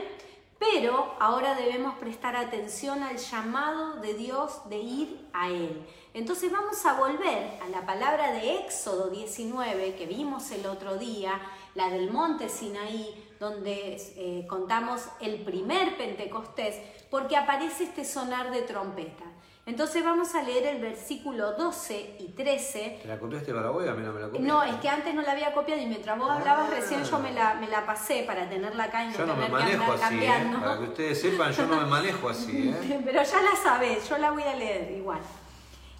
Pero 0.59 1.15
ahora 1.19 1.55
debemos 1.55 1.95
prestar 1.95 2.35
atención 2.35 3.03
al 3.03 3.17
llamado 3.17 3.97
de 3.97 4.15
Dios 4.15 4.67
de 4.69 4.79
ir 4.79 5.29
a 5.31 5.49
Él. 5.49 5.85
Entonces 6.13 6.51
vamos 6.51 6.85
a 6.85 6.93
volver 6.93 7.59
a 7.61 7.69
la 7.69 7.85
palabra 7.85 8.31
de 8.31 8.57
Éxodo 8.59 9.09
19 9.09 9.95
que 9.95 10.05
vimos 10.05 10.51
el 10.51 10.65
otro 10.65 10.97
día, 10.97 11.39
la 11.75 11.89
del 11.89 12.11
monte 12.11 12.49
Sinaí, 12.49 13.35
donde 13.39 13.97
eh, 14.15 14.45
contamos 14.47 15.01
el 15.19 15.43
primer 15.43 15.97
Pentecostés, 15.97 16.79
porque 17.09 17.37
aparece 17.37 17.83
este 17.83 18.05
sonar 18.05 18.51
de 18.51 18.61
trompeta. 18.61 19.32
Entonces 19.65 20.03
vamos 20.03 20.35
a 20.35 20.43
leer 20.43 20.65
el 20.75 20.81
versículo 20.81 21.53
12 21.53 22.17
y 22.19 22.27
13. 22.33 22.99
¿Te 23.01 23.07
la 23.07 23.17
copiaste 23.17 23.53
para 23.53 23.71
hoy? 23.71 23.87
A 23.87 23.93
mí 23.93 24.03
no 24.03 24.11
me 24.11 24.19
la 24.19 24.25
copiaste. 24.27 24.45
No, 24.47 24.61
es 24.61 24.75
que 24.75 24.89
antes 24.89 25.15
no 25.15 25.21
la 25.21 25.31
había 25.31 25.53
copiado 25.53 25.81
y 25.81 25.85
mientras 25.85 26.17
vos 26.19 26.27
Ah. 26.29 26.35
hablabas 26.35 26.69
recién 26.69 27.01
yo 27.05 27.19
me 27.19 27.31
la, 27.31 27.53
me 27.55 27.69
la 27.69 27.85
pasé 27.85 28.23
para 28.23 28.49
tenerla 28.49 28.83
acá 28.85 29.05
y 29.05 29.07
no 29.11 29.17
Yo 29.19 29.25
no 29.25 29.35
me 29.37 29.45
tener 29.45 29.47
que 29.47 29.77
manejo 29.77 29.91
andar 29.93 30.03
así, 30.13 30.23
¿eh? 30.25 30.57
Para 30.59 30.77
que 30.79 30.83
ustedes 30.83 31.21
sepan, 31.21 31.51
yo 31.53 31.65
no 31.65 31.75
me 31.79 31.85
manejo 31.85 32.27
así, 32.29 32.69
¿eh? 32.69 33.01
Pero 33.05 33.23
ya 33.23 33.41
la 33.41 33.55
sabes, 33.55 34.09
yo 34.09 34.17
la 34.17 34.31
voy 34.31 34.43
a 34.43 34.53
leer 34.55 34.91
igual. 34.91 35.19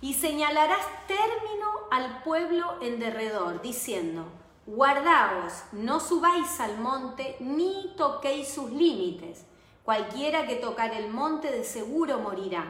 Y 0.02 0.14
señalarás 0.14 0.86
término 1.08 1.70
al 1.90 2.22
pueblo 2.24 2.76
en 2.82 3.00
derredor, 3.00 3.62
diciendo, 3.62 4.26
Guardaos, 4.66 5.54
no 5.72 6.02
subáis 6.02 6.60
al 6.60 6.78
monte, 6.80 7.38
ni 7.40 7.94
toquéis 7.96 8.50
sus 8.54 8.72
límites. 8.72 9.46
Cualquiera 9.86 10.46
que 10.48 10.56
tocar 10.58 10.94
el 10.94 11.10
monte 11.10 11.50
de 11.52 11.64
seguro 11.64 12.20
morirá. 12.20 12.66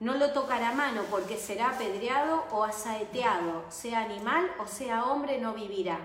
No 0.00 0.14
lo 0.14 0.32
tocará 0.32 0.72
mano 0.72 1.02
porque 1.10 1.36
será 1.36 1.70
apedreado 1.70 2.44
o 2.52 2.64
asaeteado, 2.64 3.64
sea 3.68 4.00
animal 4.00 4.48
o 4.60 4.66
sea 4.66 5.06
hombre, 5.06 5.40
no 5.40 5.54
vivirá. 5.54 5.98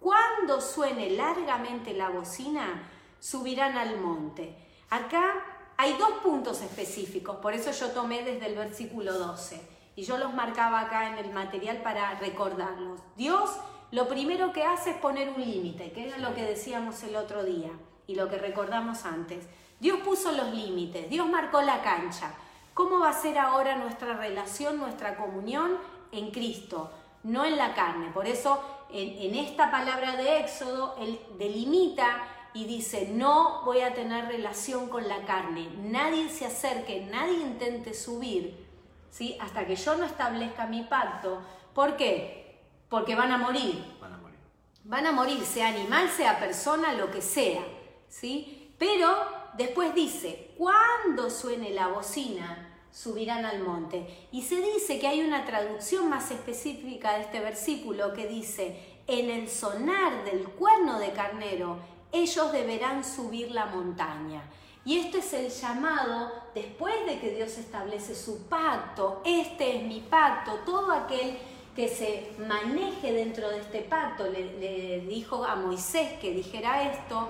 Cuando 0.00 0.60
suene 0.60 1.10
largamente 1.10 1.92
la 1.92 2.08
bocina, 2.08 2.88
subirán 3.20 3.76
al 3.76 4.00
monte. 4.00 4.56
Acá 4.90 5.34
hay 5.76 5.94
dos 5.98 6.10
puntos 6.22 6.62
específicos, 6.62 7.36
por 7.36 7.52
eso 7.52 7.70
yo 7.72 7.90
tomé 7.90 8.22
desde 8.22 8.46
el 8.46 8.54
versículo 8.54 9.12
12 9.18 9.60
y 9.96 10.04
yo 10.04 10.18
los 10.18 10.32
marcaba 10.32 10.80
acá 10.80 11.08
en 11.08 11.18
el 11.18 11.32
material 11.32 11.82
para 11.82 12.14
recordarlos. 12.14 13.00
Dios 13.16 13.50
lo 13.94 14.08
primero 14.08 14.52
que 14.52 14.64
hace 14.64 14.90
es 14.90 14.96
poner 14.96 15.28
un 15.28 15.40
límite, 15.40 15.92
que 15.92 16.08
era 16.08 16.18
lo 16.18 16.34
que 16.34 16.42
decíamos 16.42 17.02
el 17.04 17.14
otro 17.14 17.44
día 17.44 17.70
y 18.06 18.16
lo 18.16 18.28
que 18.28 18.38
recordamos 18.38 19.04
antes. 19.04 19.46
Dios 19.78 20.00
puso 20.00 20.32
los 20.32 20.52
límites, 20.52 21.08
Dios 21.08 21.28
marcó 21.28 21.62
la 21.62 21.80
cancha. 21.80 22.34
¿Cómo 22.74 22.98
va 22.98 23.10
a 23.10 23.20
ser 23.20 23.38
ahora 23.38 23.76
nuestra 23.76 24.16
relación, 24.16 24.78
nuestra 24.78 25.16
comunión 25.16 25.78
en 26.10 26.32
Cristo? 26.32 26.90
No 27.22 27.44
en 27.44 27.56
la 27.56 27.72
carne. 27.74 28.10
Por 28.12 28.26
eso 28.26 28.60
en, 28.90 29.34
esta 29.34 29.70
palabra 29.70 30.16
de 30.16 30.40
Éxodo, 30.40 30.96
Él 30.98 31.20
delimita 31.38 32.22
y 32.52 32.64
dice, 32.66 33.08
no 33.12 33.62
voy 33.64 33.80
a 33.80 33.94
tener 33.94 34.26
relación 34.26 34.88
con 34.88 35.08
la 35.08 35.24
carne. 35.24 35.68
Nadie 35.78 36.28
se 36.28 36.46
acerque, 36.46 37.06
nadie 37.10 37.38
intente 37.38 37.94
subir, 37.94 38.66
¿sí? 39.10 39.36
Hasta 39.40 39.66
que 39.66 39.76
yo 39.76 39.96
no 39.96 40.04
establezca 40.04 40.66
mi 40.66 40.82
pacto. 40.82 41.40
¿Por 41.74 41.96
qué? 41.96 42.60
Porque 42.88 43.16
van 43.16 43.32
a 43.32 43.38
morir. 43.38 43.84
Van 44.00 44.12
a 44.12 44.18
morir. 44.18 44.38
Van 44.84 45.06
a 45.06 45.12
morir, 45.12 45.44
sea 45.44 45.68
animal, 45.68 46.08
sea 46.08 46.38
persona, 46.38 46.92
lo 46.92 47.10
que 47.10 47.22
sea, 47.22 47.62
¿sí? 48.08 48.72
Pero 48.78 49.08
después 49.56 49.94
dice, 49.94 50.54
cuando 50.56 51.30
suene 51.30 51.70
la 51.70 51.88
bocina, 51.88 52.63
subirán 52.94 53.44
al 53.44 53.60
monte. 53.60 54.06
Y 54.30 54.42
se 54.42 54.60
dice 54.60 55.00
que 55.00 55.08
hay 55.08 55.20
una 55.20 55.44
traducción 55.44 56.08
más 56.08 56.30
específica 56.30 57.14
de 57.14 57.22
este 57.22 57.40
versículo 57.40 58.12
que 58.12 58.28
dice, 58.28 58.76
en 59.06 59.30
el 59.30 59.48
sonar 59.48 60.24
del 60.24 60.44
cuerno 60.50 60.98
de 61.00 61.10
carnero, 61.10 61.78
ellos 62.12 62.52
deberán 62.52 63.04
subir 63.04 63.50
la 63.50 63.66
montaña. 63.66 64.48
Y 64.84 64.98
este 64.98 65.18
es 65.18 65.32
el 65.32 65.50
llamado 65.50 66.30
después 66.54 66.94
de 67.06 67.18
que 67.18 67.34
Dios 67.34 67.58
establece 67.58 68.14
su 68.14 68.46
pacto. 68.46 69.22
Este 69.24 69.76
es 69.76 69.82
mi 69.82 70.00
pacto. 70.00 70.60
Todo 70.64 70.92
aquel 70.92 71.38
que 71.74 71.88
se 71.88 72.30
maneje 72.46 73.12
dentro 73.12 73.48
de 73.48 73.58
este 73.58 73.80
pacto, 73.80 74.28
le, 74.28 74.58
le 74.60 75.00
dijo 75.00 75.44
a 75.44 75.56
Moisés 75.56 76.12
que 76.20 76.32
dijera 76.32 76.92
esto, 76.92 77.28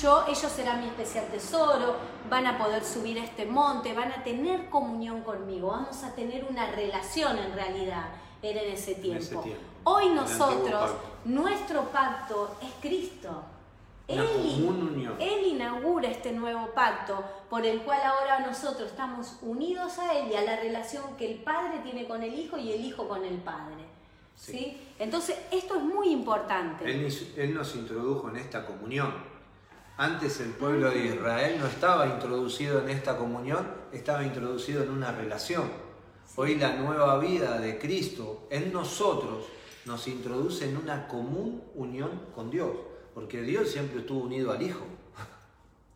yo, 0.00 0.24
ellos 0.26 0.52
serán 0.52 0.80
mi 0.80 0.86
especial 0.86 1.26
tesoro, 1.26 1.96
van 2.28 2.46
a 2.46 2.58
poder 2.58 2.84
subir 2.84 3.18
a 3.18 3.24
este 3.24 3.46
monte, 3.46 3.92
van 3.92 4.12
a 4.12 4.22
tener 4.22 4.68
comunión 4.70 5.22
conmigo, 5.22 5.68
vamos 5.68 6.02
a 6.02 6.14
tener 6.14 6.44
una 6.48 6.70
relación 6.70 7.38
en 7.38 7.52
realidad, 7.54 8.06
era 8.42 8.62
en 8.62 8.72
ese 8.72 8.94
tiempo. 8.96 9.44
Hoy 9.84 10.10
nosotros, 10.10 10.92
nuestro 11.24 11.82
pacto 11.90 12.56
es 12.62 12.70
Cristo. 12.80 13.42
Él, 14.08 14.20
él, 15.20 15.46
inaugura 15.46 16.08
este 16.08 16.32
nuevo 16.32 16.66
pacto 16.74 17.24
por 17.48 17.64
el 17.64 17.82
cual 17.82 18.00
ahora 18.02 18.40
nosotros 18.40 18.90
estamos 18.90 19.38
unidos 19.40 19.98
a 19.98 20.18
Él 20.18 20.30
y 20.30 20.34
a 20.34 20.42
la 20.42 20.56
relación 20.56 21.16
que 21.16 21.30
el 21.30 21.38
Padre 21.38 21.78
tiene 21.84 22.06
con 22.06 22.22
el 22.22 22.34
Hijo 22.34 22.58
y 22.58 22.72
el 22.72 22.84
Hijo 22.84 23.08
con 23.08 23.24
el 23.24 23.36
Padre. 23.36 23.84
¿sí? 24.36 24.76
Entonces, 24.98 25.38
esto 25.50 25.76
es 25.76 25.82
muy 25.82 26.10
importante. 26.10 26.84
él 26.84 27.54
nos 27.54 27.74
introdujo 27.76 28.28
en 28.28 28.36
esta 28.36 28.66
comunión 28.66 29.31
antes 30.02 30.40
el 30.40 30.50
pueblo 30.50 30.90
de 30.90 31.14
Israel 31.14 31.58
no 31.60 31.66
estaba 31.68 32.08
introducido 32.08 32.80
en 32.80 32.90
esta 32.90 33.16
comunión, 33.16 33.70
estaba 33.92 34.24
introducido 34.24 34.82
en 34.82 34.90
una 34.90 35.12
relación. 35.12 35.70
Hoy 36.34 36.56
la 36.56 36.74
nueva 36.74 37.20
vida 37.20 37.60
de 37.60 37.78
Cristo 37.78 38.48
en 38.50 38.72
nosotros 38.72 39.44
nos 39.84 40.08
introduce 40.08 40.68
en 40.68 40.76
una 40.76 41.06
común 41.06 41.62
unión 41.76 42.10
con 42.34 42.50
Dios, 42.50 42.72
porque 43.14 43.42
Dios 43.42 43.70
siempre 43.70 44.00
estuvo 44.00 44.24
unido 44.24 44.50
al 44.50 44.62
Hijo. 44.62 44.84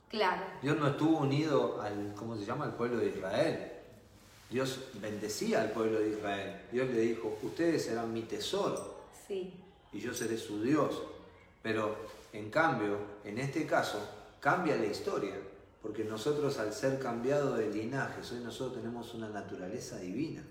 Claro. 0.09 0.43
Dios 0.63 0.79
no 0.79 0.87
estuvo 0.87 1.19
unido 1.19 1.83
al, 1.83 2.15
¿cómo 2.15 2.37
se 2.37 2.45
llama?, 2.45 2.67
al 2.67 2.77
pueblo 2.77 2.99
de 2.99 3.09
Israel. 3.09 3.73
Dios 4.49 4.85
bendecía 5.01 5.63
al 5.63 5.73
pueblo 5.73 5.99
de 5.99 6.11
Israel. 6.11 6.61
Dios 6.71 6.89
le 6.91 7.01
dijo, 7.01 7.37
ustedes 7.43 7.87
serán 7.87 8.13
mi 8.13 8.23
tesoro. 8.23 9.01
Sí. 9.27 9.53
Y 9.93 9.99
yo 9.99 10.15
seré 10.15 10.39
su 10.39 10.63
Dios. 10.63 11.03
Pero 11.61 11.97
en 12.37 12.51
cambio, 12.51 12.99
en 13.25 13.39
este 13.39 13.67
caso, 13.67 13.99
cambia 14.41 14.77
la 14.77 14.87
historia, 14.87 15.35
porque 15.83 16.05
nosotros 16.05 16.59
al 16.59 16.73
ser 16.73 16.99
cambiado 16.99 17.55
de 17.57 17.71
linaje, 17.71 18.21
hoy 18.33 18.41
nosotros 18.43 18.79
tenemos 18.79 19.15
una 19.15 19.29
naturaleza 19.29 19.99
divina. 19.99 20.43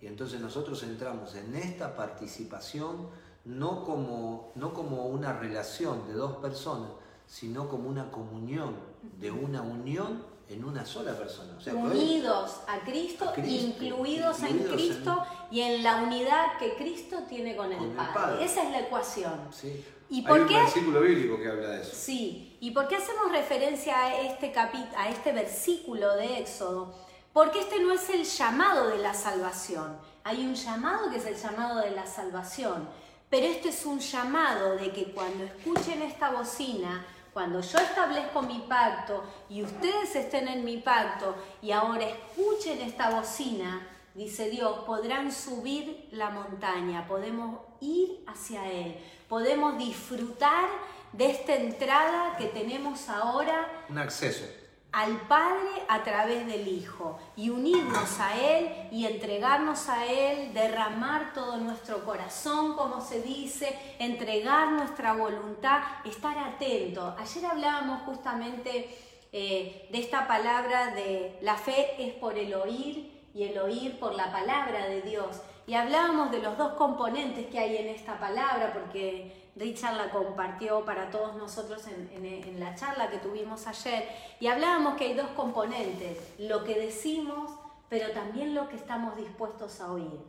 Y 0.00 0.06
entonces 0.06 0.40
nosotros 0.40 0.82
entramos 0.82 1.34
en 1.34 1.54
esta 1.56 1.96
participación 1.96 3.08
no 3.44 3.84
como, 3.84 4.52
no 4.54 4.74
como 4.74 5.06
una 5.06 5.32
relación 5.32 6.06
de 6.08 6.14
dos 6.14 6.36
personas, 6.38 6.90
sino 7.26 7.68
como 7.68 7.88
una 7.88 8.10
comunión, 8.10 8.76
de 9.18 9.30
una 9.30 9.62
unión 9.62 10.24
en 10.48 10.64
una 10.64 10.84
sola 10.84 11.12
persona. 11.12 11.58
Unidos 11.72 12.60
a 12.68 12.84
Cristo, 12.84 13.32
incluidos, 13.36 14.42
en 14.42 14.58
Cristo 14.58 15.24
y 15.50 15.60
en 15.60 15.82
la 15.82 16.02
unidad 16.02 16.58
que 16.58 16.74
Cristo 16.76 17.18
tiene 17.28 17.56
con 17.56 17.72
el, 17.72 17.90
Padre. 17.90 18.44
Esa 18.44 18.62
es 18.62 18.70
la 18.70 18.80
ecuación. 18.80 19.48
Sí. 19.50 19.84
¿Y 20.08 20.22
por 20.22 20.38
Hay 20.38 20.42
un 20.42 20.48
versículo 20.48 21.00
bíblico 21.00 21.38
que 21.40 21.48
habla 21.48 21.70
de 21.70 21.82
eso. 21.82 21.92
Sí. 21.94 22.56
¿Y 22.60 22.70
por 22.70 22.88
qué 22.88 22.96
hacemos 22.96 23.30
referencia 23.32 23.98
a 23.98 24.20
este, 24.20 24.52
a 24.56 25.08
este 25.08 25.32
versículo 25.32 26.14
de 26.16 26.40
Éxodo? 26.40 26.94
Porque 27.32 27.60
este 27.60 27.80
no 27.80 27.92
es 27.92 28.08
el 28.10 28.24
llamado 28.24 28.88
de 28.88 28.98
la 28.98 29.12
salvación. 29.12 29.98
Hay 30.24 30.46
un 30.46 30.54
llamado 30.54 31.10
que 31.10 31.18
es 31.18 31.26
el 31.26 31.36
llamado 31.36 31.80
de 31.80 31.90
la 31.90 32.06
salvación. 32.06 32.88
Pero 33.28 33.46
este 33.46 33.70
es 33.70 33.84
un 33.84 33.98
llamado 33.98 34.76
de 34.76 34.92
que 34.92 35.12
cuando 35.12 35.44
escuchen 35.44 36.00
esta 36.02 36.30
bocina, 36.30 37.04
cuando 37.32 37.60
yo 37.60 37.78
establezco 37.78 38.40
mi 38.42 38.60
pacto 38.60 39.22
y 39.50 39.62
ustedes 39.62 40.14
estén 40.14 40.48
en 40.48 40.64
mi 40.64 40.78
pacto 40.78 41.34
y 41.60 41.72
ahora 41.72 42.06
escuchen 42.08 42.80
esta 42.80 43.10
bocina, 43.10 43.86
dice 44.14 44.48
Dios, 44.48 44.78
podrán 44.86 45.32
subir 45.32 46.08
la 46.12 46.30
montaña, 46.30 47.06
podemos 47.06 47.60
ir 47.80 48.24
hacia 48.26 48.70
Él 48.70 48.96
podemos 49.28 49.76
disfrutar 49.78 50.68
de 51.12 51.30
esta 51.30 51.54
entrada 51.54 52.36
que 52.36 52.46
tenemos 52.46 53.08
ahora. 53.08 53.84
Un 53.88 53.98
acceso. 53.98 54.44
Al 54.92 55.20
Padre 55.22 55.68
a 55.88 56.02
través 56.04 56.46
del 56.46 56.68
Hijo 56.68 57.18
y 57.36 57.50
unirnos 57.50 58.18
a 58.18 58.34
Él 58.36 58.88
y 58.90 59.04
entregarnos 59.04 59.88
a 59.90 60.06
Él, 60.06 60.54
derramar 60.54 61.34
todo 61.34 61.58
nuestro 61.58 62.02
corazón, 62.04 62.74
como 62.76 63.02
se 63.02 63.20
dice, 63.20 63.76
entregar 63.98 64.72
nuestra 64.72 65.12
voluntad, 65.12 65.82
estar 66.04 66.38
atento. 66.38 67.14
Ayer 67.18 67.44
hablábamos 67.44 68.02
justamente 68.02 68.96
eh, 69.32 69.86
de 69.90 69.98
esta 69.98 70.26
palabra 70.26 70.94
de 70.94 71.38
la 71.42 71.56
fe 71.56 71.94
es 71.98 72.14
por 72.14 72.38
el 72.38 72.54
oír 72.54 73.12
y 73.34 73.42
el 73.42 73.58
oír 73.58 73.98
por 73.98 74.14
la 74.14 74.32
palabra 74.32 74.86
de 74.86 75.02
Dios. 75.02 75.42
Y 75.66 75.74
hablábamos 75.74 76.30
de 76.30 76.38
los 76.38 76.56
dos 76.56 76.74
componentes 76.74 77.46
que 77.46 77.58
hay 77.58 77.76
en 77.76 77.88
esta 77.88 78.18
palabra, 78.20 78.72
porque 78.72 79.50
Richard 79.56 79.96
la 79.96 80.10
compartió 80.10 80.84
para 80.84 81.10
todos 81.10 81.34
nosotros 81.34 81.82
en, 81.88 82.60
la 82.60 82.74
charla 82.76 83.10
que 83.10 83.18
tuvimos 83.18 83.66
ayer. 83.66 84.08
Y 84.38 84.46
hablábamos 84.46 84.96
que 84.96 85.04
hay 85.04 85.14
dos 85.14 85.28
componentes, 85.30 86.18
lo 86.38 86.62
que 86.62 86.78
decimos, 86.78 87.50
pero 87.88 88.12
también 88.12 88.54
lo 88.54 88.68
que 88.68 88.76
estamos 88.76 89.16
dispuestos 89.16 89.80
a 89.80 89.90
oír. 89.90 90.20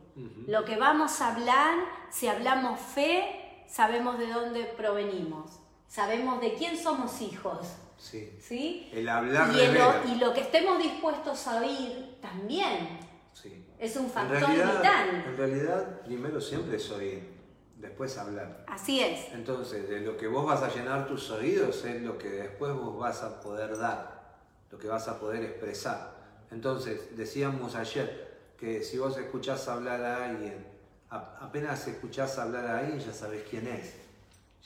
Lo 0.48 0.64
que 0.64 0.76
vamos 0.76 1.20
a 1.20 1.34
hablar, 1.34 1.76
si 2.10 2.26
hablamos 2.26 2.80
fe, 2.80 3.64
sabemos 3.68 4.18
de 4.18 4.32
dónde 4.32 4.64
provenimos, 4.64 5.60
sabemos 5.86 6.40
de 6.40 6.54
quién 6.54 6.76
somos 6.76 7.20
hijos. 7.20 7.76
Sí. 7.96 8.36
¿Sí? 8.40 8.90
El 8.92 9.08
hablar 9.08 9.50
y, 9.54 10.12
y 10.12 10.14
lo 10.16 10.32
que 10.32 10.40
estemos 10.40 10.78
dispuestos 10.78 11.46
a 11.46 11.60
oír 11.60 12.16
también 12.20 13.08
es 13.78 13.96
un 13.96 14.10
factor 14.10 14.50
vital. 14.50 15.24
En 15.26 15.36
realidad, 15.36 16.00
primero 16.02 16.40
siempre 16.40 16.76
es 16.76 16.90
oír, 16.90 17.22
después 17.76 18.16
hablar. 18.18 18.64
Así 18.66 19.00
es. 19.00 19.32
Entonces, 19.32 19.88
de 19.88 20.00
lo 20.00 20.16
que 20.16 20.26
vos 20.26 20.44
vas 20.44 20.62
a 20.62 20.74
llenar 20.74 21.06
tus 21.06 21.30
oídos 21.30 21.84
es 21.84 22.02
lo 22.02 22.18
que 22.18 22.28
después 22.28 22.74
vos 22.74 22.98
vas 22.98 23.22
a 23.22 23.40
poder 23.40 23.76
dar, 23.78 24.38
lo 24.70 24.78
que 24.78 24.88
vas 24.88 25.06
a 25.08 25.18
poder 25.20 25.44
expresar. 25.44 26.16
Entonces, 26.50 27.16
decíamos 27.16 27.74
ayer 27.74 28.28
que 28.58 28.82
si 28.82 28.98
vos 28.98 29.16
escuchás 29.16 29.68
hablar 29.68 30.02
a 30.02 30.24
alguien, 30.24 30.66
apenas 31.10 31.86
escuchás 31.86 32.38
hablar 32.38 32.66
a 32.66 32.78
alguien, 32.80 32.98
ya 32.98 33.12
sabés 33.12 33.44
quién 33.48 33.68
es, 33.68 33.94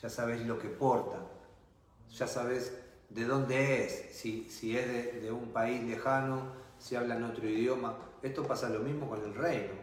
ya 0.01 0.09
sabés 0.09 0.41
lo 0.45 0.57
que 0.57 0.69
porta, 0.69 1.19
ya 2.09 2.25
sabés 2.25 2.73
de 3.09 3.25
dónde 3.25 3.83
es, 3.83 4.15
si, 4.17 4.49
si 4.49 4.75
es 4.75 4.87
de, 4.87 5.21
de 5.21 5.31
un 5.31 5.53
país 5.53 5.83
lejano, 5.83 6.63
si 6.79 6.95
hablan 6.95 7.23
otro 7.23 7.47
idioma 7.47 7.95
esto 8.23 8.43
pasa 8.43 8.69
lo 8.69 8.79
mismo 8.79 9.07
con 9.09 9.21
el 9.23 9.33
reino. 9.35 9.73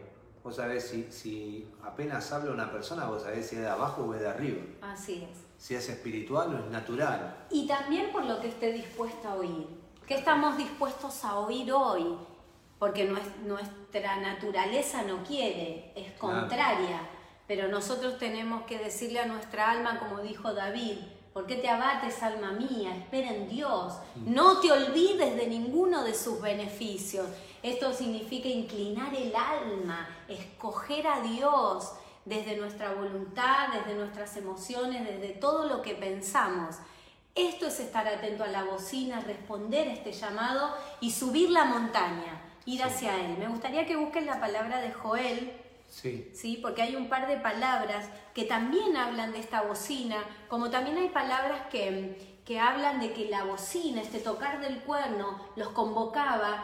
Vos 0.43 0.55
sabés 0.55 0.87
si, 0.89 1.07
si 1.11 1.67
apenas 1.83 2.31
habla 2.31 2.51
una 2.51 2.71
persona, 2.71 3.05
vos 3.05 3.21
sabés 3.21 3.47
si 3.47 3.55
es 3.55 3.61
de 3.61 3.69
abajo 3.69 4.03
o 4.03 4.13
es 4.15 4.21
de 4.21 4.27
arriba. 4.27 4.61
Así 4.81 5.23
es. 5.31 5.37
Si 5.57 5.75
es 5.75 5.87
espiritual 5.89 6.55
o 6.55 6.57
es 6.65 6.71
natural. 6.71 7.45
Y 7.51 7.67
también 7.67 8.11
por 8.11 8.25
lo 8.25 8.39
que 8.41 8.47
esté 8.47 8.73
dispuesta 8.73 9.31
a 9.33 9.35
oír. 9.35 9.67
¿Qué 10.07 10.15
estamos 10.15 10.57
dispuestos 10.57 11.23
a 11.23 11.37
oír 11.39 11.71
hoy? 11.71 12.17
Porque 12.79 13.07
nues- 13.07 13.35
nuestra 13.45 14.15
naturaleza 14.19 15.03
no 15.03 15.23
quiere, 15.23 15.93
es 15.95 16.11
Claro. 16.19 16.39
contraria. 16.39 17.07
Pero 17.47 17.67
nosotros 17.67 18.17
tenemos 18.17 18.63
que 18.63 18.79
decirle 18.79 19.19
a 19.19 19.25
nuestra 19.27 19.69
alma, 19.69 19.99
como 19.99 20.21
dijo 20.21 20.53
David, 20.53 20.97
¿por 21.33 21.45
qué 21.45 21.57
te 21.57 21.69
abates, 21.69 22.23
alma 22.23 22.53
mía? 22.53 22.95
Espera 22.95 23.29
en 23.31 23.47
Dios. 23.47 23.93
No 24.15 24.59
te 24.59 24.71
olvides 24.71 25.35
de 25.35 25.45
ninguno 25.47 26.03
de 26.03 26.15
sus 26.15 26.41
beneficios. 26.41 27.27
Esto 27.63 27.93
significa 27.93 28.47
inclinar 28.47 29.13
el 29.13 29.33
alma, 29.35 30.07
escoger 30.27 31.05
a 31.07 31.21
Dios 31.21 31.91
desde 32.25 32.57
nuestra 32.57 32.93
voluntad, 32.93 33.69
desde 33.73 33.95
nuestras 33.95 34.35
emociones, 34.37 35.05
desde 35.05 35.33
todo 35.33 35.67
lo 35.67 35.81
que 35.81 35.93
pensamos. 35.95 36.77
Esto 37.35 37.67
es 37.67 37.79
estar 37.79 38.07
atento 38.07 38.43
a 38.43 38.47
la 38.47 38.63
bocina, 38.63 39.19
responder 39.21 39.87
este 39.87 40.11
llamado 40.11 40.75
y 40.99 41.11
subir 41.11 41.49
la 41.49 41.65
montaña, 41.65 42.41
ir 42.65 42.83
hacia 42.83 43.15
Él. 43.15 43.37
Me 43.37 43.47
gustaría 43.47 43.85
que 43.85 43.95
busquen 43.95 44.25
la 44.25 44.39
palabra 44.39 44.79
de 44.81 44.91
Joel, 44.91 45.57
Sí. 45.87 46.31
¿sí? 46.33 46.57
porque 46.61 46.81
hay 46.81 46.95
un 46.95 47.09
par 47.09 47.27
de 47.27 47.35
palabras 47.35 48.07
que 48.33 48.45
también 48.45 48.95
hablan 48.95 49.33
de 49.33 49.39
esta 49.39 49.61
bocina, 49.61 50.23
como 50.47 50.69
también 50.69 50.97
hay 50.97 51.09
palabras 51.09 51.67
que, 51.69 52.39
que 52.45 52.61
hablan 52.61 53.01
de 53.01 53.11
que 53.11 53.29
la 53.29 53.43
bocina, 53.43 54.01
este 54.01 54.19
tocar 54.19 54.61
del 54.61 54.79
cuerno, 54.83 55.37
los 55.57 55.67
convocaba 55.69 56.63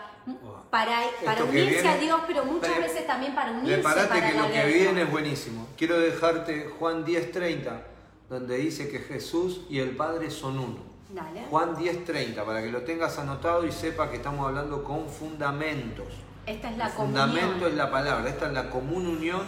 para, 0.69 0.99
para 1.23 1.43
unirse 1.43 1.71
viene- 1.81 1.89
a 1.89 1.97
Dios, 1.97 2.21
pero 2.27 2.45
muchas 2.45 2.77
veces 2.77 3.07
también 3.07 3.33
para 3.35 3.51
unirse 3.51 3.73
Preparate 3.75 4.07
para 4.07 4.27
que 4.29 4.33
la 4.35 4.41
lo 4.47 4.51
que 4.51 4.65
viene 4.65 5.01
es 5.03 5.11
buenísimo. 5.11 5.67
Quiero 5.77 5.99
dejarte 5.99 6.69
Juan 6.79 7.05
10.30, 7.05 7.81
donde 8.29 8.57
dice 8.57 8.89
que 8.89 8.99
Jesús 8.99 9.61
y 9.69 9.79
el 9.79 9.91
Padre 9.95 10.29
son 10.31 10.59
uno. 10.59 10.77
Dale. 11.09 11.45
Juan 11.49 11.75
10.30, 11.75 12.43
para 12.43 12.61
que 12.61 12.69
lo 12.71 12.81
tengas 12.81 13.17
anotado 13.17 13.65
y 13.65 13.71
sepa 13.71 14.09
que 14.09 14.17
estamos 14.17 14.45
hablando 14.45 14.83
con 14.83 15.07
fundamentos. 15.09 16.07
Esta 16.45 16.69
es 16.71 16.77
la 16.77 16.85
el 16.87 16.91
fundamento 16.91 17.47
comunión. 17.47 17.71
es 17.71 17.77
la 17.77 17.91
palabra, 17.91 18.29
esta 18.29 18.47
es 18.47 18.53
la 18.53 18.69
común 18.69 19.07
unión. 19.07 19.41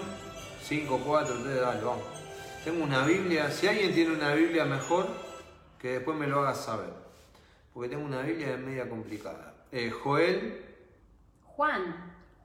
5, 0.64 1.02
4, 1.06 1.36
3, 1.44 1.62
dale, 1.62 1.82
vamos. 1.82 2.04
Tengo 2.64 2.84
una 2.84 3.06
Biblia, 3.06 3.50
si 3.52 3.68
alguien 3.68 3.94
tiene 3.94 4.14
una 4.14 4.34
Biblia 4.34 4.66
mejor, 4.66 5.08
que 5.80 5.94
después 5.94 6.18
me 6.18 6.28
lo 6.28 6.40
haga 6.42 6.54
saber. 6.56 6.90
Porque 7.74 7.90
tengo 7.90 8.06
una 8.06 8.22
Biblia 8.22 8.58
media 8.58 8.88
complicada. 8.90 9.54
Eh, 9.72 9.90
Joel, 9.92 10.66
Juan, 11.60 11.94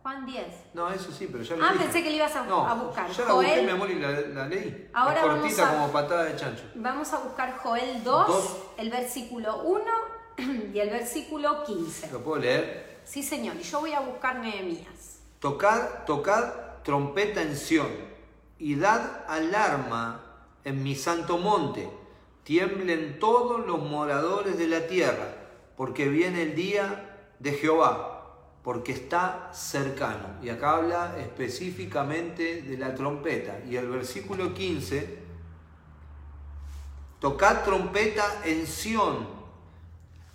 Juan 0.02 0.26
10. 0.26 0.44
no, 0.74 0.90
eso 0.90 1.12
sí, 1.12 1.28
pero 1.30 1.44
ya 1.44 1.54
lo 1.54 1.64
Ah, 1.64 1.70
dije. 1.70 1.84
pensé 1.84 2.02
que 2.02 2.10
lo 2.10 2.16
ibas 2.16 2.34
a- 2.34 2.46
No, 2.46 2.66
a 2.66 2.74
buscar. 2.74 3.08
Ya 3.08 3.24
la 3.26 3.32
busqué, 3.34 3.48
Joel. 3.50 3.64
mi 3.64 3.70
amor, 3.70 3.90
y 3.92 3.94
la, 4.00 4.10
la 4.10 4.48
leí. 4.48 4.90
Ahora 4.92 5.14
es 5.20 5.22
vamos 5.22 5.38
cortita 5.42 5.68
a- 5.68 5.72
como 5.72 5.92
patada 5.92 6.24
de 6.24 6.34
chancho. 6.36 6.64
Vamos 6.74 7.12
a 7.12 7.18
buscar 7.20 7.56
Joel 7.58 8.02
2, 8.02 8.26
Dos. 8.26 8.56
el 8.76 8.90
versículo 8.90 9.62
1 9.62 9.92
y 10.74 10.78
el 10.80 10.90
versículo 10.90 11.62
15. 11.62 12.10
¿Lo 12.10 12.24
puedo 12.24 12.40
leer? 12.40 13.02
Sí, 13.04 13.22
señor, 13.22 13.54
y 13.54 13.62
yo 13.62 13.78
voy 13.78 13.92
a 13.92 14.00
buscar 14.00 14.34
Nehemías. 14.40 15.20
Tocad, 15.38 16.04
tocad 16.06 16.52
trompeta 16.82 17.40
en 17.40 17.54
Sión 17.56 17.86
y 18.58 18.74
dad 18.74 19.20
alarma 19.28 20.22
en 20.64 20.82
mi 20.82 20.96
santo 20.96 21.38
monte. 21.38 21.88
Tiemblen 22.42 23.20
todos 23.20 23.64
los 23.64 23.78
moradores 23.78 24.58
de 24.58 24.66
la 24.66 24.88
tierra, 24.88 25.28
porque 25.76 26.08
viene 26.08 26.42
el 26.42 26.56
día 26.56 27.16
de 27.38 27.52
Jehová, 27.52 28.10
porque 28.64 28.92
está 28.92 29.50
cercano. 29.52 30.38
Y 30.42 30.48
acá 30.48 30.76
habla 30.76 31.16
específicamente 31.20 32.62
de 32.62 32.76
la 32.78 32.94
trompeta. 32.94 33.60
Y 33.68 33.76
el 33.76 33.88
versículo 33.88 34.52
15, 34.54 35.18
tocad 37.20 37.62
trompeta 37.64 38.24
en 38.44 38.66
Sión. 38.66 39.28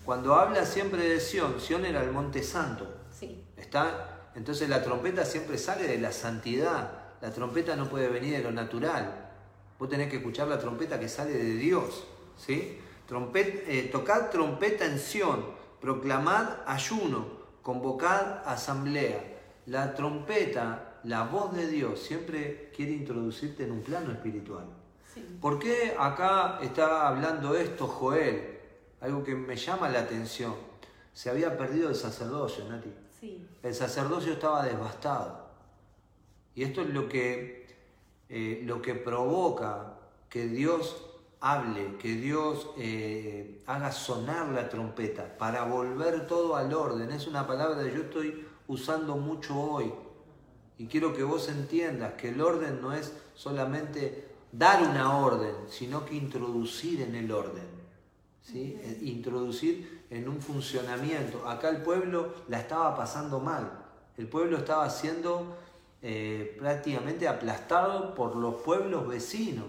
Cuando 0.05 0.35
habla 0.35 0.65
siempre 0.65 1.07
de 1.09 1.19
Sión, 1.19 1.59
Sión 1.59 1.85
era 1.85 2.03
el 2.03 2.11
monte 2.11 2.43
santo. 2.43 2.87
Sí, 3.11 3.43
¿Está? 3.57 4.29
Entonces 4.35 4.69
la 4.69 4.81
trompeta 4.83 5.25
siempre 5.25 5.57
sale 5.57 5.87
de 5.87 5.99
la 5.99 6.11
santidad. 6.11 6.91
La 7.21 7.31
trompeta 7.31 7.75
no 7.75 7.89
puede 7.89 8.07
venir 8.07 8.37
de 8.37 8.43
lo 8.43 8.51
natural. 8.51 9.31
Vos 9.77 9.89
tenés 9.89 10.09
que 10.09 10.17
escuchar 10.17 10.47
la 10.47 10.59
trompeta 10.59 10.99
que 10.99 11.09
sale 11.09 11.31
de 11.33 11.55
Dios. 11.55 12.05
¿sí? 12.37 12.79
Trompet- 13.09 13.63
eh, 13.67 13.89
tocad 13.91 14.29
trompeta 14.29 14.85
en 14.85 14.99
Sión, 14.99 15.45
proclamad 15.81 16.47
ayuno, 16.65 17.38
convocad 17.61 18.47
asamblea. 18.47 19.23
La 19.65 19.93
trompeta, 19.93 20.99
la 21.03 21.23
voz 21.23 21.53
de 21.55 21.67
Dios, 21.67 21.99
siempre 21.99 22.71
quiere 22.75 22.91
introducirte 22.93 23.63
en 23.63 23.71
un 23.71 23.81
plano 23.81 24.11
espiritual. 24.11 24.65
sí. 25.13 25.37
¿Por 25.41 25.59
qué 25.59 25.95
acá 25.97 26.59
está 26.61 27.07
hablando 27.07 27.55
esto 27.55 27.87
Joel? 27.87 28.57
Algo 29.01 29.23
que 29.23 29.35
me 29.35 29.55
llama 29.55 29.89
la 29.89 29.99
atención. 29.99 30.53
Se 31.13 31.29
había 31.29 31.57
perdido 31.57 31.89
el 31.89 31.95
sacerdocio, 31.95 32.65
Nati. 32.67 32.93
sí. 33.19 33.45
El 33.61 33.73
sacerdocio 33.73 34.33
estaba 34.33 34.63
devastado. 34.65 35.49
Y 36.55 36.63
esto 36.63 36.81
es 36.81 36.89
lo 36.89 37.07
que, 37.07 37.67
eh, 38.29 38.61
lo 38.65 38.81
que 38.81 38.95
provoca 38.95 39.93
que 40.29 40.45
Dios 40.47 41.08
hable, 41.41 41.97
que 41.97 42.15
Dios 42.15 42.69
eh, 42.77 43.61
haga 43.65 43.91
sonar 43.91 44.49
la 44.49 44.69
trompeta 44.69 45.37
para 45.37 45.63
volver 45.63 46.27
todo 46.27 46.55
al 46.55 46.73
orden. 46.73 47.11
Es 47.11 47.27
una 47.27 47.47
palabra 47.47 47.83
que 47.83 47.93
yo 47.93 48.03
estoy 48.03 48.45
usando 48.67 49.15
mucho 49.17 49.59
hoy. 49.59 49.91
Y 50.77 50.87
quiero 50.87 51.13
que 51.13 51.23
vos 51.23 51.49
entiendas 51.49 52.13
que 52.13 52.29
el 52.29 52.41
orden 52.41 52.81
no 52.81 52.93
es 52.93 53.13
solamente 53.35 54.29
dar 54.51 54.81
una 54.81 55.17
orden, 55.17 55.53
sino 55.67 56.05
que 56.05 56.15
introducir 56.15 57.01
en 57.01 57.15
el 57.15 57.31
orden. 57.31 57.67
¿sí? 58.41 58.77
Eh, 58.81 58.99
Introducir 59.03 60.05
en 60.09 60.27
un 60.27 60.41
funcionamiento. 60.41 61.47
Acá 61.47 61.69
el 61.69 61.81
pueblo 61.81 62.33
la 62.47 62.59
estaba 62.59 62.95
pasando 62.95 63.39
mal. 63.39 63.71
El 64.17 64.27
pueblo 64.27 64.57
estaba 64.57 64.89
siendo 64.89 65.55
eh, 66.01 66.55
prácticamente 66.59 67.27
aplastado 67.27 68.15
por 68.15 68.35
los 68.35 68.55
pueblos 68.55 69.07
vecinos. 69.07 69.67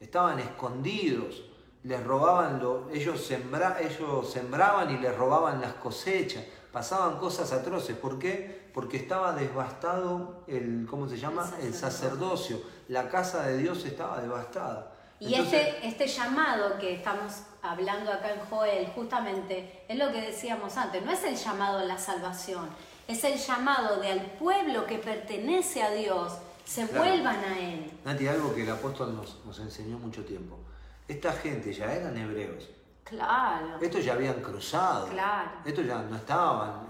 Estaban 0.00 0.38
escondidos, 0.38 1.42
les 1.84 2.02
robaban, 2.02 2.58
lo, 2.58 2.88
ellos, 2.90 3.22
sembra, 3.22 3.76
ellos 3.82 4.32
sembraban 4.32 4.90
y 4.90 4.96
les 4.98 5.14
robaban 5.14 5.60
las 5.60 5.74
cosechas. 5.74 6.42
Pasaban 6.72 7.18
cosas 7.18 7.52
atroces. 7.52 7.96
¿Por 7.96 8.18
qué? 8.18 8.70
Porque 8.72 8.96
estaba 8.96 9.32
devastado 9.34 10.42
el, 10.46 10.86
¿cómo 10.88 11.06
se 11.06 11.18
llama? 11.18 11.52
El 11.60 11.66
El 11.66 11.74
sacerdocio. 11.74 12.62
La 12.88 13.10
casa 13.10 13.42
de 13.46 13.58
Dios 13.58 13.84
estaba 13.84 14.20
devastada. 14.22 14.90
Y 15.18 15.34
Entonces- 15.34 15.74
este, 15.74 15.88
este 15.88 16.06
llamado 16.06 16.78
que 16.78 16.94
estamos 16.94 17.42
hablando 17.60 18.10
acá 18.10 18.32
en 18.32 18.40
Joel, 18.48 18.86
justamente, 18.94 19.84
es 19.86 19.98
lo 19.98 20.10
que 20.10 20.22
decíamos 20.22 20.78
antes, 20.78 21.04
no 21.04 21.12
es 21.12 21.22
el 21.24 21.36
llamado 21.36 21.80
a 21.80 21.84
la 21.84 21.98
salvación, 21.98 22.70
es 23.06 23.22
el 23.24 23.36
llamado 23.36 24.00
de 24.00 24.12
al 24.12 24.22
pueblo 24.38 24.86
que 24.86 24.96
pertenece 24.96 25.82
a 25.82 25.90
Dios, 25.90 26.38
se 26.70 26.86
Claro. 26.86 27.04
vuelvan 27.04 27.36
a 27.44 27.58
Él. 27.58 27.90
Nati, 28.04 28.28
algo 28.28 28.54
que 28.54 28.62
el 28.62 28.70
apóstol 28.70 29.14
nos, 29.16 29.44
nos 29.44 29.58
enseñó 29.58 29.98
mucho 29.98 30.24
tiempo. 30.24 30.56
Esta 31.08 31.32
gente 31.32 31.72
ya 31.72 31.92
eran 31.92 32.16
hebreos. 32.16 32.68
Claro, 33.02 33.78
Estos 33.80 34.04
ya 34.04 34.12
habían 34.12 34.40
cruzado. 34.40 35.08
Claro. 35.08 35.50
Estos 35.64 35.84
ya 35.84 36.00
no 36.02 36.14
estaban, 36.14 36.86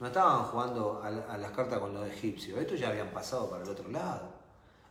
no 0.00 0.06
estaban 0.08 0.42
jugando 0.46 1.00
a, 1.04 1.32
a 1.34 1.38
las 1.38 1.52
cartas 1.52 1.78
con 1.78 1.94
los 1.94 2.08
egipcios. 2.08 2.58
Estos 2.58 2.80
ya 2.80 2.88
habían 2.88 3.10
pasado 3.10 3.48
para 3.48 3.62
el 3.62 3.68
otro 3.70 3.88
lado. 3.88 4.32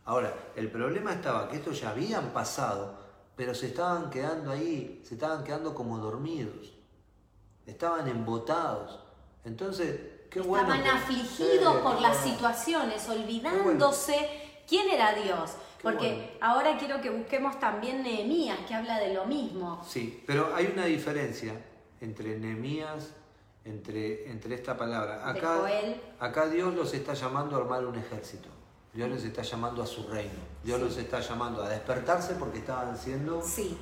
Ahora, 0.06 0.32
el 0.56 0.70
problema 0.70 1.12
estaba 1.12 1.48
que 1.50 1.56
estos 1.56 1.78
ya 1.78 1.90
habían 1.90 2.30
pasado, 2.30 2.94
pero 3.36 3.54
se 3.54 3.66
estaban 3.66 4.08
quedando 4.08 4.50
ahí, 4.52 5.02
se 5.04 5.14
estaban 5.16 5.44
quedando 5.44 5.74
como 5.74 5.98
dormidos. 5.98 6.72
Estaban 7.66 8.08
embotados. 8.08 9.00
Entonces, 9.44 10.00
qué 10.30 10.40
estaban 10.40 10.82
que- 10.82 10.88
afligidos 10.88 11.74
Sí, 11.76 11.80
por 11.82 12.00
las 12.00 12.16
situaciones, 12.18 13.08
olvidándose 13.08 14.28
quién 14.68 14.88
era 14.90 15.12
Dios. 15.14 15.52
Porque 15.82 16.36
ahora 16.42 16.76
quiero 16.78 17.00
que 17.00 17.08
busquemos 17.10 17.58
también 17.58 18.02
Nehemías, 18.02 18.58
que 18.68 18.74
habla 18.74 18.98
de 18.98 19.14
lo 19.14 19.24
mismo. 19.24 19.82
Sí, 19.86 20.22
pero 20.26 20.54
hay 20.54 20.66
una 20.66 20.84
diferencia 20.84 21.54
entre 22.02 22.38
Nehemías, 22.38 23.10
entre, 23.64 24.30
entre 24.30 24.54
esta 24.54 24.76
palabra. 24.76 25.26
Acá, 25.28 25.58
acá 26.18 26.46
Dios 26.48 26.74
los 26.74 26.92
está 26.92 27.14
llamando 27.14 27.56
a 27.56 27.60
armar 27.60 27.84
un 27.86 27.96
ejército. 27.96 28.48
Dios 28.92 29.08
los 29.08 29.22
está 29.24 29.42
llamando 29.42 29.82
a 29.82 29.86
su 29.86 30.06
reino. 30.08 30.32
Dios 30.64 30.80
los 30.80 30.96
está 30.98 31.20
llamando 31.20 31.62
a 31.62 31.68
despertarse 31.68 32.34
porque 32.34 32.58
estaban 32.58 32.96
siendo... 32.98 33.40
Sí, 33.42 33.78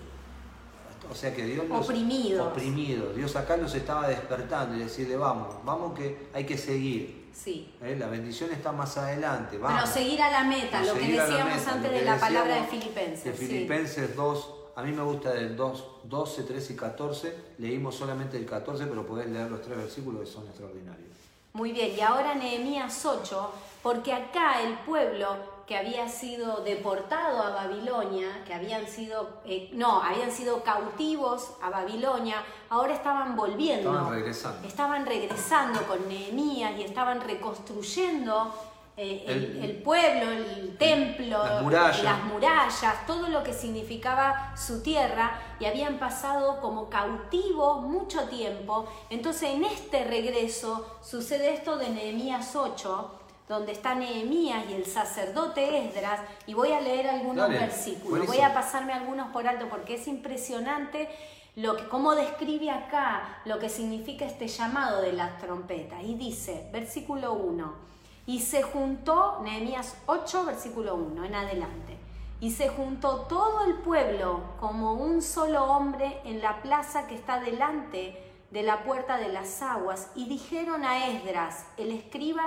O 1.11 1.15
sea 1.15 1.35
que 1.35 1.45
Dios 1.45 1.67
los... 1.69 1.85
Oprimidos. 1.85 2.49
Oprimidos. 2.49 3.17
Dios 3.17 3.35
acá 3.37 3.57
los 3.57 3.75
estaba 3.75 4.09
despertando 4.09 4.77
y 4.77 4.81
decirle, 4.81 5.17
vamos, 5.17 5.57
vamos 5.65 5.99
que 5.99 6.29
hay 6.33 6.45
que 6.45 6.59
seguir. 6.59 7.31
sí. 7.33 7.73
¿eh? 7.83 7.97
La 7.99 8.09
bendición 8.09 8.51
está 8.53 8.73
más 8.73 8.97
adelante. 8.99 9.59
Vamos. 9.59 9.81
Pero 9.83 9.93
seguir 9.93 10.21
a 10.23 10.31
la 10.31 10.45
meta, 10.45 10.83
lo 10.83 10.95
que 10.95 11.01
decíamos 11.01 11.57
meta, 11.57 11.73
antes 11.73 11.91
de 11.91 12.03
la 12.03 12.19
palabra 12.19 12.55
de 12.57 12.65
Filipenses. 12.65 13.25
De 13.25 13.37
sí. 13.37 13.47
Filipenses 13.47 14.15
2, 14.15 14.55
a 14.77 14.83
mí 14.83 14.93
me 14.93 15.03
gusta 15.03 15.33
del 15.33 15.57
2, 15.57 15.85
12, 16.05 16.43
13 16.43 16.73
y 16.73 16.77
14. 16.77 17.37
Leímos 17.59 17.95
solamente 17.95 18.37
el 18.37 18.47
14, 18.47 18.87
pero 18.87 19.07
podés 19.07 19.29
leer 19.29 19.51
los 19.51 19.63
tres 19.63 19.77
versículos 19.77 20.21
que 20.21 20.27
son 20.27 20.47
extraordinarios. 20.47 21.09
Muy 21.53 21.73
bien, 21.73 21.95
y 21.97 22.01
ahora 22.01 22.35
Nehemías 22.35 23.05
8, 23.05 23.53
porque 23.83 24.13
acá 24.13 24.63
el 24.63 24.75
pueblo 24.79 25.59
que 25.69 25.77
había 25.77 26.09
sido 26.09 26.63
deportado 26.65 27.43
a 27.43 27.51
Babilonia, 27.51 28.43
que 28.47 28.55
habían 28.55 28.87
sido, 28.87 29.41
eh, 29.45 29.69
no, 29.75 30.03
habían 30.03 30.33
sido 30.33 30.63
cautivos 30.63 31.53
a 31.63 31.69
Babilonia, 31.69 32.43
ahora 32.71 32.95
estaban 32.95 33.37
volviendo. 33.37 33.91
Estaban 33.91 34.11
regresando. 34.15 34.67
Estaban 34.67 35.07
regresando 35.07 35.83
con 35.87 36.09
Nehemías 36.09 36.79
y 36.79 36.85
estaban 36.85 37.21
reconstruyendo 37.21 38.55
eh, 39.01 39.61
el, 39.63 39.77
pueblo, 39.77 40.29
el 40.33 40.77
templo, 40.77 41.45
las 41.45 41.63
murallas. 41.63 42.03
las 42.03 42.25
murallas, 42.25 43.07
todo 43.07 43.29
lo 43.29 43.45
que 43.45 43.53
significaba 43.53 44.57
su 44.57 44.83
tierra 44.83 45.41
y 45.61 45.67
habían 45.67 46.01
pasado 46.01 46.61
como 46.61 46.91
cautivos 46.91 47.83
mucho 47.83 48.25
tiempo. 48.29 48.89
Entonces 49.09 49.51
en 49.51 49.63
este 49.63 50.03
regreso 50.03 50.99
sucede 51.01 51.55
esto 51.55 51.77
de 51.77 51.91
Nehemías 51.91 52.57
8, 52.57 53.11
donde 53.49 53.71
está 53.71 53.95
Nehemías 53.95 54.65
y 54.69 54.75
el 54.75 54.85
sacerdote 54.85 55.87
Esdras, 55.87 56.19
y 56.47 56.55
voy 56.55 56.73
a 56.73 56.81
leer 56.81 57.09
algunos 57.09 57.49
versículos. 57.51 58.27
Voy 58.27 58.41
a 58.41 58.53
pasarme 58.53 58.95
algunos 58.95 59.29
por 59.29 59.47
alto 59.47 59.69
porque 59.69 59.95
es 59.95 60.09
impresionante 60.09 61.09
lo 61.55 61.77
que, 61.77 61.87
cómo 61.87 62.17
describe 62.17 62.73
acá 62.73 63.43
lo 63.45 63.61
que 63.61 63.69
significa 63.69 64.25
este 64.25 64.49
llamado 64.49 65.03
de 65.03 65.13
las 65.13 65.39
trompetas. 65.39 66.03
Y 66.03 66.17
dice, 66.17 66.69
versículo 66.73 67.35
1, 67.35 67.87
y 68.29 68.41
se 68.41 68.63
juntó, 68.63 69.41
Nehemías 69.43 69.97
8, 70.05 70.45
versículo 70.45 70.97
1, 70.97 71.25
en 71.25 71.35
adelante, 71.35 71.97
y 72.41 72.51
se 72.51 72.69
juntó 72.69 73.23
todo 73.23 73.65
el 73.65 73.77
pueblo 73.77 74.43
como 74.61 74.93
un 74.93 75.23
solo 75.23 75.65
hombre 75.65 76.21
en 76.25 76.43
la 76.43 76.61
plaza 76.61 77.07
que 77.07 77.15
está 77.15 77.41
delante 77.41 78.23
de 78.51 78.63
la 78.63 78.85
puerta 78.85 79.17
de 79.17 79.31
las 79.31 79.63
aguas, 79.63 80.11
y 80.15 80.29
dijeron 80.29 80.85
a 80.85 81.09
Esdras, 81.09 81.65
el 81.79 81.91
escriba, 81.91 82.45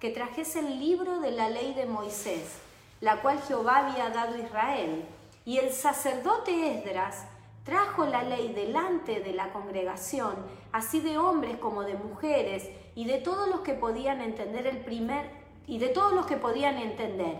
que 0.00 0.10
trajese 0.10 0.58
el 0.58 0.78
libro 0.78 1.18
de 1.20 1.30
la 1.30 1.48
ley 1.48 1.72
de 1.72 1.86
Moisés, 1.86 2.58
la 3.00 3.22
cual 3.22 3.40
Jehová 3.40 3.86
había 3.86 4.10
dado 4.10 4.34
a 4.34 4.38
Israel. 4.38 5.06
Y 5.46 5.56
el 5.56 5.72
sacerdote 5.72 6.76
Esdras 6.76 7.24
trajo 7.64 8.04
la 8.04 8.22
ley 8.22 8.52
delante 8.52 9.20
de 9.20 9.32
la 9.32 9.50
congregación, 9.50 10.34
así 10.72 11.00
de 11.00 11.16
hombres 11.16 11.56
como 11.56 11.84
de 11.84 11.94
mujeres, 11.94 12.68
y 12.94 13.04
de 13.04 13.18
todos 13.18 13.48
los 13.48 13.60
que 13.60 13.74
podían 13.74 14.20
entender 14.20 14.66
el 14.66 14.78
primer, 14.78 15.30
y 15.66 15.78
de 15.78 15.88
todos 15.88 16.12
los 16.12 16.26
que 16.26 16.36
podían 16.36 16.78
entender, 16.78 17.38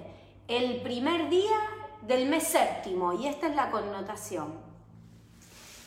el 0.49 0.83
primer 0.83 1.29
día 1.29 1.59
del 2.03 2.29
mes 2.29 2.45
séptimo, 2.45 3.13
y 3.13 3.27
esta 3.27 3.49
es 3.49 3.57
la 3.57 3.71
connotación. 3.71 4.55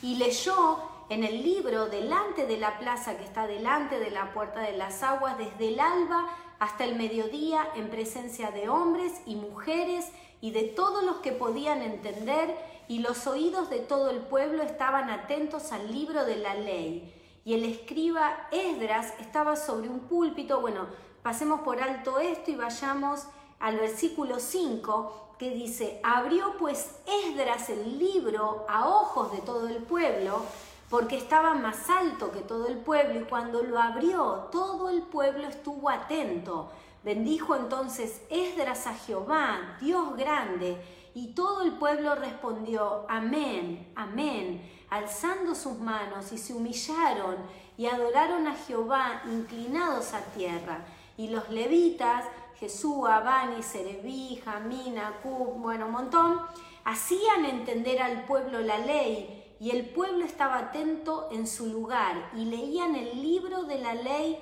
Y 0.02 0.16
leyó 0.16 0.78
en 1.08 1.24
el 1.24 1.42
libro 1.42 1.86
delante 1.86 2.46
de 2.46 2.58
la 2.58 2.78
plaza 2.78 3.16
que 3.16 3.24
está 3.24 3.46
delante 3.46 3.98
de 3.98 4.10
la 4.10 4.32
puerta 4.32 4.60
de 4.60 4.76
las 4.76 5.02
aguas, 5.02 5.38
desde 5.38 5.68
el 5.68 5.80
alba 5.80 6.28
hasta 6.58 6.84
el 6.84 6.96
mediodía 6.96 7.68
en 7.74 7.90
presencia 7.90 8.50
de 8.50 8.68
hombres 8.68 9.12
y 9.26 9.36
mujeres 9.36 10.10
y 10.40 10.50
de 10.52 10.64
todos 10.64 11.04
los 11.04 11.16
que 11.16 11.32
podían 11.32 11.82
entender, 11.82 12.56
y 12.88 13.00
los 13.00 13.26
oídos 13.26 13.68
de 13.68 13.80
todo 13.80 14.10
el 14.10 14.20
pueblo 14.20 14.62
estaban 14.62 15.10
atentos 15.10 15.72
al 15.72 15.92
libro 15.92 16.24
de 16.24 16.36
la 16.36 16.54
ley. 16.54 17.12
Y 17.46 17.54
el 17.54 17.64
escriba 17.64 18.48
Esdras 18.50 19.14
estaba 19.20 19.54
sobre 19.54 19.88
un 19.88 20.00
púlpito. 20.00 20.60
Bueno, 20.60 20.88
pasemos 21.22 21.60
por 21.60 21.80
alto 21.80 22.18
esto 22.18 22.50
y 22.50 22.56
vayamos 22.56 23.28
al 23.60 23.76
versículo 23.76 24.40
5 24.40 25.34
que 25.38 25.50
dice, 25.50 26.00
abrió 26.02 26.56
pues 26.58 26.96
Esdras 27.06 27.70
el 27.70 28.00
libro 28.00 28.66
a 28.68 28.88
ojos 28.88 29.30
de 29.30 29.38
todo 29.42 29.68
el 29.68 29.76
pueblo 29.76 30.42
porque 30.90 31.16
estaba 31.16 31.54
más 31.54 31.88
alto 31.88 32.32
que 32.32 32.40
todo 32.40 32.66
el 32.66 32.78
pueblo 32.78 33.20
y 33.20 33.24
cuando 33.24 33.62
lo 33.62 33.78
abrió 33.78 34.48
todo 34.50 34.90
el 34.90 35.02
pueblo 35.02 35.46
estuvo 35.46 35.88
atento. 35.88 36.72
Bendijo 37.04 37.54
entonces 37.54 38.22
Esdras 38.28 38.88
a 38.88 38.94
Jehová, 38.94 39.76
Dios 39.80 40.16
grande, 40.16 40.82
y 41.14 41.28
todo 41.28 41.62
el 41.62 41.74
pueblo 41.74 42.16
respondió, 42.16 43.06
amén, 43.08 43.92
amén, 43.94 44.68
alzando 44.90 45.54
sus 45.54 45.78
manos 45.78 46.32
y 46.32 46.38
se 46.38 46.54
humillaron 46.54 47.36
y 47.76 47.86
adoraron 47.86 48.46
a 48.46 48.54
Jehová 48.54 49.22
inclinados 49.26 50.14
a 50.14 50.20
tierra. 50.20 50.84
Y 51.16 51.28
los 51.28 51.48
levitas, 51.50 52.24
Jesús, 52.58 53.06
Abani, 53.06 53.62
Serebí, 53.62 54.40
Jamina, 54.44 55.08
Acub, 55.08 55.58
bueno, 55.58 55.86
un 55.86 55.92
montón, 55.92 56.40
hacían 56.84 57.44
entender 57.44 58.00
al 58.00 58.24
pueblo 58.24 58.60
la 58.60 58.78
ley 58.78 59.56
y 59.58 59.70
el 59.70 59.88
pueblo 59.90 60.24
estaba 60.24 60.58
atento 60.58 61.28
en 61.32 61.46
su 61.46 61.66
lugar 61.66 62.30
y 62.34 62.44
leían 62.44 62.94
el 62.94 63.22
libro 63.22 63.64
de 63.64 63.78
la 63.78 63.94
ley 63.94 64.38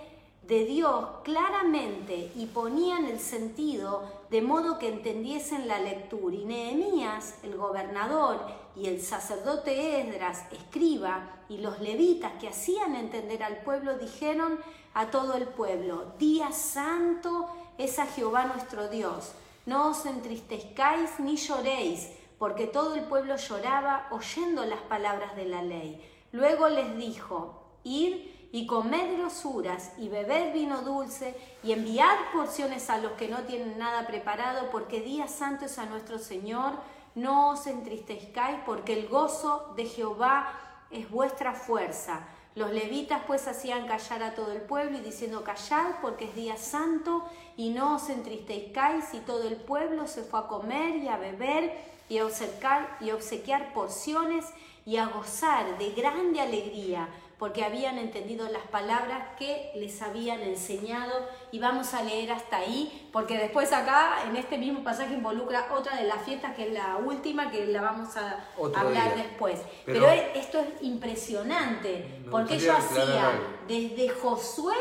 de 0.47 0.65
Dios 0.65 1.07
claramente 1.23 2.33
y 2.35 2.47
ponían 2.47 3.07
el 3.07 3.19
sentido 3.19 4.03
de 4.31 4.43
modo 4.43 4.79
que 4.79 4.89
entendiesen 4.89 5.69
la 5.69 5.79
lectura. 5.79 6.35
Y 6.35 6.45
Nehemías, 6.45 7.37
el 7.43 7.57
gobernador, 7.57 8.41
y 8.77 8.87
el 8.87 9.01
sacerdote 9.01 10.01
Esdras, 10.01 10.45
escriba, 10.53 11.31
y 11.49 11.59
los 11.59 11.81
levitas 11.81 12.33
que 12.41 12.49
hacían 12.49 12.97
entender 12.97 13.43
al 13.43 13.59
pueblo, 13.59 13.99
dijeron 13.99 14.59
a 14.95 15.11
todo 15.11 15.35
el 15.35 15.47
pueblo, 15.47 16.13
Día 16.19 16.51
santo 16.53 17.49
es 17.79 17.99
a 17.99 18.07
Jehová 18.07 18.47
nuestro 18.47 18.89
Dios, 18.89 19.33
no 19.67 19.91
os 19.91 20.05
entristezcáis 20.07 21.19
ni 21.21 21.37
lloréis 21.37 22.11
porque 22.39 22.67
todo 22.67 22.95
el 22.95 23.05
pueblo 23.05 23.37
lloraba 23.37 24.09
oyendo 24.11 24.65
las 24.65 24.81
palabras 24.81 25.35
de 25.37 25.47
la 25.47 25.63
ley. 25.63 26.01
Luego 26.33 26.69
les 26.69 26.97
dijo, 26.97 27.63
id 27.85 28.34
y 28.55 28.69
comed 28.69 29.19
grosuras 29.19 29.91
y 29.99 30.09
bebed 30.09 30.53
vino 30.53 30.83
dulce 30.83 31.35
y 31.65 31.73
enviad 31.73 32.17
porciones 32.33 32.89
a 32.89 32.99
los 32.99 33.11
que 33.15 33.27
no 33.27 33.39
tienen 33.39 33.79
nada 33.79 34.07
preparado, 34.07 34.71
porque 34.71 35.01
día 35.01 35.27
santo 35.27 35.65
es 35.65 35.77
a 35.77 35.87
nuestro 35.87 36.21
Señor. 36.21 36.75
No 37.17 37.51
os 37.51 37.67
entristezcáis, 37.67 38.59
porque 38.65 38.93
el 38.93 39.09
gozo 39.09 39.73
de 39.77 39.87
Jehová 39.87 40.53
es 40.93 41.11
vuestra 41.11 41.53
fuerza. 41.53 42.29
Los 42.55 42.71
levitas 42.71 43.23
pues 43.27 43.49
hacían 43.49 43.89
callar 43.89 44.23
a 44.23 44.37
todo 44.37 44.53
el 44.53 44.61
pueblo 44.61 44.99
y 44.99 45.01
diciendo 45.01 45.43
callad 45.43 45.97
porque 46.01 46.27
es 46.27 46.37
día 46.37 46.57
santo 46.57 47.29
y 47.57 47.71
no 47.71 47.97
os 47.97 48.09
entristezcáis 48.09 49.15
y 49.15 49.19
todo 49.19 49.49
el 49.49 49.57
pueblo 49.57 50.07
se 50.07 50.23
fue 50.23 50.39
a 50.39 50.47
comer 50.47 50.95
y 50.95 51.09
a 51.09 51.17
beber 51.17 51.77
y 52.09 52.19
a 52.19 52.27
obsequiar, 52.27 52.99
y 53.01 53.11
obsequiar 53.11 53.73
porciones 53.75 54.45
y 54.87 54.99
a 54.99 55.07
gozar 55.07 55.77
de 55.79 55.91
grande 55.91 56.41
alegría 56.41 57.09
porque 57.39 57.65
habían 57.65 57.99
entendido 57.99 58.49
las 58.49 58.63
palabras 58.63 59.37
que 59.39 59.73
les 59.75 60.01
habían 60.03 60.41
enseñado 60.43 61.29
y 61.53 61.59
vamos 61.59 61.95
a 61.95 62.03
leer 62.03 62.33
hasta 62.33 62.59
ahí 62.59 63.09
porque 63.13 63.37
después 63.39 63.73
acá 63.73 64.25
en 64.27 64.37
este 64.37 64.59
mismo 64.59 64.83
pasaje 64.83 65.15
involucra 65.15 65.69
otra 65.73 65.97
de 65.97 66.05
las 66.05 66.23
fiestas 66.23 66.55
que 66.55 66.69
es 66.69 66.73
la 66.73 66.97
última 66.97 67.51
que 67.51 67.67
la 67.67 67.83
vamos 67.83 68.17
a 68.17 68.45
hablar 68.77 69.17
después. 69.17 69.61
Pero, 69.85 70.09
esto 70.09 70.61
es 70.61 70.83
impresionante 70.83 72.23
porque 72.31 72.55
ellos 72.55 72.77
hacían 72.77 73.39
desde 73.67 74.09
Josué 74.09 74.75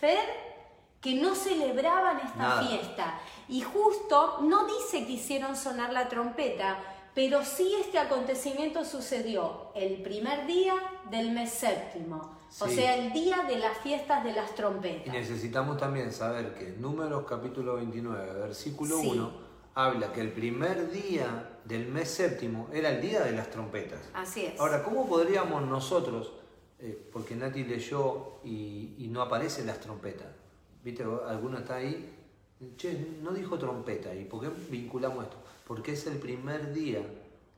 Fer 0.00 0.48
que 1.00 1.14
no 1.14 1.34
celebraban 1.34 2.20
esta 2.20 2.62
fiesta. 2.62 3.20
Y 3.48 3.62
justo 3.62 4.38
no 4.42 4.66
dice 4.66 5.06
que 5.06 5.12
hicieron 5.12 5.56
sonar 5.56 5.92
la 5.92 6.08
trompeta, 6.08 6.78
pero 7.18 7.44
sí 7.44 7.74
este 7.80 7.98
acontecimiento 7.98 8.84
sucedió 8.84 9.72
el 9.74 10.02
primer 10.02 10.46
día 10.46 10.74
del 11.10 11.32
mes 11.32 11.50
séptimo, 11.50 12.38
o 12.60 12.68
sea, 12.68 12.94
el 12.94 13.12
día 13.12 13.42
de 13.42 13.58
las 13.58 13.76
fiestas 13.78 14.22
de 14.22 14.30
las 14.30 14.54
trompetas. 14.54 15.08
Y 15.08 15.10
necesitamos 15.10 15.78
también 15.78 16.12
saber 16.12 16.54
que 16.54 16.76
Números 16.78 17.24
capítulo 17.28 17.74
29, 17.74 18.34
versículo 18.34 19.00
1, 19.00 19.32
habla 19.74 20.12
que 20.12 20.20
el 20.20 20.30
primer 20.30 20.92
día 20.92 21.58
del 21.64 21.88
mes 21.88 22.08
séptimo 22.08 22.68
era 22.72 22.90
el 22.90 23.00
día 23.00 23.24
de 23.24 23.32
las 23.32 23.50
trompetas. 23.50 23.98
Así 24.14 24.44
es. 24.44 24.60
Ahora, 24.60 24.84
¿cómo 24.84 25.08
podríamos 25.08 25.66
nosotros, 25.66 26.34
eh, 26.78 27.10
porque 27.12 27.34
Nati 27.34 27.64
leyó 27.64 28.38
y, 28.44 28.94
y 28.96 29.08
no 29.08 29.22
aparecen 29.22 29.66
las 29.66 29.80
trompetas, 29.80 30.28
¿Viste? 30.84 31.02
Alguno 31.02 31.58
está 31.58 31.74
ahí. 31.74 32.14
Che, 32.76 33.16
no 33.22 33.32
dijo 33.32 33.58
trompeta. 33.58 34.14
¿Y 34.14 34.24
por 34.24 34.40
qué 34.40 34.50
vinculamos 34.70 35.24
esto? 35.24 35.47
Porque 35.68 35.92
es 35.92 36.06
el 36.06 36.18
primer 36.18 36.72
día 36.72 37.02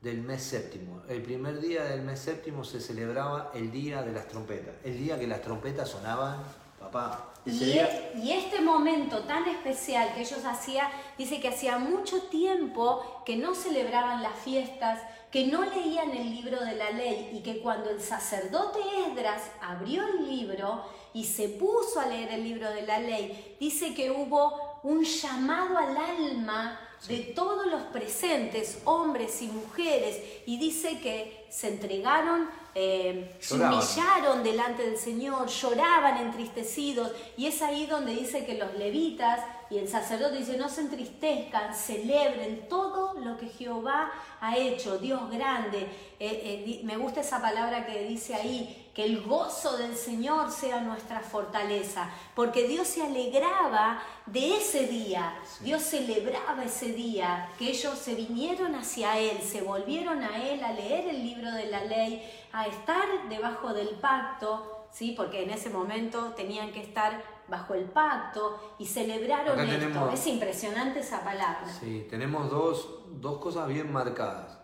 del 0.01 0.21
mes 0.21 0.43
séptimo. 0.43 1.01
El 1.07 1.21
primer 1.21 1.59
día 1.59 1.85
del 1.85 2.01
mes 2.01 2.19
séptimo 2.19 2.63
se 2.63 2.79
celebraba 2.79 3.51
el 3.55 3.71
día 3.71 4.03
de 4.03 4.11
las 4.11 4.27
trompetas. 4.27 4.75
El 4.83 4.97
día 4.97 5.17
que 5.17 5.27
las 5.27 5.41
trompetas 5.41 5.89
sonaban, 5.89 6.43
papá. 6.79 7.31
y, 7.45 7.79
y, 8.19 8.31
este 8.31 8.61
momento 8.61 9.19
tan 9.23 9.47
especial 9.47 10.13
que 10.13 10.21
ellos 10.21 10.43
hacían, 10.45 10.87
dice 11.17 11.39
que 11.39 11.47
hacía 11.47 11.79
mucho 11.79 12.23
tiempo 12.23 13.23
que 13.25 13.37
no 13.37 13.55
celebraban 13.55 14.21
las 14.21 14.37
fiestas, 14.39 14.99
que 15.31 15.47
no 15.47 15.63
leían 15.63 16.11
el 16.11 16.29
libro 16.29 16.59
de 16.65 16.75
la 16.75 16.91
ley 16.91 17.31
y 17.33 17.41
que 17.41 17.61
cuando 17.61 17.89
el 17.89 18.01
sacerdote 18.01 18.79
Esdras 19.07 19.43
abrió 19.61 20.05
el 20.05 20.27
libro, 20.27 20.83
y 21.13 21.25
se 21.25 21.49
puso 21.49 21.99
a 21.99 22.07
leer 22.07 22.31
el 22.31 22.43
libro 22.43 22.69
de 22.71 22.83
la 22.83 22.99
ley, 22.99 23.57
dice 23.59 23.93
que 23.93 24.11
hubo 24.11 24.70
un 24.83 25.03
llamado 25.03 25.77
al 25.77 25.97
alma 25.97 26.79
de 27.07 27.17
todos 27.35 27.67
los 27.67 27.81
presentes, 27.83 28.79
hombres 28.85 29.41
y 29.41 29.47
mujeres, 29.47 30.17
y 30.45 30.57
dice 30.57 30.99
que 30.99 31.45
se 31.49 31.69
entregaron 31.69 32.47
eh, 32.73 33.35
se 33.41 33.55
humillaron 33.55 34.43
delante 34.43 34.83
del 34.83 34.97
Señor, 34.97 35.47
lloraban 35.49 36.17
entristecidos, 36.17 37.11
y 37.35 37.47
es 37.47 37.61
ahí 37.61 37.85
donde 37.85 38.13
dice 38.13 38.45
que 38.45 38.57
los 38.57 38.73
levitas 38.75 39.41
y 39.69 39.77
el 39.77 39.89
sacerdote 39.89 40.37
dice, 40.37 40.57
no 40.57 40.69
se 40.69 40.81
entristezcan, 40.81 41.75
celebren 41.75 42.69
todo 42.69 43.13
lo 43.19 43.37
que 43.37 43.47
Jehová 43.47 44.11
ha 44.39 44.57
hecho, 44.57 44.97
Dios 44.99 45.29
grande. 45.29 45.79
Eh, 46.19 46.75
eh, 46.79 46.81
me 46.83 46.95
gusta 46.95 47.21
esa 47.21 47.41
palabra 47.41 47.85
que 47.85 48.05
dice 48.05 48.35
ahí, 48.35 48.89
que 48.93 49.05
el 49.05 49.21
gozo 49.23 49.77
del 49.77 49.95
Señor 49.95 50.51
sea 50.51 50.81
nuestra 50.81 51.21
fortaleza, 51.21 52.09
porque 52.35 52.67
Dios 52.67 52.87
se 52.87 53.03
alegraba 53.03 54.01
de 54.25 54.57
ese 54.57 54.87
día, 54.87 55.37
Dios 55.61 55.81
celebraba 55.81 56.63
ese 56.65 56.87
día, 56.93 57.49
que 57.57 57.69
ellos 57.69 57.97
se 57.97 58.15
vinieron 58.15 58.75
hacia 58.75 59.17
Él, 59.17 59.41
se 59.41 59.61
volvieron 59.61 60.21
a 60.23 60.43
Él 60.45 60.63
a 60.63 60.73
leer 60.73 61.07
el 61.07 61.23
libro 61.23 61.51
de 61.51 61.67
la 61.67 61.85
ley, 61.85 62.21
a 62.51 62.67
estar 62.67 63.29
debajo 63.29 63.73
del 63.73 63.89
pacto, 63.95 64.87
¿sí? 64.91 65.13
porque 65.15 65.43
en 65.43 65.51
ese 65.51 65.69
momento 65.69 66.33
tenían 66.35 66.71
que 66.73 66.81
estar 66.81 67.23
bajo 67.47 67.73
el 67.73 67.85
pacto 67.85 68.75
y 68.77 68.85
celebraron 68.85 69.53
Acá 69.59 69.63
esto. 69.63 69.79
tenemos- 69.79 70.13
Es 70.13 70.27
impresionante 70.27 70.99
esa 70.99 71.23
palabra. 71.23 71.67
Sí, 71.79 72.07
tenemos 72.09 72.49
dos, 72.49 72.89
dos 73.21 73.39
cosas 73.39 73.67
bien 73.67 73.91
marcadas. 73.91 74.57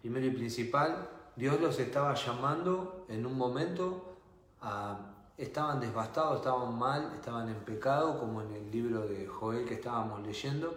Primero 0.00 0.26
y 0.26 0.30
principal, 0.30 1.08
Dios 1.36 1.60
los 1.60 1.78
estaba 1.78 2.14
llamando 2.14 3.06
en 3.08 3.24
un 3.24 3.36
momento. 3.36 4.16
Estaban 5.38 5.80
devastados, 5.80 6.38
estaban 6.38 6.78
mal, 6.78 7.12
estaban 7.14 7.48
en 7.48 7.56
pecado, 7.56 8.18
como 8.18 8.42
en 8.42 8.52
el 8.52 8.70
libro 8.70 9.06
de 9.06 9.26
Joel 9.26 9.64
que 9.64 9.74
estábamos 9.74 10.20
leyendo, 10.22 10.74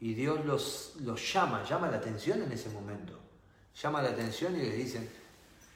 y 0.00 0.14
Dios 0.14 0.44
los, 0.44 0.96
los 1.00 1.32
llama, 1.32 1.64
llama 1.64 1.88
la 1.88 1.96
atención 1.96 2.42
en 2.42 2.52
ese 2.52 2.68
momento. 2.68 3.18
Llama 3.80 4.02
la 4.02 4.10
atención 4.10 4.54
y 4.54 4.58
les 4.58 4.76
dicen, 4.76 5.08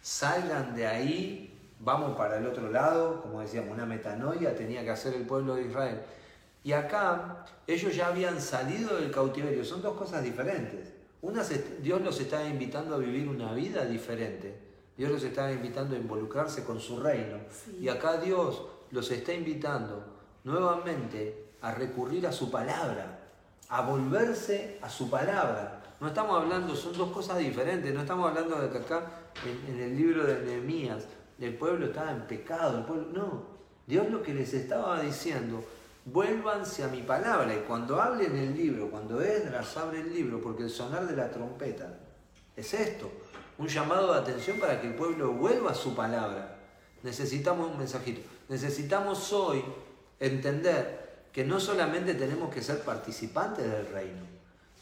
salgan 0.02 0.76
de 0.76 0.86
ahí, 0.86 1.72
vamos 1.80 2.16
para 2.16 2.36
el 2.36 2.46
otro 2.46 2.70
lado, 2.70 3.22
como 3.22 3.40
decíamos, 3.40 3.72
una 3.72 3.86
metanoia 3.86 4.54
tenía 4.54 4.84
que 4.84 4.90
hacer 4.90 5.14
el 5.14 5.26
pueblo 5.26 5.54
de 5.54 5.62
Israel. 5.62 6.02
Y 6.62 6.72
acá 6.72 7.46
ellos 7.66 7.96
ya 7.96 8.08
habían 8.08 8.40
salido 8.40 8.96
del 8.96 9.10
cautiverio, 9.10 9.64
son 9.64 9.82
dos 9.82 9.96
cosas 9.96 10.22
diferentes. 10.22 10.97
Dios 11.82 12.00
los 12.00 12.20
estaba 12.20 12.44
invitando 12.44 12.94
a 12.94 12.98
vivir 12.98 13.28
una 13.28 13.52
vida 13.52 13.84
diferente, 13.84 14.54
Dios 14.96 15.10
los 15.10 15.22
estaba 15.22 15.52
invitando 15.52 15.94
a 15.94 15.98
involucrarse 15.98 16.64
con 16.64 16.80
su 16.80 16.98
reino. 16.98 17.38
Sí. 17.50 17.78
Y 17.82 17.88
acá 17.88 18.18
Dios 18.18 18.62
los 18.90 19.10
está 19.10 19.32
invitando 19.32 20.04
nuevamente 20.44 21.50
a 21.60 21.72
recurrir 21.72 22.26
a 22.26 22.32
su 22.32 22.50
palabra, 22.50 23.20
a 23.68 23.82
volverse 23.82 24.78
a 24.82 24.88
su 24.88 25.08
palabra. 25.08 25.82
No 26.00 26.08
estamos 26.08 26.40
hablando, 26.40 26.74
son 26.74 26.96
dos 26.96 27.10
cosas 27.10 27.38
diferentes, 27.38 27.92
no 27.92 28.00
estamos 28.00 28.28
hablando 28.28 28.60
de 28.60 28.70
que 28.70 28.78
acá 28.78 29.30
en, 29.44 29.74
en 29.74 29.82
el 29.82 29.96
libro 29.96 30.24
de 30.24 30.40
Nehemías 30.42 31.04
el 31.40 31.54
pueblo 31.54 31.86
estaba 31.86 32.10
en 32.12 32.22
pecado, 32.22 32.78
el 32.78 32.84
pueblo, 32.84 33.06
no, 33.12 33.42
Dios 33.86 34.10
lo 34.10 34.22
que 34.22 34.34
les 34.34 34.52
estaba 34.54 35.00
diciendo, 35.00 35.64
vuélvanse 36.04 36.84
a 36.84 36.88
mi 36.88 37.02
palabra 37.02 37.54
y 37.54 37.58
cuando 37.66 38.00
hablen 38.00 38.36
el 38.36 38.56
libro, 38.56 38.90
cuando 38.90 39.20
Esdras 39.20 39.76
abre 39.76 40.00
el 40.00 40.12
libro, 40.12 40.40
porque 40.40 40.64
el 40.64 40.70
sonar 40.70 41.06
de 41.06 41.16
la 41.16 41.30
trompeta 41.30 41.98
es 42.56 42.74
esto, 42.74 43.10
un 43.58 43.68
llamado 43.68 44.12
de 44.12 44.20
atención 44.20 44.58
para 44.58 44.80
que 44.80 44.88
el 44.88 44.94
pueblo 44.94 45.32
vuelva 45.32 45.72
a 45.72 45.74
su 45.74 45.94
palabra. 45.94 46.56
Necesitamos 47.02 47.70
un 47.70 47.78
mensajito. 47.78 48.20
Necesitamos 48.48 49.32
hoy 49.32 49.62
entender 50.18 51.26
que 51.32 51.44
no 51.44 51.60
solamente 51.60 52.14
tenemos 52.14 52.52
que 52.52 52.62
ser 52.62 52.80
participantes 52.80 53.70
del 53.70 53.86
reino, 53.88 54.22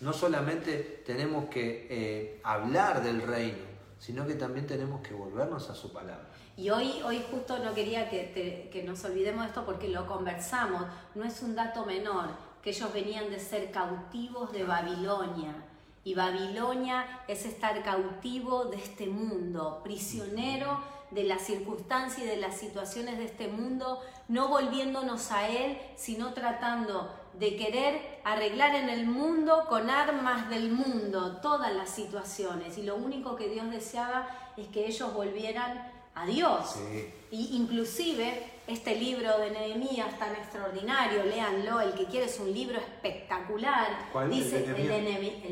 no 0.00 0.12
solamente 0.12 1.02
tenemos 1.04 1.46
que 1.46 1.86
eh, 1.90 2.40
hablar 2.44 3.02
del 3.02 3.22
reino, 3.22 3.64
sino 3.98 4.26
que 4.26 4.34
también 4.34 4.66
tenemos 4.66 5.00
que 5.00 5.14
volvernos 5.14 5.68
a 5.70 5.74
su 5.74 5.92
palabra. 5.92 6.28
Y 6.56 6.70
hoy, 6.70 7.02
hoy 7.04 7.22
justo 7.30 7.58
no 7.58 7.74
quería 7.74 8.08
que, 8.08 8.68
te- 8.72 8.82
nos 8.82 9.04
olvidemos 9.04 9.42
de 9.42 9.48
esto 9.48 9.64
porque 9.66 9.88
lo 9.88 10.06
conversamos. 10.06 10.82
No 11.14 11.24
es 11.24 11.42
un 11.42 11.54
dato 11.54 11.84
menor 11.84 12.30
que 12.62 12.70
ellos 12.70 12.92
venían 12.92 13.28
de 13.30 13.38
ser 13.38 13.70
cautivos 13.70 14.52
de 14.52 14.64
Babilonia. 14.64 15.54
Y 16.02 16.14
Babilonia 16.14 17.04
es 17.28 17.44
estar 17.44 17.82
cautivo 17.82 18.66
de 18.66 18.76
este 18.76 19.06
mundo, 19.06 19.80
prisionero 19.84 20.80
de 21.10 21.24
las 21.24 21.42
circunstancias 21.42 22.22
y 22.22 22.28
de 22.28 22.36
las 22.36 22.56
situaciones 22.56 23.18
de 23.18 23.24
este 23.26 23.48
mundo, 23.48 24.00
no 24.28 24.48
volviéndonos 24.48 25.30
a 25.32 25.48
Él, 25.48 25.78
sino 25.96 26.32
tratando 26.32 27.12
de 27.38 27.56
querer 27.56 28.20
arreglar 28.24 28.74
en 28.74 28.88
el 28.88 29.06
mundo 29.06 29.66
con 29.68 29.88
armas 29.90 30.48
del 30.48 30.72
mundo 30.72 31.36
todas 31.42 31.72
las 31.74 31.90
situaciones. 31.90 32.78
Y 32.78 32.82
lo 32.82 32.96
único 32.96 33.36
que 33.36 33.48
Dios 33.48 33.70
deseaba 33.70 34.28
es 34.56 34.66
que 34.68 34.86
ellos 34.86 35.12
volvieran 35.12 35.92
a 36.16 36.26
Dios. 36.26 36.74
Sí. 36.74 37.08
Y 37.30 37.56
inclusive 37.56 38.52
este 38.66 38.96
libro 38.96 39.38
de 39.38 39.50
Nehemías 39.50 40.18
tan 40.18 40.34
extraordinario, 40.34 41.22
léanlo, 41.24 41.80
el 41.80 41.92
que 41.92 42.06
quiere 42.06 42.26
es 42.26 42.40
un 42.40 42.52
libro 42.52 42.78
espectacular. 42.78 44.08
¿Cuál? 44.12 44.30
Dice 44.30 44.64
¿El 44.64 44.88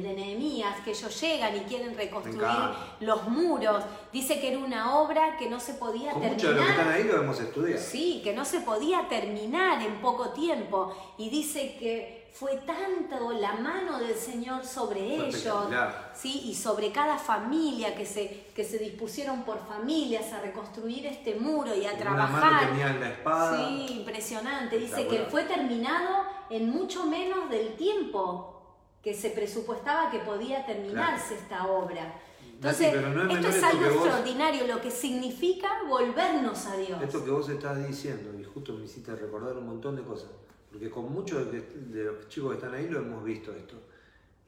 de 0.02 0.14
Nehemías, 0.14 0.80
que 0.80 0.90
ellos 0.90 1.20
llegan 1.20 1.56
y 1.56 1.60
quieren 1.60 1.96
reconstruir 1.96 2.48
los 3.00 3.28
muros. 3.28 3.84
Dice 4.12 4.40
que 4.40 4.48
era 4.48 4.58
una 4.58 4.98
obra 4.98 5.36
que 5.36 5.48
no 5.48 5.60
se 5.60 5.74
podía 5.74 6.10
Con 6.10 6.22
terminar. 6.22 6.54
de 6.54 6.60
que 6.64 6.70
están 6.70 6.88
ahí 6.92 7.04
lo 7.04 7.20
hemos 7.22 7.38
estudiado. 7.38 7.80
Sí, 7.80 8.20
que 8.24 8.32
no 8.34 8.44
se 8.44 8.60
podía 8.60 9.08
terminar 9.08 9.80
en 9.82 10.00
poco 10.00 10.30
tiempo. 10.30 10.96
Y 11.16 11.30
dice 11.30 11.76
que 11.78 12.23
fue 12.34 12.56
tanto 12.66 13.30
la 13.30 13.52
mano 13.54 14.00
del 14.00 14.16
Señor 14.16 14.64
sobre 14.64 15.00
ellos. 15.14 15.46
¿sí? 16.14 16.42
y 16.46 16.54
sobre 16.56 16.90
cada 16.90 17.16
familia 17.16 17.94
que 17.94 18.04
se, 18.04 18.46
que 18.52 18.64
se 18.64 18.78
dispusieron 18.78 19.44
por 19.44 19.64
familias 19.64 20.32
a 20.32 20.40
reconstruir 20.40 21.06
este 21.06 21.36
muro 21.36 21.72
y 21.76 21.84
a 21.86 21.92
mano 21.92 22.00
trabajar. 22.00 22.70
tenían 22.70 22.98
la 22.98 23.10
espada. 23.10 23.56
Sí, 23.56 23.86
impresionante. 23.98 24.78
Dice 24.78 25.06
que 25.06 25.20
fue 25.30 25.44
terminado 25.44 26.24
en 26.50 26.70
mucho 26.70 27.06
menos 27.06 27.48
del 27.50 27.76
tiempo 27.76 28.50
que 29.00 29.14
se 29.14 29.30
presupuestaba 29.30 30.10
que 30.10 30.18
podía 30.18 30.66
terminarse 30.66 31.36
esta 31.36 31.68
obra. 31.68 32.20
Entonces, 32.54 32.90
pero 32.94 33.10
no 33.10 33.30
es 33.30 33.36
esto 33.36 33.48
es 33.48 33.54
esto 33.54 33.66
algo 33.68 33.84
vos- 33.84 33.94
extraordinario, 33.94 34.66
lo 34.66 34.80
que 34.80 34.90
significa 34.90 35.68
volvernos 35.88 36.66
a 36.66 36.76
Dios. 36.78 37.00
Esto 37.00 37.24
que 37.24 37.30
vos 37.30 37.48
estás 37.48 37.86
diciendo, 37.86 38.36
y 38.36 38.42
justo 38.42 38.72
me 38.72 38.86
hiciste 38.86 39.14
recordar 39.14 39.56
un 39.56 39.66
montón 39.66 39.94
de 39.94 40.02
cosas, 40.02 40.30
porque 40.74 40.90
con 40.90 41.12
muchos 41.12 41.52
de, 41.52 41.60
de 41.60 42.02
los 42.02 42.28
chicos 42.28 42.50
que 42.50 42.56
están 42.56 42.74
ahí 42.74 42.88
lo 42.88 42.98
hemos 42.98 43.22
visto 43.22 43.54
esto. 43.54 43.76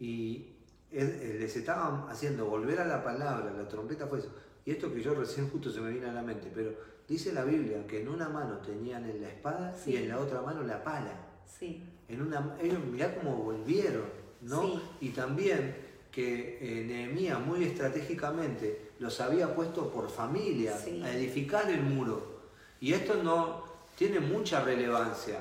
Y 0.01 0.57
eh, 0.91 1.37
les 1.39 1.55
estaban 1.57 2.09
haciendo 2.11 2.47
volver 2.47 2.81
a 2.81 2.85
la 2.85 3.05
palabra, 3.05 3.53
la 3.53 3.69
trompeta 3.69 4.09
fue 4.09 4.19
eso. 4.19 4.35
Y 4.65 4.73
esto 4.73 4.93
que 4.93 5.01
yo 5.01 5.15
recién 5.15 5.49
justo 5.49 5.71
se 5.71 5.81
me 5.81 5.93
vino 5.93 6.11
a 6.11 6.13
la 6.13 6.23
mente, 6.23 6.51
pero 6.53 6.73
dice 7.07 7.33
la 7.33 7.45
Biblia 7.45 7.87
que 7.87 8.03
en 8.03 8.09
una 8.09 8.29
mano 8.29 8.59
tenían 8.59 9.09
en 9.09 9.23
la 9.23 9.29
espada 9.29 9.73
Sí. 9.73 9.93
y 9.93 9.97
en 9.99 10.09
la 10.09 10.19
otra 10.19 10.43
mano 10.43 10.65
la 10.65 10.83
pala. 10.83 11.13
Sí, 11.47 11.81
En 12.09 12.21
una, 12.23 12.57
ellos 12.61 12.81
mirá 12.85 13.15
cómo 13.15 13.37
volvieron, 13.37 14.07
¿no? 14.43 14.63
Sí. 14.63 14.83
Y 15.03 15.09
también 15.11 15.77
que 16.11 16.59
eh, 16.61 16.85
Nehemías 16.85 17.39
muy 17.39 17.63
estratégicamente 17.63 18.91
los 18.99 19.21
había 19.21 19.55
puesto 19.55 19.93
por 19.93 20.11
familia 20.11 20.77
Sí. 20.77 21.01
a 21.05 21.13
edificar 21.17 21.71
el 21.71 21.83
muro. 21.83 22.41
Y 22.81 22.95
esto 22.95 23.23
no 23.23 23.65
tiene 23.97 24.19
mucha 24.19 24.65
relevancia. 24.65 25.39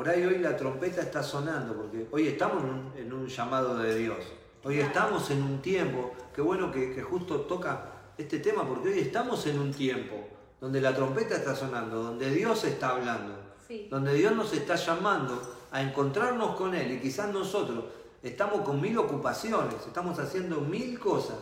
Por 0.00 0.08
ahí 0.08 0.24
hoy 0.24 0.38
la 0.38 0.56
trompeta 0.56 1.02
está 1.02 1.22
sonando, 1.22 1.74
porque 1.74 2.08
hoy 2.10 2.28
estamos 2.28 2.64
en 2.64 2.70
un, 2.70 2.92
en 2.96 3.12
un 3.12 3.26
llamado 3.26 3.76
de 3.76 3.94
Dios. 3.96 4.16
Hoy 4.64 4.76
Claro. 4.76 4.88
estamos 4.88 5.30
en 5.30 5.42
un 5.42 5.60
tiempo, 5.60 6.12
qué 6.34 6.40
bueno 6.40 6.72
que, 6.72 6.94
que 6.94 7.02
justo 7.02 7.42
toca 7.42 7.84
este 8.16 8.38
tema, 8.38 8.66
porque 8.66 8.88
hoy 8.88 8.98
estamos 9.00 9.46
en 9.46 9.58
un 9.58 9.74
tiempo 9.74 10.16
donde 10.58 10.80
la 10.80 10.94
trompeta 10.94 11.36
está 11.36 11.54
sonando, 11.54 12.02
donde 12.02 12.30
Dios 12.30 12.64
está 12.64 12.92
hablando 12.92 13.34
sí. 13.68 13.88
donde 13.90 14.14
Dios 14.14 14.34
nos 14.34 14.54
está 14.54 14.76
llamando 14.76 15.38
a 15.70 15.82
encontrarnos 15.82 16.56
con 16.56 16.74
Él 16.74 16.92
y 16.92 17.00
quizás 17.00 17.30
nosotros 17.30 17.84
estamos 18.22 18.62
con 18.62 18.80
mil 18.80 18.96
ocupaciones, 18.96 19.74
estamos 19.86 20.18
haciendo 20.18 20.62
mil 20.62 20.98
cosas, 20.98 21.40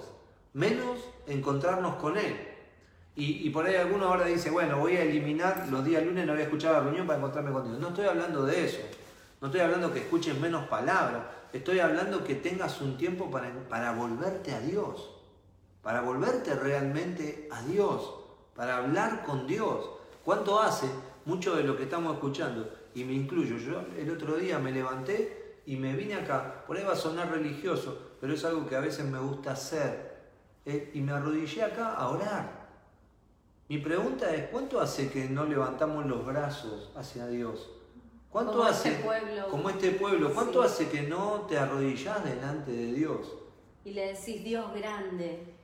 menos 0.52 0.98
encontrarnos 1.28 1.94
con 1.94 2.16
Él. 2.16 2.47
Y, 3.20 3.50
por 3.50 3.66
ahí 3.66 3.74
alguno 3.74 4.06
ahora 4.06 4.26
dice, 4.26 4.48
bueno, 4.48 4.78
voy 4.78 4.94
a 4.94 5.02
eliminar 5.02 5.66
los 5.72 5.84
días 5.84 6.04
lunes, 6.04 6.24
no 6.24 6.34
voy 6.34 6.42
a 6.42 6.44
escuchar 6.44 6.74
la 6.74 6.80
reunión 6.82 7.04
para 7.04 7.18
encontrarme 7.18 7.50
con 7.50 7.64
Dios. 7.64 7.80
No 7.80 7.88
estoy 7.88 8.06
hablando 8.06 8.46
de 8.46 8.64
eso, 8.64 8.78
no 9.40 9.48
estoy 9.48 9.60
hablando 9.60 9.92
que 9.92 9.98
escuches 9.98 10.38
menos 10.38 10.68
palabras, 10.68 11.24
estoy 11.52 11.80
hablando 11.80 12.22
que 12.22 12.36
tengas 12.36 12.80
un 12.80 12.96
tiempo 12.96 13.28
para, 13.28 13.50
para 13.68 13.90
volverte 13.90 14.54
a 14.54 14.60
Dios, 14.60 15.16
para 15.82 16.00
volverte 16.00 16.54
realmente 16.54 17.48
a 17.50 17.60
Dios, 17.62 18.08
para 18.54 18.76
hablar 18.76 19.24
con 19.24 19.48
Dios. 19.48 19.90
¿Cuánto 20.24 20.60
hace 20.60 20.86
mucho 21.24 21.56
de 21.56 21.64
lo 21.64 21.76
que 21.76 21.82
estamos 21.82 22.14
escuchando? 22.14 22.72
Y 22.94 23.02
me 23.02 23.14
incluyo, 23.14 23.56
yo 23.56 23.82
el 23.98 24.12
otro 24.12 24.36
día 24.36 24.60
me 24.60 24.70
levanté 24.70 25.62
y 25.66 25.74
me 25.74 25.96
vine 25.96 26.14
acá, 26.14 26.62
por 26.68 26.76
ahí 26.76 26.84
va 26.84 26.92
a 26.92 26.96
sonar 26.96 27.32
religioso, 27.32 27.98
pero 28.20 28.32
es 28.32 28.44
algo 28.44 28.64
que 28.64 28.76
a 28.76 28.80
veces 28.80 29.04
me 29.04 29.18
gusta 29.18 29.50
hacer, 29.50 30.18
eh, 30.64 30.92
y 30.94 31.00
me 31.00 31.10
arrodillé 31.10 31.64
acá 31.64 31.94
a 31.94 32.10
orar. 32.10 32.57
Mi 33.68 33.78
pregunta 33.78 34.34
es, 34.34 34.48
¿cuánto 34.48 34.80
hace 34.80 35.10
que 35.10 35.28
no 35.28 35.44
levantamos 35.44 36.06
los 36.06 36.24
brazos 36.24 36.90
hacia 36.96 37.26
Dios? 37.26 37.68
¿Cuánto 38.30 38.52
Como 38.52 38.64
hace, 38.64 38.90
este 38.92 39.04
pueblo. 39.04 39.48
como 39.50 39.70
este 39.70 39.90
pueblo, 39.92 40.32
cuánto 40.34 40.62
Sí. 40.62 40.66
hace 40.68 40.88
que 40.88 41.02
no 41.02 41.46
te 41.48 41.58
arrodillás 41.58 42.24
delante 42.24 42.70
de 42.72 42.92
Dios? 42.92 43.26
Y 43.84 43.92
le 43.92 44.12
decís, 44.14 44.42
Dios 44.44 44.72
grande, 44.74 45.54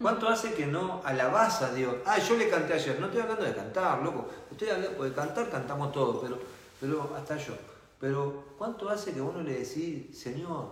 ¿Cuánto 0.00 0.28
hace 0.28 0.54
que 0.54 0.64
no 0.64 1.00
alabás 1.04 1.60
a 1.60 1.74
Dios? 1.74 1.96
Ah, 2.06 2.20
yo 2.20 2.36
le 2.36 2.48
canté 2.48 2.72
ayer. 2.74 3.00
No 3.00 3.06
estoy 3.06 3.20
hablando 3.20 3.44
de 3.44 3.52
cantar, 3.52 4.00
loco. 4.00 4.28
Estoy 4.48 4.68
hablando 4.68 5.02
de 5.02 5.12
cantar, 5.12 5.50
cantamos 5.50 5.90
todos, 5.90 6.18
pero, 6.22 6.38
pero 6.80 7.12
hasta 7.16 7.36
yo. 7.36 7.54
Pero 7.98 8.44
¿cuánto 8.56 8.88
hace 8.88 9.12
que 9.12 9.20
uno 9.20 9.42
le 9.42 9.54
decís, 9.58 10.16
Señor, 10.16 10.70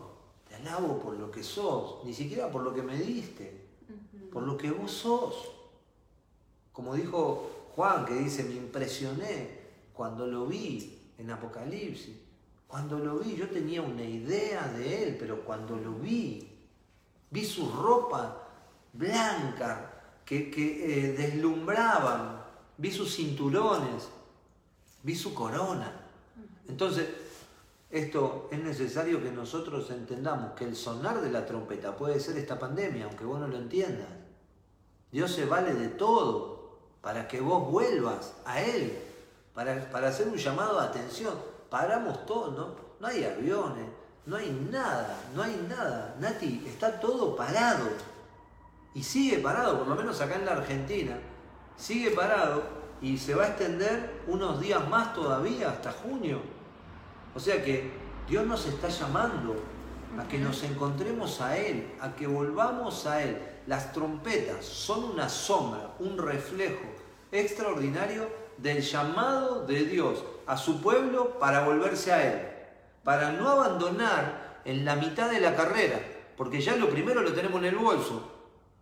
te 0.48 0.54
alabo 0.54 1.00
por 1.00 1.14
lo 1.14 1.28
que 1.32 1.42
sos, 1.42 2.04
ni 2.04 2.14
siquiera 2.14 2.48
por 2.52 2.62
lo 2.62 2.72
que 2.72 2.82
me 2.82 2.96
diste, 2.96 3.66
por 4.32 4.44
lo 4.44 4.56
que 4.56 4.70
vos 4.70 4.92
sos? 4.92 5.34
Como 6.76 6.94
dijo 6.94 7.70
Juan, 7.74 8.04
que 8.04 8.12
dice, 8.12 8.44
me 8.44 8.56
impresioné 8.56 9.60
cuando 9.94 10.26
lo 10.26 10.46
vi 10.46 10.98
en 11.16 11.30
Apocalipsis. 11.30 12.14
Cuando 12.68 12.98
lo 12.98 13.18
vi, 13.18 13.34
yo 13.34 13.48
tenía 13.48 13.80
una 13.80 14.02
idea 14.02 14.68
de 14.68 15.04
él, 15.04 15.16
pero 15.18 15.42
cuando 15.42 15.74
lo 15.74 15.92
vi, 15.94 16.46
vi 17.30 17.44
su 17.46 17.72
ropa 17.72 18.42
blanca 18.92 19.90
que, 20.22 20.50
eh, 20.52 21.12
deslumbraban, 21.12 22.44
vi 22.76 22.92
sus 22.92 23.16
cinturones, 23.16 24.10
vi 25.02 25.14
su 25.14 25.32
corona. 25.32 25.98
Entonces, 26.68 27.08
esto 27.88 28.50
es 28.52 28.62
necesario 28.62 29.22
que 29.22 29.30
nosotros 29.30 29.90
entendamos 29.90 30.52
que 30.52 30.66
el 30.66 30.76
sonar 30.76 31.22
de 31.22 31.30
la 31.30 31.46
trompeta 31.46 31.96
puede 31.96 32.20
ser 32.20 32.36
esta 32.36 32.58
pandemia, 32.58 33.06
aunque 33.06 33.24
vos 33.24 33.40
no 33.40 33.48
lo 33.48 33.56
entiendas. 33.56 34.08
Dios 35.10 35.32
se 35.32 35.46
vale 35.46 35.72
de 35.72 35.88
todo 35.88 36.55
para 37.06 37.28
que 37.28 37.40
vos 37.40 37.70
vuelvas 37.70 38.32
a 38.44 38.60
Él, 38.60 38.98
para, 39.54 39.88
para 39.92 40.08
hacer 40.08 40.26
un 40.26 40.36
llamado 40.36 40.80
de 40.80 40.88
atención. 40.88 41.34
Paramos 41.70 42.26
todo, 42.26 42.50
¿no? 42.50 42.74
No 42.98 43.06
hay 43.06 43.22
aviones, 43.22 43.86
no 44.26 44.34
hay 44.34 44.50
nada, 44.72 45.16
no 45.32 45.44
hay 45.44 45.64
nada. 45.68 46.16
Nati, 46.18 46.64
está 46.66 46.98
todo 46.98 47.36
parado. 47.36 47.90
Y 48.92 49.04
sigue 49.04 49.38
parado, 49.38 49.78
por 49.78 49.86
lo 49.86 49.94
menos 49.94 50.20
acá 50.20 50.34
en 50.34 50.46
la 50.46 50.54
Argentina. 50.54 51.16
Sigue 51.76 52.10
parado 52.10 52.64
y 53.00 53.16
se 53.18 53.36
va 53.36 53.44
a 53.44 53.48
extender 53.50 54.24
unos 54.26 54.58
días 54.58 54.88
más 54.88 55.14
todavía, 55.14 55.70
hasta 55.70 55.92
junio. 55.92 56.40
O 57.36 57.38
sea 57.38 57.62
que 57.62 57.88
Dios 58.28 58.44
nos 58.44 58.66
está 58.66 58.88
llamando 58.88 59.54
a 60.18 60.26
que 60.26 60.40
nos 60.40 60.60
encontremos 60.64 61.40
a 61.40 61.56
Él, 61.56 61.94
a 62.00 62.16
que 62.16 62.26
volvamos 62.26 63.06
a 63.06 63.22
Él. 63.22 63.40
Las 63.68 63.92
trompetas 63.92 64.64
son 64.64 65.04
una 65.04 65.28
sombra, 65.28 65.94
un 66.00 66.18
reflejo 66.18 66.95
extraordinario 67.32 68.28
del 68.58 68.80
llamado 68.80 69.66
de 69.66 69.84
Dios 69.84 70.24
a 70.46 70.56
su 70.56 70.80
pueblo 70.80 71.38
para 71.38 71.64
volverse 71.64 72.12
a 72.12 72.26
Él, 72.26 72.48
para 73.04 73.32
no 73.32 73.48
abandonar 73.48 74.60
en 74.64 74.84
la 74.84 74.96
mitad 74.96 75.30
de 75.30 75.40
la 75.40 75.54
carrera, 75.54 76.00
porque 76.36 76.60
ya 76.60 76.76
lo 76.76 76.88
primero 76.88 77.22
lo 77.22 77.32
tenemos 77.32 77.60
en 77.60 77.66
el 77.66 77.76
bolso, 77.76 78.36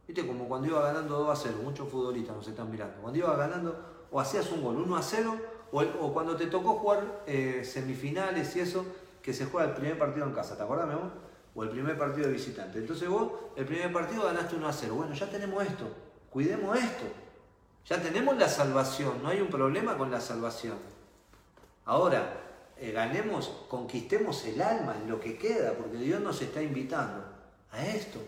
Viste, 0.06 0.26
como 0.26 0.46
cuando 0.46 0.68
iba 0.68 0.82
ganando 0.82 1.18
2 1.18 1.30
a 1.30 1.36
0, 1.36 1.58
muchos 1.62 1.88
futbolistas 1.88 2.36
nos 2.36 2.46
están 2.46 2.70
mirando. 2.70 3.00
Cuando 3.00 3.18
iba 3.18 3.34
ganando, 3.36 4.06
o 4.10 4.20
hacías 4.20 4.50
un 4.52 4.62
gol 4.62 4.76
1 4.76 4.96
a 4.96 5.02
0, 5.02 5.36
o, 5.72 6.12
cuando 6.12 6.36
te 6.36 6.46
tocó 6.46 6.74
jugar 6.74 7.22
eh, 7.26 7.62
semifinales 7.64 8.54
y 8.54 8.60
eso, 8.60 8.84
que 9.22 9.32
se 9.32 9.46
juega 9.46 9.68
el 9.70 9.74
primer 9.74 9.98
partido 9.98 10.26
en 10.26 10.32
casa, 10.32 10.56
¿te 10.56 10.62
acordás, 10.62 10.86
mi 10.86 10.94
O 11.54 11.62
el 11.62 11.70
primer 11.70 11.96
partido 11.96 12.26
de 12.26 12.34
visitante. 12.34 12.78
Entonces 12.78 13.08
vos, 13.08 13.32
el 13.56 13.64
primer 13.64 13.92
partido 13.92 14.24
ganaste 14.24 14.54
1 14.54 14.68
a 14.68 14.72
0. 14.72 14.94
Bueno, 14.94 15.14
ya 15.14 15.28
tenemos 15.28 15.64
esto, 15.64 15.88
cuidemos 16.28 16.76
esto. 16.78 17.04
Ya 17.86 18.00
tenemos 18.00 18.36
la 18.36 18.48
salvación, 18.48 19.22
no 19.22 19.28
hay 19.28 19.40
un 19.40 19.48
problema 19.48 19.98
con 19.98 20.10
la 20.10 20.20
salvación. 20.20 20.78
Ahora, 21.84 22.40
eh, 22.78 22.92
ganemos, 22.92 23.48
conquistemos 23.68 24.44
el 24.46 24.60
alma 24.62 24.96
en 25.00 25.08
lo 25.08 25.20
que 25.20 25.36
queda, 25.36 25.74
porque 25.74 25.98
Dios 25.98 26.20
nos 26.20 26.40
está 26.40 26.62
invitando 26.62 27.24
a 27.70 27.86
esto. 27.86 28.20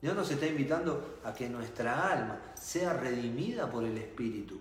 Dios 0.00 0.14
nos 0.14 0.30
está 0.30 0.46
invitando 0.46 1.18
a 1.24 1.32
que 1.32 1.48
nuestra 1.48 2.12
alma 2.12 2.38
sea 2.54 2.92
redimida 2.92 3.70
por 3.70 3.84
el 3.84 3.98
Espíritu. 3.98 4.60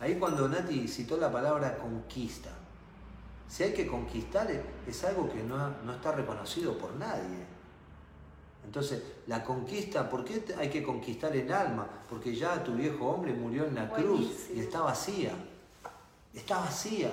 Ahí 0.00 0.16
cuando 0.18 0.48
Nati 0.48 0.88
citó 0.88 1.16
la 1.16 1.30
palabra 1.30 1.78
conquista, 1.78 2.50
si 3.48 3.62
hay 3.62 3.72
que 3.72 3.86
conquistar 3.86 4.48
es 4.86 5.04
algo 5.04 5.30
que 5.30 5.42
no, 5.42 5.92
está 5.92 6.12
reconocido 6.12 6.76
por 6.78 6.94
nadie. 6.94 7.46
Entonces, 8.64 9.02
la 9.26 9.42
conquista, 9.42 10.08
¿por 10.08 10.24
qué 10.24 10.44
hay 10.58 10.70
que 10.70 10.82
conquistar 10.82 11.34
el 11.36 11.52
alma? 11.52 11.86
Porque 12.08 12.34
ya 12.34 12.62
tu 12.62 12.74
viejo 12.74 13.06
hombre 13.06 13.32
murió 13.32 13.66
en 13.66 13.74
la 13.74 13.88
cruz 13.88 14.48
y 14.54 14.60
está 14.60 14.80
vacía. 14.80 15.32
Está 16.32 16.58
vacía. 16.58 17.10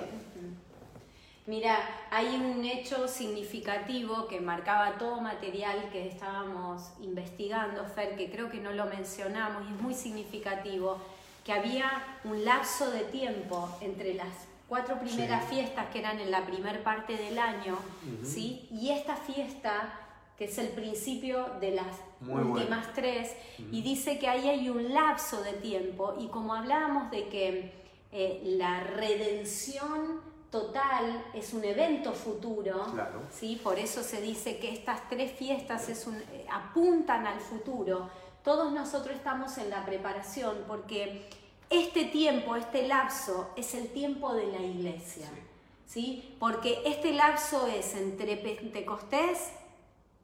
Mira, 1.46 1.78
hay 2.10 2.36
un 2.36 2.64
hecho 2.64 3.08
significativo 3.08 4.28
que 4.28 4.40
marcaba 4.40 4.98
todo 4.98 5.20
material 5.20 5.88
que 5.90 6.06
estábamos 6.06 6.90
investigando, 7.00 7.84
Fer, 7.86 8.14
que 8.14 8.30
creo 8.30 8.48
que 8.48 8.60
no 8.60 8.70
lo 8.72 8.86
mencionamos 8.86 9.64
y 9.68 9.74
es 9.74 9.80
muy 9.80 9.94
significativo, 9.94 10.98
que 11.44 11.52
había 11.52 12.18
un 12.24 12.44
lapso 12.44 12.90
de 12.90 13.00
tiempo 13.00 13.68
entre 13.80 14.14
las 14.14 14.28
cuatro 14.68 15.00
primeras 15.00 15.44
fiestas 15.46 15.88
que 15.90 15.98
eran 15.98 16.20
en 16.20 16.30
la 16.30 16.46
primer 16.46 16.84
parte 16.84 17.16
del 17.16 17.38
año, 17.38 17.76
¿sí? 18.22 18.68
Y 18.70 18.90
esta 18.90 19.16
fiesta, 19.16 19.92
que 20.40 20.46
es 20.46 20.56
el 20.56 20.68
principio 20.68 21.50
de 21.60 21.72
las 21.72 21.98
últimas 22.26 22.94
tres, 22.94 23.30
y 23.70 23.82
dice 23.82 24.18
que 24.18 24.26
ahí 24.26 24.48
hay 24.48 24.70
un 24.70 24.94
lapso 24.94 25.42
de 25.42 25.52
tiempo, 25.52 26.14
y 26.18 26.28
como 26.28 26.54
hablábamos 26.54 27.10
de 27.10 27.28
que 27.28 27.72
eh, 28.10 28.40
la 28.56 28.80
redención 28.80 30.22
total, 30.50 31.26
es 31.34 31.52
un 31.52 31.62
evento 31.62 32.14
futuro, 32.14 32.86
¿sí? 33.30 33.60
por 33.62 33.78
eso 33.78 34.02
se 34.02 34.22
dice 34.22 34.56
que 34.56 34.72
estas 34.72 35.06
tres 35.10 35.30
fiestas 35.32 35.90
es 35.90 36.06
un, 36.06 36.16
eh, 36.16 36.46
apuntan 36.50 37.26
al 37.26 37.40
futuro. 37.40 38.08
Todos 38.42 38.72
nosotros 38.72 39.16
estamos 39.16 39.58
en 39.58 39.68
la 39.68 39.84
preparación 39.84 40.64
porque 40.66 41.28
este 41.68 42.06
tiempo, 42.06 42.56
este 42.56 42.88
lapso, 42.88 43.50
es 43.56 43.74
el 43.74 43.88
tiempo 43.88 44.32
de 44.32 44.46
la 44.46 44.62
iglesia. 44.62 45.28
Sí. 45.86 46.34
Porque 46.38 46.80
este 46.86 47.12
lapso 47.12 47.66
es 47.66 47.94
entre 47.94 48.38
Pentecostés 48.38 49.50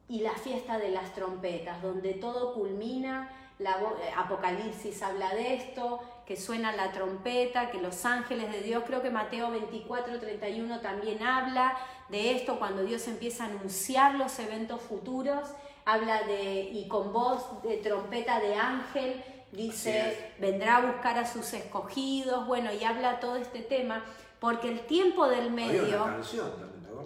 y 0.09 0.21
la 0.21 0.33
fiesta 0.33 0.79
de 0.79 0.91
las 0.91 1.15
trompetas, 1.15 1.83
donde 1.83 2.15
todo 2.15 2.55
culmina 2.55 3.31
la, 3.59 3.73
eh, 3.73 4.13
Apocalipsis 4.17 5.03
habla 5.03 5.35
de 5.35 5.55
esto, 5.55 6.01
que 6.27 6.37
suena 6.37 6.73
la 6.73 6.93
trompeta, 6.93 7.71
que 7.71 7.81
los 7.81 8.05
ángeles 8.05 8.53
de 8.53 8.61
Dios, 8.61 8.85
creo 8.87 9.03
que 9.03 9.11
Mateo 9.11 9.51
24, 9.51 10.19
31 10.19 10.81
también 10.81 11.23
habla 11.23 11.77
de 12.09 12.33
esto, 12.33 12.59
cuando 12.59 12.85
Dios 12.85 13.07
empieza 13.09 13.45
a 13.45 13.47
anunciar 13.49 14.15
los 14.17 14.39
eventos 14.39 14.81
futuros, 14.83 15.49
habla 15.85 16.23
de, 16.25 16.63
y 16.63 16.87
con 16.89 17.13
voz 17.13 17.63
de 17.63 17.77
trompeta 17.79 18.41
de 18.41 18.57
ángel, 18.57 19.25
dice, 19.53 20.33
vendrá 20.39 20.77
a 20.77 20.93
buscar 20.93 21.19
a 21.19 21.27
sus 21.27 21.53
escogidos, 21.55 22.47
bueno, 22.47 22.71
y 22.73 22.85
habla 22.85 23.21
todo 23.21 23.37
este 23.37 23.61
tema, 23.61 24.05
porque 24.41 24.69
el 24.69 24.81
tiempo 24.81 25.29
del 25.29 25.51
medio... 25.51 26.05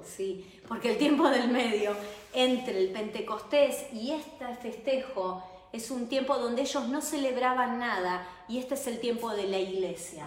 Sí, 0.02 0.60
porque 0.66 0.92
el 0.92 0.98
tiempo 0.98 1.28
del 1.28 1.48
medio 1.48 1.94
entre 2.32 2.78
el 2.78 2.92
Pentecostés 2.92 3.92
y 3.92 4.12
este 4.12 4.46
festejo 4.56 5.42
es 5.72 5.90
un 5.90 6.08
tiempo 6.08 6.36
donde 6.38 6.62
ellos 6.62 6.88
no 6.88 7.00
celebraban 7.00 7.78
nada 7.78 8.26
y 8.48 8.58
este 8.58 8.74
es 8.74 8.86
el 8.86 9.00
tiempo 9.00 9.30
de 9.30 9.46
la 9.46 9.58
iglesia. 9.58 10.26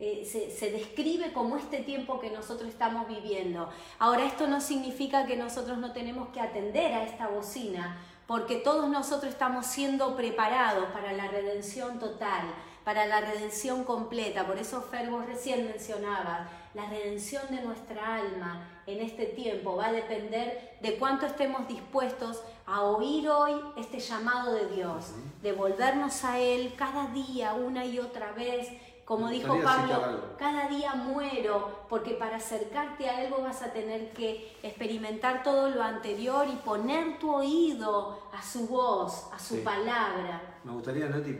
Eh, 0.00 0.24
se, 0.24 0.70
describe 0.70 1.32
como 1.32 1.56
este 1.56 1.78
tiempo 1.78 2.20
que 2.20 2.30
nosotros 2.30 2.68
estamos 2.68 3.08
viviendo. 3.08 3.68
Ahora, 3.98 4.24
esto 4.24 4.46
no 4.46 4.60
significa 4.60 5.26
que 5.26 5.36
nosotros 5.36 5.78
no 5.78 5.92
tenemos 5.92 6.28
que 6.28 6.40
atender 6.40 6.92
a 6.92 7.02
esta 7.02 7.26
bocina, 7.26 7.98
porque 8.26 8.56
todos 8.56 8.88
nosotros 8.88 9.32
estamos 9.32 9.66
siendo 9.66 10.16
preparados 10.16 10.86
para 10.92 11.12
la 11.12 11.26
redención 11.26 11.98
total, 11.98 12.46
para 12.84 13.06
la 13.06 13.20
redención 13.20 13.82
completa. 13.82 14.46
Por 14.46 14.58
eso 14.58 14.82
Fer, 14.82 15.10
recién 15.26 15.66
mencionaba, 15.66 16.48
la 16.74 16.88
redención 16.88 17.42
de 17.50 17.62
nuestra 17.62 18.16
alma 18.16 18.77
en 18.88 19.00
este 19.00 19.26
tiempo. 19.26 19.76
Va 19.76 19.86
a 19.86 19.92
depender 19.92 20.76
de 20.80 20.96
cuánto 20.96 21.26
estemos 21.26 21.68
dispuestos 21.68 22.42
a 22.66 22.82
oír 22.82 23.28
hoy 23.28 23.52
este 23.76 24.00
llamado 24.00 24.54
de 24.54 24.66
Dios, 24.68 25.12
de 25.42 25.52
volvernos 25.52 26.24
a 26.24 26.38
Él 26.38 26.74
cada 26.76 27.08
día, 27.08 27.54
una 27.54 27.84
y 27.84 27.98
otra 27.98 28.32
vez. 28.32 28.68
Como 29.04 29.30
dijo 29.30 29.58
Pablo, 29.62 30.36
cada 30.38 30.68
día 30.68 30.94
muero, 30.94 31.86
porque 31.88 32.12
para 32.12 32.36
acercarte 32.36 33.08
a 33.08 33.16
algo 33.16 33.42
vas 33.42 33.62
a 33.62 33.72
tener 33.72 34.12
que 34.12 34.54
experimentar 34.62 35.42
todo 35.42 35.70
lo 35.70 35.82
anterior 35.82 36.46
y 36.46 36.56
poner 36.56 37.18
tu 37.18 37.34
oído 37.34 38.18
a 38.34 38.42
su 38.42 38.66
voz, 38.66 39.30
a 39.32 39.38
su 39.38 39.64
palabra. 39.64 40.60
Me 40.62 40.72
gustaría, 40.72 41.08
Nati, 41.08 41.38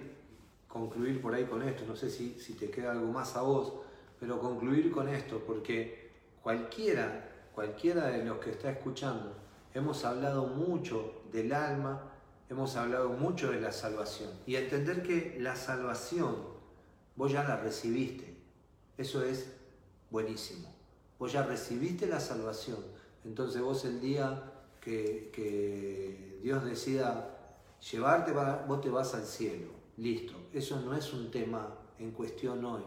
concluir 0.66 1.20
por 1.20 1.34
ahí 1.34 1.44
con 1.44 1.62
esto, 1.62 1.84
no 1.86 1.94
sé 1.94 2.08
si, 2.08 2.40
si 2.40 2.54
te 2.54 2.70
queda 2.70 2.92
algo 2.92 3.12
más 3.12 3.36
a 3.36 3.42
vos, 3.42 3.74
pero 4.18 4.40
concluir 4.40 4.90
con 4.90 5.06
esto, 5.06 5.42
porque 5.46 6.10
cualquiera, 6.42 7.27
cualquiera 7.58 8.06
de 8.06 8.24
los 8.24 8.38
que 8.38 8.50
está 8.50 8.70
escuchando, 8.70 9.34
hemos 9.74 10.04
hablado 10.04 10.46
mucho 10.46 11.22
del 11.32 11.52
alma, 11.52 12.00
hemos 12.48 12.76
hablado 12.76 13.08
mucho 13.08 13.50
de 13.50 13.60
la 13.60 13.72
salvación, 13.72 14.30
y 14.46 14.54
entender 14.54 15.02
que 15.02 15.38
la 15.40 15.56
salvación 15.56 16.36
vos 17.16 17.32
ya 17.32 17.42
la 17.42 17.56
recibiste, 17.56 18.36
eso 18.96 19.24
es 19.24 19.48
buenísimo, 20.08 20.72
vos 21.18 21.32
ya 21.32 21.42
recibiste 21.42 22.06
la 22.06 22.20
salvación, 22.20 22.78
entonces 23.24 23.60
vos 23.60 23.84
el 23.84 24.00
día 24.00 24.40
que, 24.80 26.38
Dios 26.40 26.64
decida 26.64 27.56
llevarte, 27.90 28.30
vos 28.68 28.80
te 28.80 28.88
vas 28.88 29.14
al 29.14 29.24
cielo. 29.24 29.72
Listo, 29.96 30.34
eso 30.52 30.80
no 30.80 30.94
es 30.94 31.12
un 31.12 31.32
tema 31.32 31.74
en 31.98 32.12
cuestión 32.12 32.64
hoy. 32.64 32.84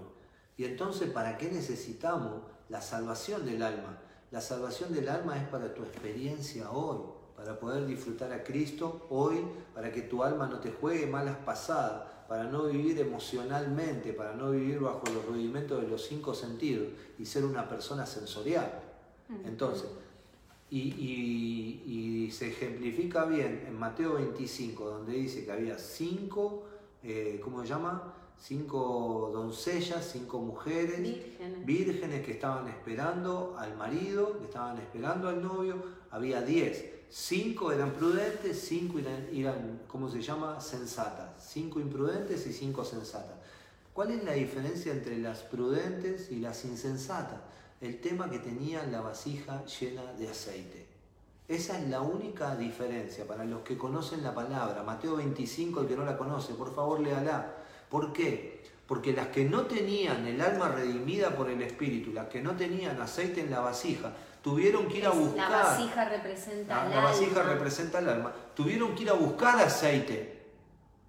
Y 0.55 0.63
entonces, 0.63 1.09
¿para 1.09 1.37
qué 1.37 1.51
necesitamos 1.51 2.43
la 2.69 2.81
salvación 2.81 3.45
del 3.45 3.63
alma? 3.63 3.99
La 4.31 4.39
salvación 4.39 4.93
del 4.93 5.09
alma 5.09 5.37
es 5.37 5.47
para 5.49 5.73
tu 5.73 5.83
experiencia 5.83 6.71
hoy, 6.71 6.99
para 7.35 7.59
poder 7.59 7.85
disfrutar 7.85 8.31
a 8.31 8.43
Cristo 8.43 9.05
hoy, 9.09 9.45
para 9.75 9.91
que 9.91 10.03
tu 10.03 10.23
alma 10.23 10.47
no 10.47 10.59
te 10.59 10.71
juegue 10.71 11.05
malas 11.05 11.35
pasadas, 11.37 12.03
para 12.29 12.45
no 12.45 12.67
vivir 12.67 12.97
emocionalmente, 12.99 14.13
para 14.13 14.33
no 14.33 14.51
vivir 14.51 14.79
bajo 14.79 15.03
los 15.13 15.25
rudimentos 15.25 15.81
de 15.81 15.89
los 15.89 16.05
cinco 16.05 16.33
sentidos 16.33 16.87
y 17.19 17.25
ser 17.25 17.43
una 17.43 17.67
persona 17.67 18.05
sensorial. 18.05 18.71
Entonces, 19.43 19.89
y, 20.69 22.29
se 22.31 22.47
ejemplifica 22.47 23.25
bien 23.25 23.65
en 23.67 23.77
Mateo 23.77 24.13
25, 24.13 24.85
donde 24.85 25.11
dice 25.11 25.43
que 25.43 25.51
había 25.51 25.77
cinco, 25.77 26.63
eh, 27.03 27.41
¿cómo 27.43 27.61
se 27.61 27.67
llama? 27.67 28.13
Cinco 28.41 29.29
doncellas, 29.31 30.09
cinco 30.11 30.39
mujeres, 30.39 30.99
vírgenes. 31.63 32.25
que 32.25 32.31
estaban 32.31 32.67
esperando 32.67 33.55
al 33.57 33.77
marido, 33.77 34.39
que 34.39 34.45
estaban 34.45 34.77
esperando 34.79 35.29
al 35.29 35.41
novio, 35.41 35.75
había 36.09 36.41
diez. 36.41 36.85
Cinco 37.09 37.71
eran 37.71 37.91
prudentes, 37.91 38.59
cinco 38.59 38.99
eran, 38.99 39.27
eran, 39.31 39.81
¿cómo 39.87 40.09
se 40.09 40.21
llama? 40.21 40.59
Sensatas. 40.59 41.29
Cinco 41.37 41.79
imprudentes 41.79 42.47
y 42.47 42.53
cinco 42.53 42.83
sensatas. 42.83 43.35
¿Cuál 43.93 44.11
es 44.11 44.23
la 44.23 44.33
diferencia 44.33 44.91
entre 44.91 45.19
las 45.19 45.39
prudentes 45.43 46.31
y 46.31 46.39
las 46.39 46.65
insensatas? 46.65 47.39
el 47.81 47.99
tema 47.99 48.29
que 48.29 48.37
tenía 48.37 48.83
la 48.85 49.01
vasija 49.01 49.65
llena 49.65 50.13
de 50.13 50.29
aceite. 50.29 50.85
Esa 51.47 51.79
es 51.79 51.89
la 51.89 52.01
única 52.01 52.55
diferencia 52.55 53.25
para 53.25 53.43
los 53.43 53.61
que 53.61 53.77
conocen 53.77 54.23
la 54.23 54.33
palabra. 54.33 54.83
Mateo 54.83 55.17
25, 55.17 55.81
el 55.81 55.87
que 55.87 55.97
no 55.97 56.05
la 56.05 56.17
conoce, 56.17 56.53
por 56.53 56.73
favor 56.73 56.99
léala. 56.99 57.55
¿Por 57.91 58.13
qué? 58.13 58.63
Porque 58.87 59.11
las 59.11 59.27
que 59.27 59.43
no 59.43 59.63
tenían 59.63 60.25
el 60.25 60.39
alma 60.41 60.69
redimida 60.69 61.31
por 61.31 61.49
el 61.49 61.61
Espíritu, 61.61 62.13
las 62.13 62.27
que 62.27 62.41
no 62.41 62.55
tenían 62.55 62.99
aceite 63.01 63.41
en 63.41 63.51
la 63.51 63.59
vasija, 63.59 64.13
tuvieron 64.41 64.87
que 64.87 64.99
ir 64.99 65.05
a 65.05 65.11
buscar. 65.11 65.51
La 65.51 65.57
vasija 65.57 66.05
representa 66.05 66.89
la, 66.89 67.01
vasija 67.01 67.43
representa 67.43 67.99
el 67.99 68.09
alma. 68.09 68.33
Tuvieron 68.55 68.95
que 68.95 69.03
ir 69.03 69.09
a 69.09 69.13
buscar 69.13 69.59
aceite. 69.59 70.41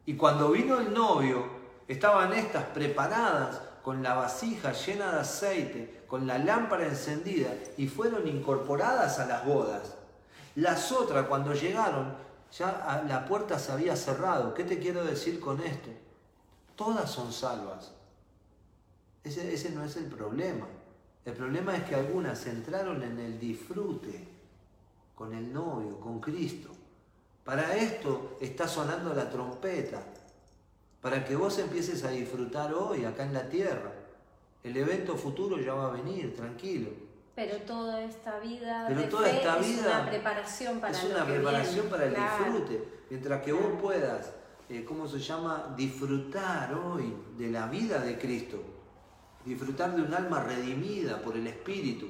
Y 0.07 0.14
cuando 0.14 0.51
vino 0.51 0.80
el 0.80 0.93
novio, 0.93 1.47
estaban 1.87 2.33
estas 2.33 2.64
preparadas 2.64 3.61
con 3.85 4.03
la 4.03 4.14
vasija 4.14 4.72
llena 4.72 5.12
de 5.12 5.20
aceite, 5.20 6.03
con 6.09 6.26
la 6.26 6.39
lámpara 6.39 6.87
encendida 6.87 7.55
y 7.76 7.87
fueron 7.87 8.26
incorporadas 8.26 9.20
a 9.20 9.26
las 9.26 9.45
bodas. 9.45 9.95
Las 10.57 10.91
otras, 10.91 11.26
cuando 11.26 11.55
llegaron, 11.55 12.14
ya 12.57 13.03
la 13.09 13.24
puerta 13.24 13.59
se 13.59 13.70
había 13.70 13.95
cerrado. 13.95 14.53
¿Qué 14.53 14.64
te 14.64 14.78
quiero 14.78 15.05
decir 15.05 15.39
con 15.41 15.61
esto? 15.61 15.91
Todas 16.77 17.11
son 17.11 17.33
salvas. 17.33 17.93
Ese, 19.25 19.53
ese 19.53 19.70
no 19.70 19.85
es 19.85 19.97
el 19.97 20.07
problema. 20.07 20.66
El 21.25 21.35
problema 21.35 21.77
es 21.77 21.85
que 21.85 21.95
algunas 21.95 22.47
entraron 22.47 23.03
en 23.03 23.18
el 23.18 23.39
disfrute 23.39 24.29
con 25.14 25.33
el 25.35 25.53
novio, 25.53 26.01
con 26.01 26.20
Cristo. 26.20 26.70
Para 27.45 27.77
esto 27.77 28.37
está 28.41 28.66
sonando 28.66 29.14
la 29.14 29.31
trompeta, 29.31 30.03
para 31.01 31.25
que 31.25 31.37
vos 31.37 31.59
empieces 31.59 32.05
a 32.05 32.11
disfrutar 32.11 32.73
hoy 32.73 33.05
acá 33.05 33.25
en 33.25 33.35
la 33.35 33.49
tierra. 33.49 33.93
El 34.62 34.77
evento 34.77 35.16
futuro 35.16 35.59
ya 35.59 35.75
va 35.75 35.89
a 35.89 35.91
venir, 35.91 36.35
tranquilo. 36.35 36.91
Pero 37.35 37.57
toda 37.59 38.03
esta 38.03 38.39
vida, 38.39 38.85
Pero 38.89 39.09
toda 39.09 39.31
esta 39.31 39.57
vida 39.57 39.70
es 39.70 39.87
una 39.87 40.11
preparación 40.11 40.81
para 40.81 40.93
es 40.93 41.05
una 41.05 41.25
preparación 41.25 41.89
para 41.89 42.05
el 42.05 42.14
disfrute. 42.14 42.85
Mientras 43.11 43.43
que 43.43 43.53
vos 43.53 43.81
puedas, 43.81 44.33
eh, 44.73 44.85
¿cómo 44.85 45.07
se 45.07 45.18
llama? 45.18 45.75
Disfrutar 45.77 46.75
hoy 46.75 47.14
de 47.37 47.51
la 47.51 47.66
vida 47.66 48.01
de 48.01 48.18
Cristo. 48.18 48.62
Disfrutar 49.45 49.95
de 49.95 50.03
un 50.03 50.14
alma 50.14 50.43
redimida 50.43 51.20
por 51.20 51.37
el 51.37 51.47
Espíritu, 51.47 52.07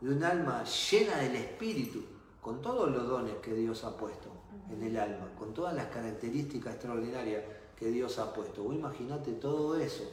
de 0.00 0.14
un 0.14 0.24
alma 0.24 0.64
llena 0.64 1.18
del 1.18 1.36
Espíritu, 1.36 2.02
con 2.40 2.60
todos 2.60 2.90
los 2.90 3.06
dones 3.06 3.34
que 3.42 3.54
Dios 3.54 3.84
ha 3.84 3.96
puesto 3.96 4.30
en 4.70 4.82
el 4.82 4.96
alma, 4.96 5.28
con 5.38 5.52
todas 5.54 5.74
las 5.74 5.86
características 5.86 6.74
extraordinarias 6.74 7.44
que 7.78 7.88
Dios 7.88 8.18
ha 8.18 8.32
puesto. 8.32 8.64
Vos 8.64 8.74
imaginate 8.74 9.32
todo 9.32 9.76
eso 9.76 10.04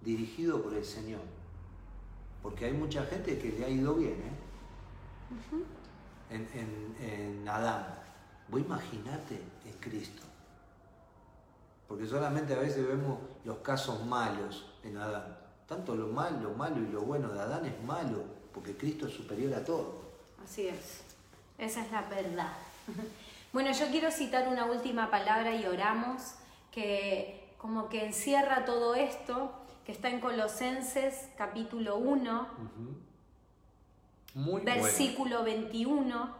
dirigido 0.00 0.62
por 0.62 0.74
el 0.74 0.84
Señor. 0.84 1.20
Porque 2.42 2.66
hay 2.66 2.72
mucha 2.72 3.04
gente 3.04 3.38
que 3.38 3.50
le 3.50 3.64
ha 3.64 3.68
ido 3.68 3.94
bien, 3.94 4.12
¿eh? 4.12 4.46
en, 6.30 6.48
en, 6.54 7.40
en, 7.40 7.48
Adán. 7.48 7.98
Vos 8.48 8.60
imaginate 8.60 9.34
en 9.64 9.72
Cristo. 9.80 10.22
Porque 11.88 12.06
solamente 12.06 12.54
a 12.54 12.58
veces 12.58 12.86
vemos 12.86 13.18
los 13.44 13.58
casos 13.58 14.04
malos 14.04 14.66
en 14.82 14.96
Adán. 14.96 15.38
Tanto 15.68 15.94
lo 15.94 16.08
malo, 16.08 16.40
lo 16.40 16.50
malo 16.50 16.78
y 16.78 16.88
lo 16.88 17.02
bueno 17.02 17.28
de 17.28 17.40
Adán 17.40 17.64
es 17.66 17.84
malo, 17.84 18.24
porque 18.52 18.76
Cristo 18.76 19.06
es 19.06 19.14
superior 19.14 19.54
a 19.54 19.64
todo. 19.64 20.02
Así 20.44 20.68
es. 20.68 21.02
Esa 21.58 21.84
es 21.84 21.92
la 21.92 22.02
verdad. 22.02 22.52
Bueno, 23.52 23.72
yo 23.72 23.86
quiero 23.86 24.10
citar 24.10 24.48
una 24.48 24.66
última 24.66 25.10
palabra 25.10 25.54
y 25.54 25.64
oramos 25.64 26.34
que 26.70 27.48
como 27.56 27.88
que 27.88 28.04
encierra 28.04 28.66
todo 28.66 28.94
esto, 28.94 29.50
que 29.86 29.92
está 29.92 30.10
en 30.10 30.20
Colosenses 30.20 31.28
capítulo 31.38 31.96
1, 31.96 32.48
versículo 34.62 35.42
21 35.42 36.34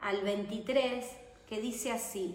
al 0.00 0.22
23, 0.22 1.06
que 1.48 1.60
dice 1.60 1.92
así, 1.92 2.34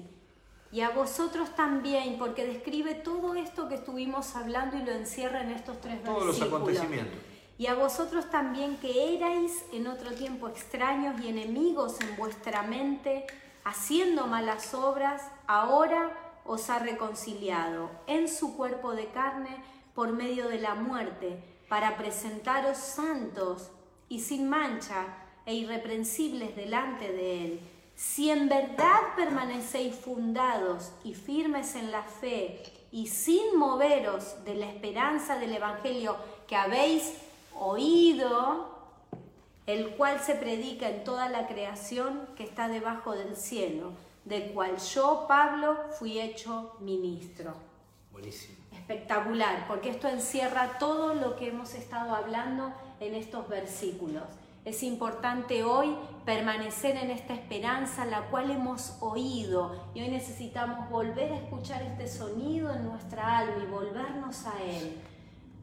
y 0.71 0.81
a 0.81 0.89
vosotros 0.89 1.55
también, 1.55 2.17
porque 2.17 2.45
describe 2.45 2.93
todo 2.95 3.35
esto 3.35 3.69
que 3.69 3.75
estuvimos 3.75 4.35
hablando 4.35 4.77
y 4.77 4.83
lo 4.83 4.91
encierra 4.91 5.41
en 5.41 5.51
estos 5.51 5.79
tres 5.79 6.03
Todos 6.03 6.25
los 6.25 6.41
acontecimientos. 6.41 7.19
Y 7.57 7.67
a 7.67 7.73
vosotros 7.73 8.29
también 8.29 8.77
que 8.77 9.15
erais 9.15 9.65
en 9.71 9.87
otro 9.87 10.11
tiempo 10.11 10.47
extraños 10.47 11.19
y 11.21 11.29
enemigos 11.29 11.99
en 12.01 12.15
vuestra 12.17 12.61
mente, 12.61 13.25
haciendo 13.63 14.27
malas 14.27 14.73
obras, 14.73 15.23
ahora 15.47 16.11
os 16.45 16.69
ha 16.69 16.79
reconciliado 16.79 17.89
en 18.05 18.27
su 18.27 18.55
cuerpo 18.55 18.93
de 18.93 19.07
carne 19.07 19.63
por 19.95 20.11
medio 20.11 20.47
de 20.47 20.59
la 20.59 20.75
muerte, 20.75 21.43
para 21.67 21.97
presentaros 21.97 22.77
santos 22.77 23.71
y 24.07 24.19
sin 24.19 24.47
mancha 24.47 25.05
e 25.45 25.55
irreprensibles 25.55 26.55
delante 26.55 27.11
de 27.11 27.45
Él. 27.45 27.59
Si 27.97 28.29
en 28.29 28.47
verdad 28.47 29.15
permanecéis 29.15 29.95
fundados 29.95 30.93
y 31.03 31.15
firmes 31.15 31.73
en 31.73 31.91
la 31.91 32.03
fe 32.03 32.63
y 32.91 33.07
sin 33.07 33.57
moveros 33.57 34.45
de 34.45 34.53
la 34.53 34.67
esperanza 34.67 35.39
del 35.39 35.55
Evangelio 35.55 36.15
que 36.47 36.55
habéis 36.55 37.15
oído, 37.59 38.69
el 39.65 39.95
cual 39.97 40.19
se 40.19 40.35
predica 40.35 40.87
en 40.87 41.03
toda 41.03 41.27
la 41.27 41.47
creación 41.47 42.29
que 42.37 42.43
está 42.43 42.67
debajo 42.69 43.13
del 43.13 43.35
cielo 43.35 43.91
del 44.27 44.51
cual 44.51 44.77
yo, 44.77 45.25
Pablo, 45.27 45.77
fui 45.97 46.19
hecho 46.19 46.75
ministro. 46.81 47.53
Buenísimo. 48.11 48.57
Espectacular, 48.73 49.65
porque 49.67 49.89
esto 49.89 50.07
encierra 50.07 50.77
todo 50.77 51.13
lo 51.13 51.35
que 51.35 51.47
hemos 51.47 51.73
estado 51.73 52.13
hablando 52.13 52.73
en 52.99 53.15
estos 53.15 53.47
versículos. 53.47 54.23
Es 54.67 54.83
importante 54.83 55.63
hoy 55.63 55.95
permanecer 56.25 56.97
en 56.97 57.09
esta 57.09 57.33
esperanza 57.33 58.03
la 58.03 58.23
cual 58.23 58.51
hemos 58.51 58.97
oído 58.99 59.71
y 59.95 60.01
hoy 60.01 60.09
necesitamos 60.09 60.89
volver 60.89 61.31
a 61.31 61.37
escuchar 61.37 61.81
este 61.83 62.05
sonido 62.09 62.73
en 62.73 62.83
nuestra 62.83 63.37
alma 63.37 63.63
y 63.63 63.65
volvernos 63.65 64.45
a 64.45 64.61
Él. 64.61 64.97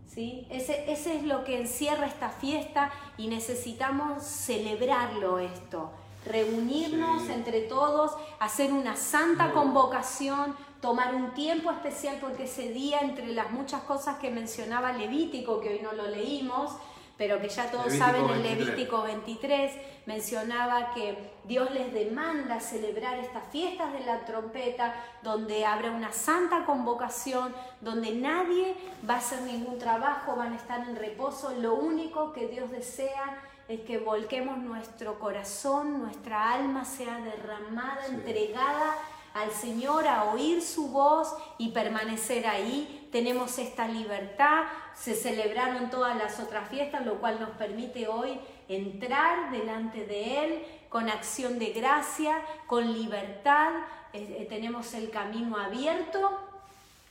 ¿Sí? 0.06 0.46
Ese, 0.48 0.90
ese 0.90 1.18
es 1.18 1.24
lo 1.24 1.44
que 1.44 1.60
encierra 1.60 2.06
esta 2.06 2.30
fiesta 2.30 2.90
y 3.18 3.28
necesitamos 3.28 4.22
celebrarlo 4.22 5.38
esto 5.38 5.90
reunirnos 6.24 7.28
entre 7.28 7.60
todos, 7.60 8.12
hacer 8.40 8.72
una 8.72 8.96
santa 8.96 9.52
convocación, 9.52 10.56
tomar 10.80 11.14
un 11.14 11.34
tiempo 11.34 11.70
especial 11.70 12.16
porque 12.18 12.44
ese 12.44 12.70
día, 12.70 13.00
entre 13.00 13.26
las 13.34 13.50
muchas 13.50 13.82
cosas 13.82 14.16
que 14.16 14.30
mencionaba 14.30 14.94
Levítico, 14.94 15.60
que 15.60 15.68
hoy 15.68 15.80
no 15.82 15.92
lo 15.92 16.08
leímos, 16.08 16.70
pero 17.16 17.40
que 17.40 17.48
ya 17.48 17.70
todos 17.70 17.92
saben 17.92 18.28
en 18.28 18.42
Levítico 18.42 19.02
23, 19.02 19.72
mencionaba 20.06 20.92
que 20.94 21.16
Dios 21.44 21.70
les 21.70 21.92
demanda 21.92 22.58
celebrar 22.60 23.18
estas 23.18 23.44
fiestas 23.50 23.92
de 23.92 24.00
la 24.00 24.24
trompeta, 24.24 24.94
donde 25.22 25.64
habrá 25.64 25.90
una 25.90 26.12
santa 26.12 26.64
convocación, 26.64 27.54
donde 27.80 28.12
nadie 28.12 28.74
va 29.08 29.14
a 29.14 29.18
hacer 29.18 29.42
ningún 29.42 29.78
trabajo, 29.78 30.34
van 30.34 30.54
a 30.54 30.56
estar 30.56 30.88
en 30.88 30.96
reposo, 30.96 31.54
lo 31.60 31.74
único 31.74 32.32
que 32.32 32.48
Dios 32.48 32.70
desea 32.70 33.40
es 33.68 33.80
que 33.80 33.98
volquemos 33.98 34.58
nuestro 34.58 35.18
corazón, 35.18 36.00
nuestra 36.00 36.52
alma 36.52 36.84
sea 36.84 37.18
derramada, 37.20 38.06
entregada 38.06 38.96
al 39.34 39.50
Señor, 39.50 40.06
a 40.06 40.32
oír 40.32 40.62
su 40.62 40.88
voz 40.88 41.34
y 41.58 41.70
permanecer 41.70 42.46
ahí. 42.46 43.08
Tenemos 43.10 43.58
esta 43.58 43.86
libertad, 43.88 44.64
se 44.94 45.14
celebraron 45.14 45.90
todas 45.90 46.16
las 46.16 46.40
otras 46.40 46.68
fiestas, 46.68 47.04
lo 47.04 47.20
cual 47.20 47.40
nos 47.40 47.50
permite 47.50 48.08
hoy 48.08 48.38
entrar 48.68 49.50
delante 49.50 50.06
de 50.06 50.44
Él 50.44 50.62
con 50.88 51.08
acción 51.08 51.58
de 51.58 51.72
gracia, 51.72 52.36
con 52.66 52.92
libertad, 52.92 53.72
eh, 54.12 54.46
tenemos 54.48 54.94
el 54.94 55.10
camino 55.10 55.58
abierto 55.58 56.30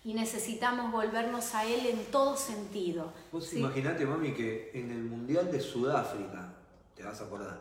y 0.05 0.13
necesitamos 0.13 0.89
volvernos 0.91 1.53
a 1.53 1.65
Él 1.65 1.85
en 1.87 2.05
todo 2.05 2.37
sentido. 2.37 3.11
Vos 3.31 3.47
¿sí? 3.47 3.59
imaginate, 3.59 4.05
mami, 4.05 4.33
que 4.33 4.71
en 4.73 4.91
el 4.91 5.03
Mundial 5.03 5.51
de 5.51 5.59
Sudáfrica, 5.59 6.53
te 6.95 7.03
vas 7.03 7.19
a 7.19 7.25
acordar, 7.25 7.59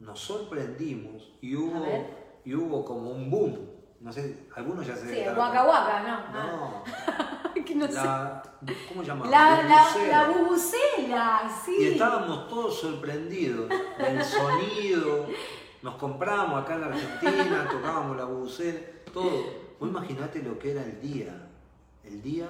nos 0.00 0.18
sorprendimos 0.18 1.32
y 1.40 1.54
hubo, 1.54 1.86
y 2.44 2.54
hubo 2.54 2.84
como 2.84 3.10
un 3.10 3.30
boom. 3.30 3.75
No 4.06 4.12
sé, 4.12 4.46
algunos 4.54 4.86
ya 4.86 4.94
se 4.94 5.12
Sí, 5.12 5.28
Waka. 5.36 5.64
Waka, 5.64 6.02
¿no? 6.02 6.14
Ah, 6.38 6.84
No, 7.56 7.64
que 7.64 7.74
no 7.74 7.88
sé. 7.88 7.94
la, 7.94 8.40
¿cómo 8.88 9.00
se 9.02 9.06
llama? 9.08 9.26
La, 9.26 9.62
la, 9.64 9.84
la 10.08 10.28
bubucela, 10.28 11.50
sí. 11.64 11.74
Y 11.80 11.84
estábamos 11.88 12.46
todos 12.48 12.78
sorprendidos 12.78 13.68
del 13.98 14.24
sonido. 14.24 15.26
Nos 15.82 15.96
compramos 15.96 16.62
acá 16.62 16.74
en 16.76 16.80
la 16.82 16.86
Argentina, 16.86 17.68
tocábamos 17.72 18.16
la 18.16 18.26
bubucela, 18.26 18.78
todo. 19.12 19.42
Vos 19.80 19.88
imaginate 19.90 20.40
lo 20.40 20.56
que 20.56 20.70
era 20.70 20.84
el 20.84 21.00
día, 21.00 21.48
el 22.04 22.22
día 22.22 22.46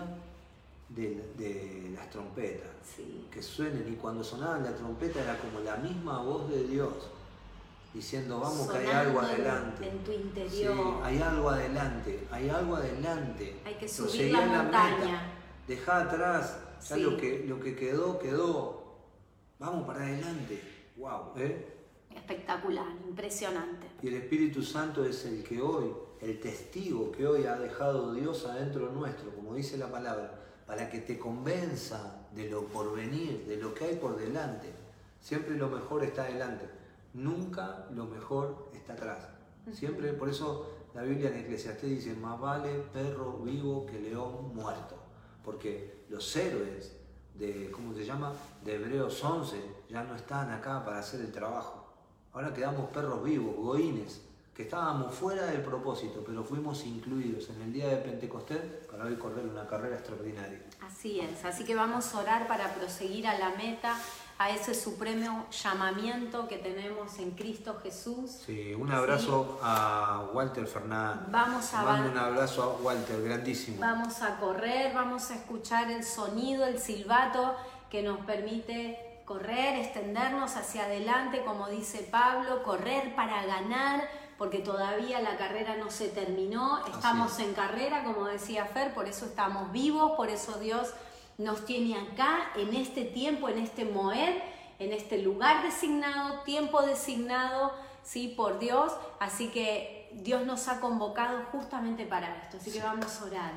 de, 0.91 1.33
de 1.39 1.91
las 1.95 2.11
trompetas. 2.11 2.69
Sí. 2.85 3.29
Que 3.33 3.43
suenen 3.43 3.91
y 3.91 3.97
cuando 3.97 4.23
sonaba 4.23 4.59
la 4.59 4.75
trompeta 4.77 5.23
era 5.23 5.39
como 5.39 5.61
la 5.61 5.77
misma 5.77 6.19
voz 6.21 6.51
de 6.51 6.65
Dios, 6.65 6.93
diciendo, 7.97 8.39
vamos 8.41 8.69
que 8.71 8.77
hay 8.79 8.89
algo 8.89 9.21
adelante. 9.21 9.89
En 9.89 9.99
tu 10.05 10.13
Sí, 10.13 10.19
interior. 10.19 11.01
hay 11.03 11.19
algo 11.19 11.49
adelante, 11.51 12.27
hay 12.31 12.49
algo 12.51 12.77
adelante. 12.77 13.57
Hay 13.65 13.75
que 13.75 13.89
subir 13.89 14.33
la 14.33 14.41
montaña. 14.47 14.99
meta. 14.99 15.23
Dejá 15.67 16.03
atrás, 16.03 16.59
ya 16.89 16.97
Sí. 16.97 17.03
lo, 17.03 17.17
que, 17.17 17.45
lo 17.49 17.59
que 17.59 17.75
quedó, 17.75 18.19
quedó. 18.19 18.85
Vamos 19.59 19.87
para 19.87 20.05
adelante. 20.05 20.63
Wow, 20.97 21.33
¿eh? 21.39 21.73
Espectacular, 22.15 22.87
impresionante. 23.09 23.87
Y 24.03 24.09
el 24.09 24.15
Espíritu 24.15 24.63
Santo 24.63 25.05
es 25.05 25.25
el 25.25 25.43
que 25.43 25.61
hoy, 25.63 25.91
el 26.21 26.39
testigo 26.41 27.11
que 27.13 27.27
hoy 27.27 27.47
ha 27.47 27.59
dejado 27.59 28.13
Dios 28.13 28.45
adentro 28.47 28.91
nuestro, 28.93 29.31
como 29.35 29.55
dice 29.55 29.79
la 29.79 29.91
palabra, 29.91 30.39
para 30.67 30.91
que 30.91 30.99
te 30.99 31.19
convenza 31.19 32.27
de 32.33 32.51
lo 32.51 32.65
por 32.65 32.95
venir, 32.95 33.47
de 33.47 33.57
lo 33.57 33.73
que 33.75 33.85
hay 33.87 33.97
por 33.97 34.19
delante. 34.19 34.71
Siempre 35.21 35.57
lo 35.57 35.69
mejor 35.69 36.05
está 36.05 36.25
adelante, 36.25 36.67
nunca 37.17 37.87
lo 37.91 38.07
mejor 38.07 38.71
está 38.73 38.93
atrás. 38.93 39.29
Siempre, 39.73 40.13
por 40.13 40.29
eso 40.29 40.71
la 40.95 41.03
Biblia 41.03 41.31
en 41.31 41.41
Eclesiastés 41.41 41.91
dice, 41.91 42.15
más 42.15 42.39
vale 42.39 42.71
perro 42.93 43.39
vivo 43.39 43.85
que 43.87 43.99
león 43.99 44.55
muerto. 44.55 44.97
Porque 45.45 46.05
los 46.09 46.37
héroes 46.37 46.97
de, 47.35 47.71
¿cómo 47.71 47.93
se 47.95 48.05
llama? 48.05 48.33
De 48.65 48.77
Hebreos 48.77 49.23
11 49.23 49.61
ya 49.89 50.05
no 50.05 50.15
están 50.15 50.51
acá 50.51 50.85
para 50.85 50.99
hacer 50.99 51.21
el 51.21 51.33
trabajo. 51.33 51.85
Ahora 52.33 52.53
quedamos 52.53 52.91
perros 52.91 53.25
vivos, 53.25 53.57
goínes, 53.57 54.23
que 54.55 54.63
estábamos 54.63 55.15
fuera 55.15 55.47
del 55.47 55.61
propósito, 55.61 56.23
pero 56.25 56.43
fuimos 56.43 56.85
incluidos 56.87 57.51
en 57.51 57.61
el 57.61 57.73
día 57.73 57.89
de 57.89 57.97
Pentecostés 57.97 58.87
para 58.91 59.05
hoy 59.05 59.17
correr 59.17 59.47
una 59.47 59.67
carrera 59.67 59.97
extraordinaria. 59.97 60.63
Así 60.81 61.21
es, 61.21 61.45
así 61.45 61.65
que 61.65 61.75
vamos 61.75 62.15
a 62.15 62.21
orar 62.21 62.49
para 62.49 62.75
proseguir 62.75 63.27
a 63.27 63.39
la 63.39 63.51
meta, 63.51 63.99
a 64.39 64.51
ese 64.51 64.75
supremo 64.75 65.47
llamamiento 65.51 66.47
que 66.47 66.59
tenemos 66.59 67.19
en 67.19 67.31
Cristo 67.31 67.79
Jesús. 67.83 68.43
Sí, 68.45 68.75
un 68.75 68.93
abrazo 68.93 69.59
a 69.63 70.27
Walter 70.35 70.67
Fernández. 70.67 71.27
Vamos 71.31 71.73
a 71.73 71.83
mando 71.83 72.11
un 72.11 72.19
abrazo 72.19 72.63
a 72.63 72.83
Walter, 72.83 73.23
grandísimo. 73.23 73.81
Vamos 73.81 74.21
a 74.21 74.37
correr, 74.39 74.93
vamos 74.93 75.31
a 75.31 75.37
escuchar 75.37 75.91
el 75.91 76.05
sonido, 76.05 76.67
el 76.67 76.79
silbato 76.79 77.57
que 77.91 78.03
nos 78.03 78.19
permite 78.27 79.21
correr, 79.25 79.81
extendernos 79.81 80.55
hacia 80.57 80.85
adelante, 80.85 81.43
como 81.45 81.69
dice 81.69 82.07
Pablo, 82.11 82.63
correr 82.63 83.15
para 83.17 83.45
ganar, 83.45 84.09
porque 84.37 84.59
todavía 84.59 85.21
la 85.21 85.37
carrera 85.39 85.77
no 85.77 85.91
se 85.91 86.09
terminó, 86.09 86.85
estamos 86.87 87.39
es. 87.39 87.47
en 87.47 87.55
carrera, 87.55 88.05
como 88.05 88.27
decía 88.27 88.67
Fer, 88.67 88.93
por 88.93 89.09
eso 89.09 89.25
estamos 89.25 89.73
vivos, 89.73 90.13
por 90.17 90.29
eso 90.29 90.59
Dios 90.59 90.93
nos 91.39 91.65
tiene 91.65 91.99
acá, 91.99 92.51
en 92.57 92.75
este 92.75 93.05
tiempo, 93.05 93.49
en 93.49 93.59
este 93.59 93.85
Moed, 93.85 94.37
en 94.79 94.93
este 94.93 95.19
lugar 95.19 95.63
designado, 95.63 96.41
tiempo 96.41 96.83
designado, 96.83 97.73
sí, 98.03 98.35
por 98.37 98.59
Dios, 98.59 98.93
así 99.21 99.49
que 99.49 100.11
Dios 100.13 100.47
nos 100.47 100.69
ha 100.69 100.81
convocado 100.81 101.43
justamente 101.53 102.07
para 102.07 102.37
esto, 102.43 102.57
así 102.59 102.71
que 102.71 102.81
vamos 102.81 103.21
a 103.21 103.25
orar. 103.25 103.53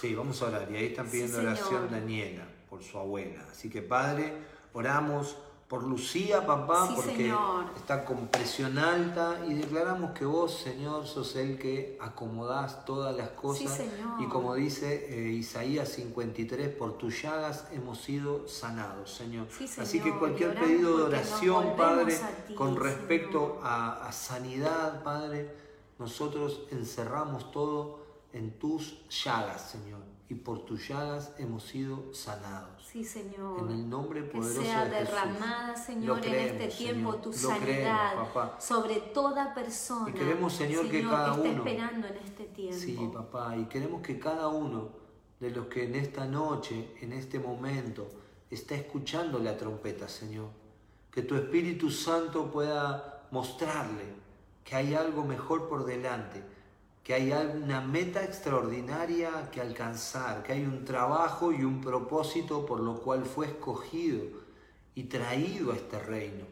Sí, 0.00 0.14
vamos 0.14 0.40
a 0.42 0.46
orar. 0.46 0.68
Y 0.70 0.76
ahí 0.76 0.86
están 0.86 1.08
pidiendo 1.08 1.38
oración 1.38 1.90
Daniela 1.90 2.44
por 2.68 2.82
su 2.82 2.98
abuela. 2.98 3.44
Así 3.50 3.68
que 3.68 3.82
Padre, 3.82 4.32
oramos 4.72 5.36
por 5.72 5.84
Lucía, 5.84 6.46
papá, 6.46 6.86
Sí, 6.86 6.92
porque 6.96 7.16
Señor. 7.16 7.64
está 7.76 8.04
con 8.04 8.26
presión 8.26 8.76
alta 8.76 9.40
y 9.48 9.54
declaramos 9.54 10.10
que 10.10 10.26
vos, 10.26 10.52
Señor, 10.58 11.06
sos 11.06 11.34
el 11.36 11.58
que 11.58 11.96
acomodás 11.98 12.84
todas 12.84 13.16
las 13.16 13.30
cosas. 13.30 13.78
Sí. 13.78 13.84
Y 14.18 14.26
como 14.26 14.54
dice 14.54 15.06
eh, 15.08 15.32
Isaías 15.32 15.88
53, 15.88 16.68
por 16.74 16.98
tus 16.98 17.22
llagas 17.22 17.68
hemos 17.72 18.02
sido 18.02 18.46
sanados, 18.46 19.14
Señor. 19.14 19.46
Sí, 19.50 19.64
Así 19.78 20.00
que 20.00 20.14
cualquier 20.18 20.60
pedido 20.60 20.98
de 20.98 21.04
oración, 21.04 21.74
Padre, 21.74 22.20
ti, 22.46 22.54
con 22.54 22.76
respecto 22.76 23.58
a 23.62 24.12
sanidad, 24.12 25.02
Padre, 25.02 25.56
nosotros 25.98 26.64
encerramos 26.70 27.50
todo 27.50 28.02
en 28.34 28.58
tus 28.58 29.08
llagas, 29.08 29.70
Señor. 29.70 30.01
Y 30.32 30.34
por 30.34 30.64
tus 30.64 30.88
llagas 30.88 31.34
hemos 31.36 31.62
sido 31.64 32.14
sanados. 32.14 32.82
Sí, 32.90 33.04
Señor. 33.04 33.60
En 33.60 33.68
el 33.68 33.90
nombre 33.90 34.22
que 34.22 34.30
poderoso 34.38 34.62
sea 34.62 34.86
de 34.86 34.96
Jesús. 35.00 35.10
derramada, 35.14 35.68
Lo 35.72 35.76
Señor, 35.76 36.16
en 36.16 36.22
creemos, 36.24 36.62
este 36.62 36.68
tiempo 36.84 37.10
Señor. 37.10 37.20
tu 37.22 37.28
Lo 37.28 37.36
sanidad 37.36 38.10
creemos, 38.14 38.64
sobre 38.64 38.94
toda 39.12 39.52
persona. 39.52 40.08
Y 40.08 40.12
queremos, 40.14 40.52
Señor, 40.54 40.88
que 40.88 41.02
cada 41.02 41.34
esté 41.34 41.48
uno- 41.50 41.58
esperando 41.58 42.06
en 42.06 42.16
este 42.16 42.44
tiempo. 42.44 42.78
Sí, 42.78 43.10
papá, 43.12 43.56
y 43.58 43.64
queremos 43.66 44.00
que 44.00 44.18
cada 44.18 44.48
uno 44.48 44.88
de 45.38 45.50
los 45.50 45.66
que 45.66 45.84
en 45.84 45.96
esta 45.96 46.24
noche, 46.24 46.94
en 47.02 47.12
este 47.12 47.38
momento, 47.38 48.08
está 48.50 48.74
escuchando 48.74 49.38
la 49.38 49.54
trompeta, 49.58 50.08
Señor, 50.08 50.48
que 51.10 51.20
tu 51.20 51.34
Espíritu 51.34 51.90
Santo 51.90 52.50
pueda 52.50 53.26
mostrarle 53.30 54.04
que 54.64 54.76
hay 54.76 54.94
algo 54.94 55.24
mejor 55.24 55.68
por 55.68 55.84
delante, 55.84 56.42
que 57.02 57.14
hay 57.14 57.32
una 57.32 57.80
meta 57.80 58.22
extraordinaria 58.24 59.50
que 59.50 59.60
alcanzar, 59.60 60.42
que 60.42 60.52
hay 60.52 60.64
un 60.64 60.84
trabajo 60.84 61.52
y 61.52 61.64
un 61.64 61.80
propósito 61.80 62.64
por 62.64 62.80
lo 62.80 63.00
cual 63.00 63.24
fue 63.24 63.46
escogido 63.46 64.24
y 64.94 65.04
traído 65.04 65.72
a 65.72 65.76
este 65.76 65.98
reino 65.98 66.44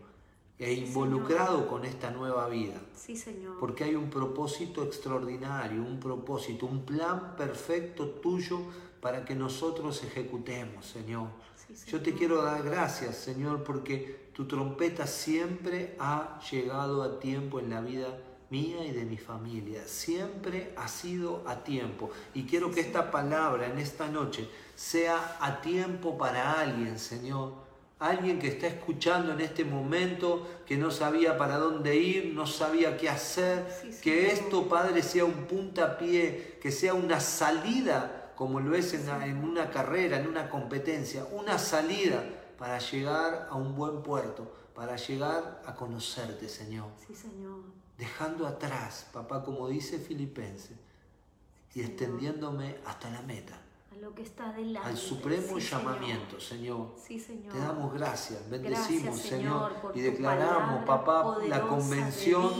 e 0.58 0.74
Sí, 0.74 0.80
involucrado 0.86 1.66
con 1.68 1.84
esta 1.84 2.10
nueva 2.10 2.48
vida. 2.48 2.74
Sí, 2.94 3.16
Señor. 3.16 3.58
Porque 3.58 3.84
hay 3.84 3.94
un 3.94 4.10
propósito 4.10 4.82
extraordinario, 4.82 5.82
un 5.82 5.98
propósito, 6.00 6.66
un 6.66 6.84
plan 6.84 7.34
perfecto 7.36 8.06
tuyo 8.08 8.60
para 9.00 9.24
que 9.24 9.34
nosotros 9.34 10.02
ejecutemos, 10.04 10.84
Señor. 10.84 11.28
Sí, 11.56 11.74
Yo 11.90 11.98
te 11.98 12.06
Señor. 12.06 12.18
quiero 12.18 12.42
dar 12.42 12.62
gracias, 12.62 13.16
Señor, 13.16 13.62
porque 13.64 14.28
tu 14.34 14.46
trompeta 14.46 15.06
siempre 15.06 15.96
ha 15.98 16.38
llegado 16.50 17.02
a 17.02 17.20
tiempo 17.20 17.58
en 17.60 17.70
la 17.70 17.80
vida 17.80 18.18
mía 18.50 18.84
y 18.84 18.90
de 18.90 19.04
mi 19.04 19.16
familia. 19.16 19.86
Siempre 19.86 20.74
ha 20.76 20.88
sido 20.88 21.42
a 21.46 21.62
tiempo. 21.64 22.10
Y 22.34 22.44
quiero 22.44 22.70
que 22.70 22.80
esta 22.80 23.10
palabra 23.10 23.66
en 23.66 23.78
esta 23.78 24.08
noche 24.08 24.48
sea 24.74 25.38
a 25.40 25.60
tiempo 25.60 26.18
para 26.18 26.60
alguien, 26.60 26.98
Señor. 26.98 27.70
Alguien 27.98 28.38
que 28.38 28.48
está 28.48 28.66
escuchando 28.66 29.32
en 29.32 29.40
este 29.40 29.64
momento, 29.64 30.62
que 30.66 30.76
no 30.76 30.90
sabía 30.90 31.36
para 31.36 31.58
dónde 31.58 31.96
ir, 31.96 32.32
no 32.34 32.46
sabía 32.46 32.96
qué 32.96 33.10
hacer, 33.10 33.66
Sí, 33.82 34.00
que 34.02 34.28
esto, 34.28 34.68
Padre, 34.68 35.02
sea 35.02 35.26
un 35.26 35.44
puntapié, 35.44 36.58
que 36.62 36.72
sea 36.72 36.94
una 36.94 37.20
salida, 37.20 38.32
como 38.36 38.58
lo 38.58 38.74
es 38.74 38.94
en 38.94 39.02
una, 39.02 39.26
en 39.26 39.44
una 39.44 39.70
carrera, 39.70 40.18
en 40.18 40.26
una 40.26 40.48
competencia, 40.48 41.26
una 41.30 41.58
salida 41.58 42.24
para 42.58 42.78
llegar 42.78 43.48
a 43.50 43.54
un 43.54 43.76
buen 43.76 44.02
puerto, 44.02 44.50
para 44.74 44.96
llegar 44.96 45.62
a 45.66 45.74
conocerte, 45.74 46.48
Señor. 46.48 46.86
Sí, 47.06 47.14
Señor. 47.14 47.79
Dejando 48.00 48.46
atrás, 48.46 49.06
papá, 49.12 49.44
como 49.44 49.68
dice 49.68 49.98
Filipense, 49.98 50.74
y 51.74 51.82
extendiéndome 51.82 52.78
hasta 52.86 53.10
la 53.10 53.20
meta, 53.22 53.60
A 53.92 53.96
lo 54.00 54.14
que 54.14 54.22
está 54.22 54.50
delante. 54.54 54.88
al 54.88 54.96
supremo 54.96 55.60
Sí, 55.60 55.68
llamamiento, 55.68 56.40
Señor. 56.40 56.94
Señor. 56.96 57.06
Sí, 57.06 57.20
Señor. 57.20 57.52
Te 57.52 57.58
damos 57.58 57.92
gracias, 57.92 58.48
bendecimos, 58.48 59.02
Gracias, 59.16 59.28
Señor, 59.28 59.92
y 59.94 60.00
declaramos, 60.00 60.84
papá, 60.86 61.38
la 61.46 61.60
convención 61.60 62.50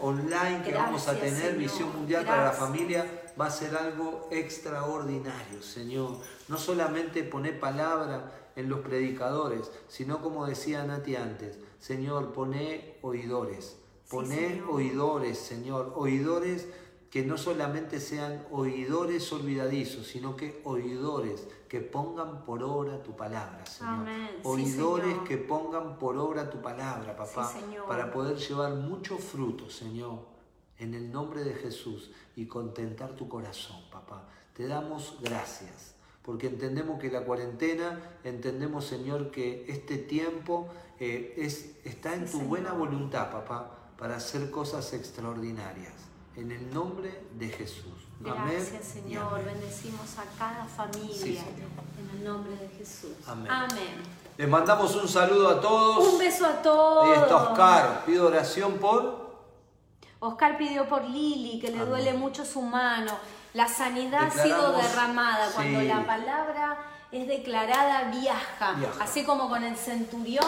online 0.00 0.62
que 0.64 0.72
vamos 0.72 1.06
a 1.08 1.14
tener, 1.20 1.34
Señor. 1.52 1.58
Visión 1.58 1.94
Mundial 1.94 2.24
para 2.24 2.44
la. 2.46 2.52
Familia, 2.52 3.06
va 3.38 3.46
a 3.46 3.50
ser 3.50 3.76
algo 3.76 4.28
extraordinario, 4.32 5.62
Señor. 5.62 6.16
No 6.48 6.56
solamente 6.56 7.22
poner 7.22 7.60
palabra 7.60 8.32
en 8.56 8.70
los 8.70 8.80
predicadores, 8.80 9.70
sino 9.88 10.22
como 10.22 10.46
decía 10.46 10.84
Nati 10.84 11.16
antes, 11.16 11.58
Señor, 11.78 12.32
poné 12.32 12.96
oidores, 13.02 13.76
Sí, 14.06 14.10
poné 14.10 14.48
Señor. 14.50 14.70
oidores, 14.70 15.38
Señor, 15.38 15.92
oidores 15.96 16.68
que 17.10 17.24
no 17.24 17.36
solamente 17.36 17.98
sean 17.98 18.46
oidores 18.50 19.32
olvidadizos, 19.32 20.06
sino 20.06 20.36
que 20.36 20.60
oidores 20.64 21.46
que 21.68 21.80
pongan 21.80 22.44
por 22.44 22.62
obra 22.62 23.02
tu 23.02 23.16
palabra, 23.16 23.66
Señor. 23.66 23.94
Amén. 23.94 24.30
Sí, 24.36 24.40
Oidores 24.44 25.06
Señor. 25.08 25.24
que 25.24 25.36
pongan 25.38 25.98
por 25.98 26.16
obra 26.18 26.48
tu 26.50 26.62
palabra, 26.62 27.16
papá, 27.16 27.50
Sí, 27.52 27.58
para 27.88 28.12
poder 28.12 28.36
llevar 28.36 28.74
mucho 28.74 29.18
fruto, 29.18 29.68
Señor, 29.70 30.20
en 30.78 30.94
el 30.94 31.10
nombre 31.10 31.42
de 31.42 31.54
Jesús 31.54 32.10
y 32.36 32.46
contentar 32.46 33.16
tu 33.16 33.28
corazón, 33.28 33.80
papá. 33.90 34.28
Te 34.54 34.66
damos 34.68 35.18
gracias, 35.22 35.94
porque 36.22 36.46
entendemos 36.48 37.00
que 37.00 37.10
la 37.10 37.24
cuarentena, 37.24 38.18
entendemos, 38.24 38.84
Señor, 38.86 39.30
que 39.30 39.64
este 39.68 39.96
tiempo 39.98 40.68
eh, 41.00 41.34
es, 41.38 41.76
está 41.84 42.14
en 42.14 42.30
tu 42.30 42.40
buena 42.40 42.72
voluntad, 42.72 43.30
papá, 43.32 43.85
para 43.98 44.16
hacer 44.16 44.50
cosas 44.50 44.92
extraordinarias. 44.92 45.92
En 46.36 46.52
el 46.52 46.72
nombre 46.72 47.22
de 47.32 47.48
Jesús. 47.48 47.94
Gracias, 48.20 48.84
Señor. 48.84 49.42
Bendecimos 49.44 50.18
a 50.18 50.24
cada 50.38 50.64
familia. 50.64 51.42
En 51.98 52.18
el 52.18 52.24
nombre 52.24 52.56
de 52.56 52.68
Jesús. 52.76 53.12
Amén. 53.26 53.50
Amén. 53.50 54.02
Les 54.36 54.48
mandamos 54.48 54.94
un 54.96 55.08
saludo 55.08 55.48
a 55.48 55.60
todos. 55.60 56.12
Un 56.12 56.18
beso 56.18 56.46
a 56.46 56.60
todos. 56.60 57.06
Ahí 57.06 57.22
está 57.22 57.36
Oscar. 57.36 58.04
Pido 58.04 58.26
oración 58.26 58.74
por. 58.74 59.26
Oscar 60.20 60.58
pidió 60.58 60.86
por 60.88 61.04
Lili, 61.04 61.58
que 61.58 61.68
le 61.68 61.76
Amén. 61.76 61.88
duele 61.88 62.12
mucho 62.12 62.44
su 62.44 62.60
mano. 62.60 63.12
La 63.54 63.66
sanidad 63.66 64.24
ha 64.24 64.30
sido 64.30 64.72
derramada. 64.72 65.50
Cuando 65.54 65.80
la 65.82 66.04
palabra 66.04 66.78
es 67.12 67.26
declarada, 67.26 68.10
viaja. 68.10 68.72
Viaja. 68.72 69.02
Así 69.02 69.24
como 69.24 69.48
con 69.48 69.62
el 69.64 69.76
centurión, 69.76 70.46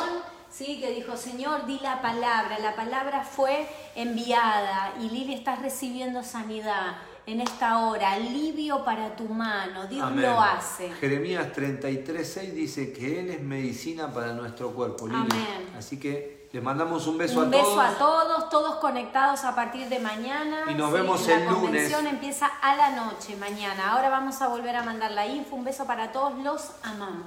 ¿sí? 0.51 0.81
que 0.81 0.91
dijo, 0.93 1.17
Señor, 1.17 1.67
di 1.67 1.79
la 1.81 2.01
palabra. 2.03 2.59
La 2.59 2.75
palabra 2.75 3.23
fue 3.25 3.69
enviada 3.95 4.93
y 5.01 5.09
Lili 5.11 5.35
estás 5.35 5.61
recibiendo 5.61 6.23
sanidad 6.23 6.97
en 7.27 7.41
esta 7.41 7.79
hora. 7.87 8.13
Alivio 8.13 8.85
para 8.85 9.15
tu 9.17 9.25
mano. 9.25 9.87
Dios 9.87 10.07
Amén. 10.07 10.23
lo 10.23 10.41
hace. 10.41 10.91
Jeremías 10.95 11.49
33.6 11.55 12.53
dice 12.53 12.93
que 12.93 13.21
Él 13.21 13.31
es 13.31 13.41
medicina 13.43 14.13
para 14.13 14.33
nuestro 14.33 14.71
cuerpo. 14.73 15.07
Lili. 15.07 15.21
Amén. 15.21 15.75
Así 15.77 15.99
que 16.01 16.49
les 16.51 16.63
mandamos 16.63 17.07
un 17.07 17.19
beso 17.19 17.41
Un 17.41 17.47
a 17.49 17.51
beso 17.51 17.65
todos. 17.65 17.79
a 17.85 17.99
todos, 17.99 18.49
todos 18.49 18.75
conectados 18.77 19.45
a 19.45 19.55
partir 19.55 19.87
de 19.91 19.99
mañana. 19.99 20.65
Y 20.71 20.75
nos 20.75 20.89
Sí, 20.91 20.97
vemos 20.97 21.27
la 21.27 21.35
el 21.35 21.45
lunes. 21.45 21.61
convención 21.61 22.07
empieza 22.07 22.47
a 22.47 22.75
la 22.77 22.91
noche 22.93 23.37
mañana. 23.37 23.91
Ahora 23.93 24.09
vamos 24.09 24.41
a 24.41 24.49
volver 24.49 24.75
a 24.77 24.83
mandar 24.83 25.11
la 25.11 25.27
info. 25.27 25.57
Un 25.57 25.65
beso 25.65 25.85
para 25.87 26.11
todos, 26.11 26.39
los 26.39 26.71
amamos. 26.83 27.27